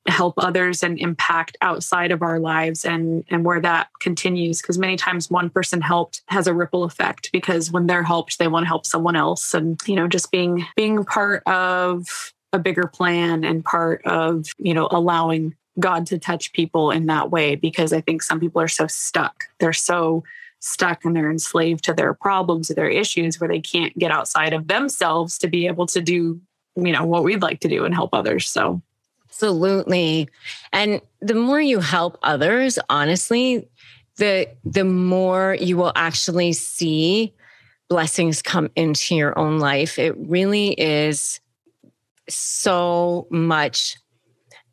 help 0.07 0.35
others 0.37 0.83
and 0.83 0.99
impact 0.99 1.57
outside 1.61 2.11
of 2.11 2.21
our 2.21 2.39
lives 2.39 2.85
and 2.85 3.23
and 3.29 3.43
where 3.43 3.59
that 3.59 3.87
continues. 3.99 4.61
Because 4.61 4.77
many 4.77 4.95
times 4.95 5.29
one 5.29 5.49
person 5.49 5.81
helped 5.81 6.21
has 6.27 6.47
a 6.47 6.53
ripple 6.53 6.83
effect 6.83 7.29
because 7.31 7.71
when 7.71 7.87
they're 7.87 8.03
helped 8.03 8.37
they 8.37 8.47
want 8.47 8.63
to 8.63 8.67
help 8.67 8.85
someone 8.85 9.15
else. 9.15 9.53
And 9.53 9.79
you 9.85 9.95
know 9.95 10.07
just 10.07 10.31
being 10.31 10.65
being 10.75 11.03
part 11.03 11.43
of 11.47 12.33
a 12.53 12.59
bigger 12.59 12.87
plan 12.87 13.43
and 13.43 13.65
part 13.65 14.05
of 14.05 14.47
you 14.57 14.73
know 14.73 14.87
allowing 14.91 15.55
god 15.79 16.05
to 16.07 16.19
touch 16.19 16.53
people 16.53 16.91
in 16.91 17.07
that 17.07 17.31
way. 17.31 17.55
Because 17.55 17.91
i 17.91 18.01
think 18.01 18.21
some 18.21 18.39
people 18.39 18.61
are 18.61 18.67
so 18.67 18.87
stuck. 18.87 19.45
They're 19.59 19.73
so 19.73 20.23
stuck 20.59 21.03
and 21.05 21.15
they're 21.15 21.31
enslaved 21.31 21.83
to 21.83 21.93
their 21.93 22.13
problems 22.13 22.71
or 22.71 22.73
their 22.73 22.89
issues 22.89 23.39
where 23.39 23.47
they 23.47 23.59
can't 23.59 23.95
get 23.99 24.09
outside 24.09 24.53
of 24.53 24.67
themselves 24.67 25.37
to 25.37 25.47
be 25.47 25.67
able 25.67 25.85
to 25.85 26.01
do 26.01 26.39
you 26.75 26.91
know 26.91 27.05
what 27.05 27.23
we'd 27.23 27.41
like 27.41 27.61
to 27.61 27.67
do 27.67 27.85
and 27.85 27.93
help 27.93 28.13
others. 28.13 28.47
So 28.47 28.81
Absolutely. 29.35 30.29
And 30.71 31.01
the 31.19 31.35
more 31.35 31.59
you 31.59 31.81
help 31.81 32.17
others, 32.23 32.79
honestly, 32.89 33.67
the 34.15 34.47
the 34.63 34.85
more 34.85 35.57
you 35.59 35.75
will 35.75 35.91
actually 35.93 36.53
see 36.53 37.33
blessings 37.89 38.41
come 38.41 38.69
into 38.77 39.13
your 39.13 39.37
own 39.37 39.59
life. 39.59 39.99
It 39.99 40.15
really 40.17 40.69
is 40.69 41.41
so 42.29 43.27
much. 43.29 43.97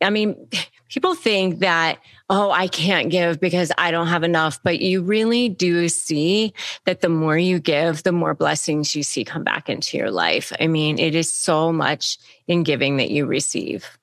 I 0.01 0.11
mean, 0.11 0.49
people 0.89 1.17
think 1.17 1.59
that, 1.59 1.99
oh, 2.31 2.53
I 2.53 2.69
can't 2.69 3.11
give 3.11 3.41
because 3.41 3.73
I 3.79 3.91
don't 3.91 4.07
have 4.07 4.23
enough. 4.23 4.61
But 4.63 4.81
you 4.81 5.03
really 5.03 5.49
do 5.49 5.89
see 5.89 6.55
that 6.85 7.01
the 7.01 7.09
more 7.09 7.37
you 7.37 7.59
give, 7.59 8.05
the 8.05 8.13
more 8.13 8.35
blessings 8.35 8.95
you 8.95 9.03
see 9.03 9.25
come 9.25 9.43
back 9.43 9.69
into 9.69 9.97
your 9.97 10.13
life. 10.13 10.53
I 10.61 10.69
mean, 10.69 11.01
it 11.01 11.17
is 11.17 11.35
so 11.35 11.73
much 11.73 12.19
in 12.47 12.63
giving 12.63 12.99
that 12.99 13.11
you 13.11 13.27
receive. 13.27 13.99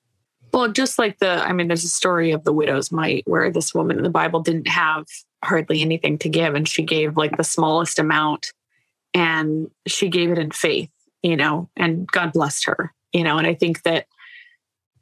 Well, 0.53 0.71
just 0.71 0.97
like 0.97 1.19
the, 1.19 1.45
I 1.45 1.53
mean, 1.53 1.67
there's 1.67 1.83
a 1.83 1.89
story 1.89 2.31
of 2.31 2.43
the 2.43 2.53
widow's 2.53 2.91
mite 2.91 3.23
where 3.27 3.51
this 3.51 3.73
woman 3.73 3.97
in 3.97 4.03
the 4.03 4.09
Bible 4.09 4.41
didn't 4.41 4.67
have 4.67 5.05
hardly 5.43 5.81
anything 5.81 6.17
to 6.19 6.29
give 6.29 6.55
and 6.55 6.67
she 6.67 6.83
gave 6.83 7.17
like 7.17 7.37
the 7.37 7.43
smallest 7.43 7.99
amount 7.99 8.51
and 9.13 9.69
she 9.87 10.09
gave 10.09 10.31
it 10.31 10.37
in 10.37 10.51
faith, 10.51 10.91
you 11.23 11.35
know, 11.35 11.69
and 11.77 12.07
God 12.07 12.33
blessed 12.33 12.65
her, 12.65 12.93
you 13.13 13.23
know, 13.23 13.37
and 13.37 13.47
I 13.47 13.53
think 13.53 13.83
that, 13.83 14.07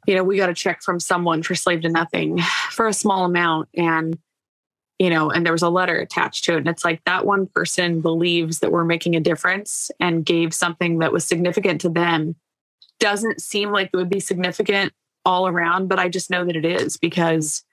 you 0.06 0.14
know, 0.14 0.24
we 0.24 0.36
got 0.36 0.50
a 0.50 0.54
check 0.54 0.82
from 0.82 1.00
someone 1.00 1.42
for 1.42 1.54
slave 1.54 1.82
to 1.82 1.88
nothing 1.88 2.38
for 2.70 2.86
a 2.86 2.92
small 2.92 3.24
amount 3.24 3.68
and, 3.74 4.18
you 4.98 5.10
know, 5.10 5.30
and 5.30 5.44
there 5.46 5.52
was 5.52 5.62
a 5.62 5.68
letter 5.68 5.98
attached 5.98 6.44
to 6.44 6.54
it. 6.54 6.58
And 6.58 6.68
it's 6.68 6.84
like 6.84 7.02
that 7.04 7.24
one 7.24 7.46
person 7.46 8.00
believes 8.00 8.58
that 8.60 8.72
we're 8.72 8.84
making 8.84 9.14
a 9.14 9.20
difference 9.20 9.90
and 10.00 10.26
gave 10.26 10.52
something 10.52 10.98
that 10.98 11.12
was 11.12 11.24
significant 11.24 11.80
to 11.82 11.88
them. 11.88 12.34
Doesn't 12.98 13.40
seem 13.40 13.70
like 13.70 13.90
it 13.92 13.96
would 13.96 14.10
be 14.10 14.18
significant 14.18 14.92
all 15.24 15.46
around, 15.46 15.88
but 15.88 15.98
I 15.98 16.08
just 16.08 16.30
know 16.30 16.44
that 16.44 16.56
it 16.56 16.64
is 16.64 16.96
because, 16.96 17.64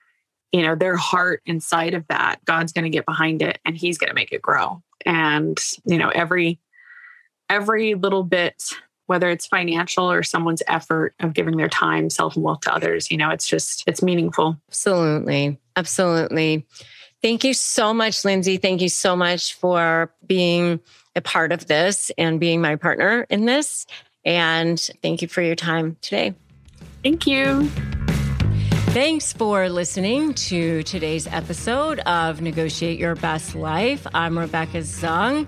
you 0.52 0.62
know, 0.62 0.76
their 0.76 0.96
heart 0.96 1.42
inside 1.46 1.94
of 1.94 2.06
that, 2.08 2.44
God's 2.46 2.74
going 2.74 2.84
to 2.84 2.90
get 2.90 3.06
behind 3.06 3.42
it 3.42 3.60
and 3.66 3.78
he's 3.78 3.98
going 3.98 4.10
to 4.10 4.16
make 4.16 4.32
it 4.32 4.42
grow. 4.42 4.82
And, 5.06 5.58
you 5.86 5.98
know, 5.98 6.10
every, 6.10 6.60
every 7.50 7.96
little 7.96 8.24
bit, 8.24 8.72
whether 9.08 9.30
it's 9.30 9.48
financial 9.48 10.12
or 10.12 10.24
someone's 10.24 10.64
effort 10.68 11.14
of 11.20 11.34
giving 11.34 11.58
their 11.58 11.70
time, 11.70 12.10
self 12.10 12.36
and 12.36 12.44
wealth 12.44 12.62
to 12.62 12.74
others, 12.74 13.12
you 13.12 13.18
know, 13.18 13.30
it's 13.30 13.48
just, 13.48 13.84
it's 13.88 14.02
meaningful. 14.02 14.58
Absolutely. 14.70 15.60
Absolutely. 15.76 16.66
Thank 17.22 17.44
you 17.44 17.54
so 17.54 17.94
much, 17.94 18.18
Lynsi. 18.18 18.62
Thank 18.62 18.82
you 18.82 18.90
so 18.90 19.16
much 19.16 19.56
for 19.56 20.12
being 20.26 20.80
a 21.16 21.22
part 21.22 21.52
of 21.52 21.68
this 21.68 22.12
and 22.18 22.40
being 22.40 22.62
my 22.62 22.76
partner 22.76 23.26
in 23.30 23.46
this. 23.46 23.86
And 24.26 24.80
thank 25.02 25.22
you 25.22 25.28
for 25.28 25.42
your 25.42 25.56
time 25.56 25.98
today. 26.02 26.36
Thank 27.06 27.28
you. 27.28 27.70
Thanks 28.96 29.32
for 29.32 29.70
listening 29.70 30.34
to 30.34 30.82
today's 30.82 31.28
episode 31.28 32.00
of 32.00 32.42
Negotiate 32.42 32.98
Your 32.98 33.14
Best 33.14 33.54
Life. 33.54 34.08
I'm 34.16 34.40
Rebecca 34.40 34.80
Zung. 34.80 35.48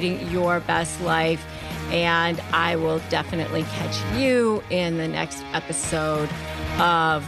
your 0.07 0.59
best 0.61 0.99
life. 1.01 1.45
And 1.91 2.39
I 2.53 2.75
will 2.77 2.99
definitely 3.09 3.63
catch 3.63 4.17
you 4.17 4.63
in 4.69 4.97
the 4.97 5.07
next 5.07 5.43
episode 5.53 6.29
of 6.79 7.27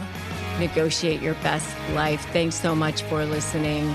Negotiate 0.58 1.20
Your 1.20 1.34
Best 1.34 1.68
Life. 1.90 2.24
Thanks 2.32 2.54
so 2.54 2.74
much 2.74 3.02
for 3.02 3.24
listening. 3.24 3.94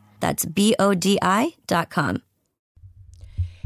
That's 0.21 0.45
B 0.45 0.75
O 0.79 0.93
D 0.93 1.19
I 1.21 1.55
dot 1.67 1.89
com. 1.89 2.21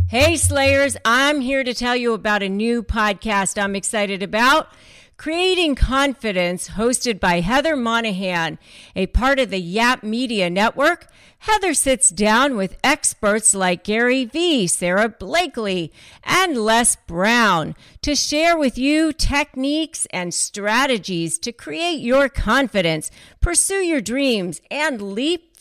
Hey, 0.10 0.38
Slayers, 0.38 0.98
I'm 1.04 1.42
here 1.42 1.64
to 1.64 1.74
tell 1.74 1.96
you 1.96 2.14
about 2.14 2.44
a 2.44 2.50
new 2.50 2.84
podcast 2.84 3.62
I'm 3.62 3.76
excited 3.76 4.24
about. 4.24 4.70
Creating 5.18 5.76
Confidence, 5.76 6.70
hosted 6.72 7.20
by 7.20 7.40
Heather 7.40 7.76
Monahan, 7.78 8.60
a 8.96 9.08
part 9.08 9.40
of 9.40 9.50
the 9.50 9.60
Yap 9.60 10.04
Media 10.04 10.50
Network. 10.50 11.08
Heather 11.40 11.74
sits 11.74 12.10
down 12.10 12.58
with 12.58 12.78
experts 12.84 13.56
like 13.56 13.84
Gary 13.84 14.26
Vee, 14.26 14.68
Sara 14.68 15.08
Blakely, 15.08 15.94
and 16.24 16.58
Les 16.58 16.96
Brown 16.96 17.76
to 18.02 18.14
share 18.14 18.58
with 18.58 18.78
you 18.78 19.14
techniques 19.14 20.06
and 20.12 20.34
strategies 20.34 21.38
to 21.40 21.52
create 21.52 22.00
your 22.00 22.28
confidence, 22.28 23.10
pursue 23.42 23.84
your 23.84 24.02
dreams, 24.02 24.60
and 24.70 25.14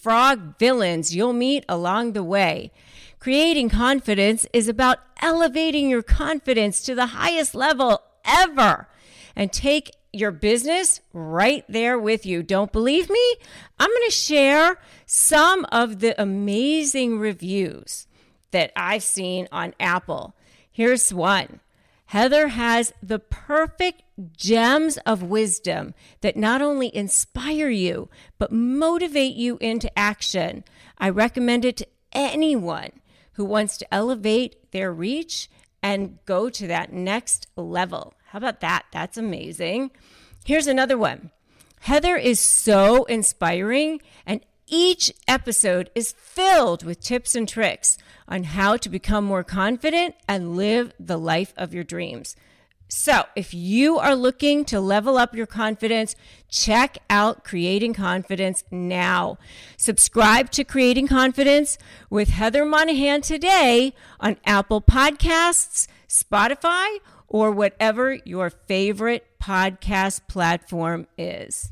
leapfrog 0.05 0.59
villains 0.59 1.15
you'll 1.15 1.33
meet 1.33 1.65
along 1.69 2.13
the 2.13 2.25
way. 2.25 2.71
Creating 3.19 3.71
confidence 3.71 4.47
is 4.53 4.69
about 4.69 4.99
elevating 5.23 5.89
your 5.89 6.03
confidence 6.03 6.83
to 6.83 6.95
the 6.95 7.07
highest 7.07 7.55
level 7.55 8.03
ever 8.25 8.87
and 9.35 9.51
take 9.51 9.91
your 10.13 10.31
business 10.31 11.01
right 11.13 11.65
there 11.69 11.99
with 11.99 12.27
you. 12.27 12.43
Don't 12.43 12.71
believe 12.71 13.09
me? 13.09 13.35
I'm 13.79 13.89
going 13.89 14.07
to 14.07 14.11
share 14.11 14.79
some 15.07 15.67
of 15.73 16.01
the 16.01 16.21
amazing 16.21 17.19
reviews 17.19 18.07
that 18.51 18.73
I've 18.77 19.03
seen 19.03 19.49
on 19.51 19.75
Apple. 19.81 20.37
Here's 20.71 21.13
one. 21.13 21.61
Heather 22.15 22.47
has 22.47 22.93
the 23.03 23.19
perfect 23.19 24.05
gems 24.37 24.99
of 24.99 25.25
wisdom 25.25 25.95
that 26.21 26.37
not 26.37 26.63
only 26.63 26.95
inspire 26.95 27.69
you, 27.69 28.09
but 28.39 28.53
motivate 28.53 29.35
you 29.35 29.59
into 29.61 29.99
action. 29.99 30.63
I 30.97 31.09
recommend 31.09 31.65
it 31.65 31.77
to 31.79 31.89
anyone 32.13 32.93
who 33.33 33.45
wants 33.45 33.77
to 33.79 33.93
elevate 33.93 34.71
their 34.71 34.93
reach 34.93 35.51
and 35.83 36.21
go 36.25 36.49
to 36.51 36.69
that 36.69 36.93
next 36.93 37.49
level. 37.57 38.15
How 38.27 38.39
about 38.39 38.61
that? 38.61 38.85
That's 38.93 39.19
amazing. 39.19 39.91
Here's 40.45 40.69
another 40.69 40.97
one. 40.97 41.33
Heather 41.81 42.15
is 42.15 42.39
so 42.39 43.03
inspiring, 43.07 44.01
and 44.25 44.41
each 44.75 45.13
episode 45.29 45.89
is 45.95 46.11
filled 46.19 46.83
with 46.83 46.99
tips 46.99 47.37
and 47.37 47.49
tricks 47.49 47.97
on 48.27 48.43
how 48.43 48.77
to 48.77 48.89
become 48.89 49.25
more 49.25 49.45
confident 49.45 50.17
and 50.27 50.57
live 50.57 50.93
the 50.99 51.17
life 51.17 51.55
of 51.57 51.73
your 51.73 51.85
dreams. 51.85 52.35
So, 52.89 53.23
if 53.37 53.55
you 53.55 53.99
are 53.99 54.17
looking 54.17 54.65
to 54.67 54.81
level 54.81 55.17
up 55.17 55.35
your 55.35 55.47
confidence, 55.47 56.17
check 56.49 56.99
out 57.09 57.45
Creating 57.45 57.95
Confidence 57.95 58.65
now. 58.73 59.39
Subscribe 59.77 60.51
to 60.51 60.65
Creating 60.65 61.07
Confidence 61.07 61.79
with 62.11 62.31
Heather 62.31 62.65
Monahan 62.65 63.21
today 63.21 63.95
on 64.19 64.39
Apple 64.45 64.83
Podcasts, 64.83 65.87
Spotify, 66.09 66.99
or 67.29 67.53
whatever 67.53 68.19
your 68.25 68.51
favorite 68.51 69.25
podcast 69.41 70.27
platform 70.27 71.07
is. 71.17 71.71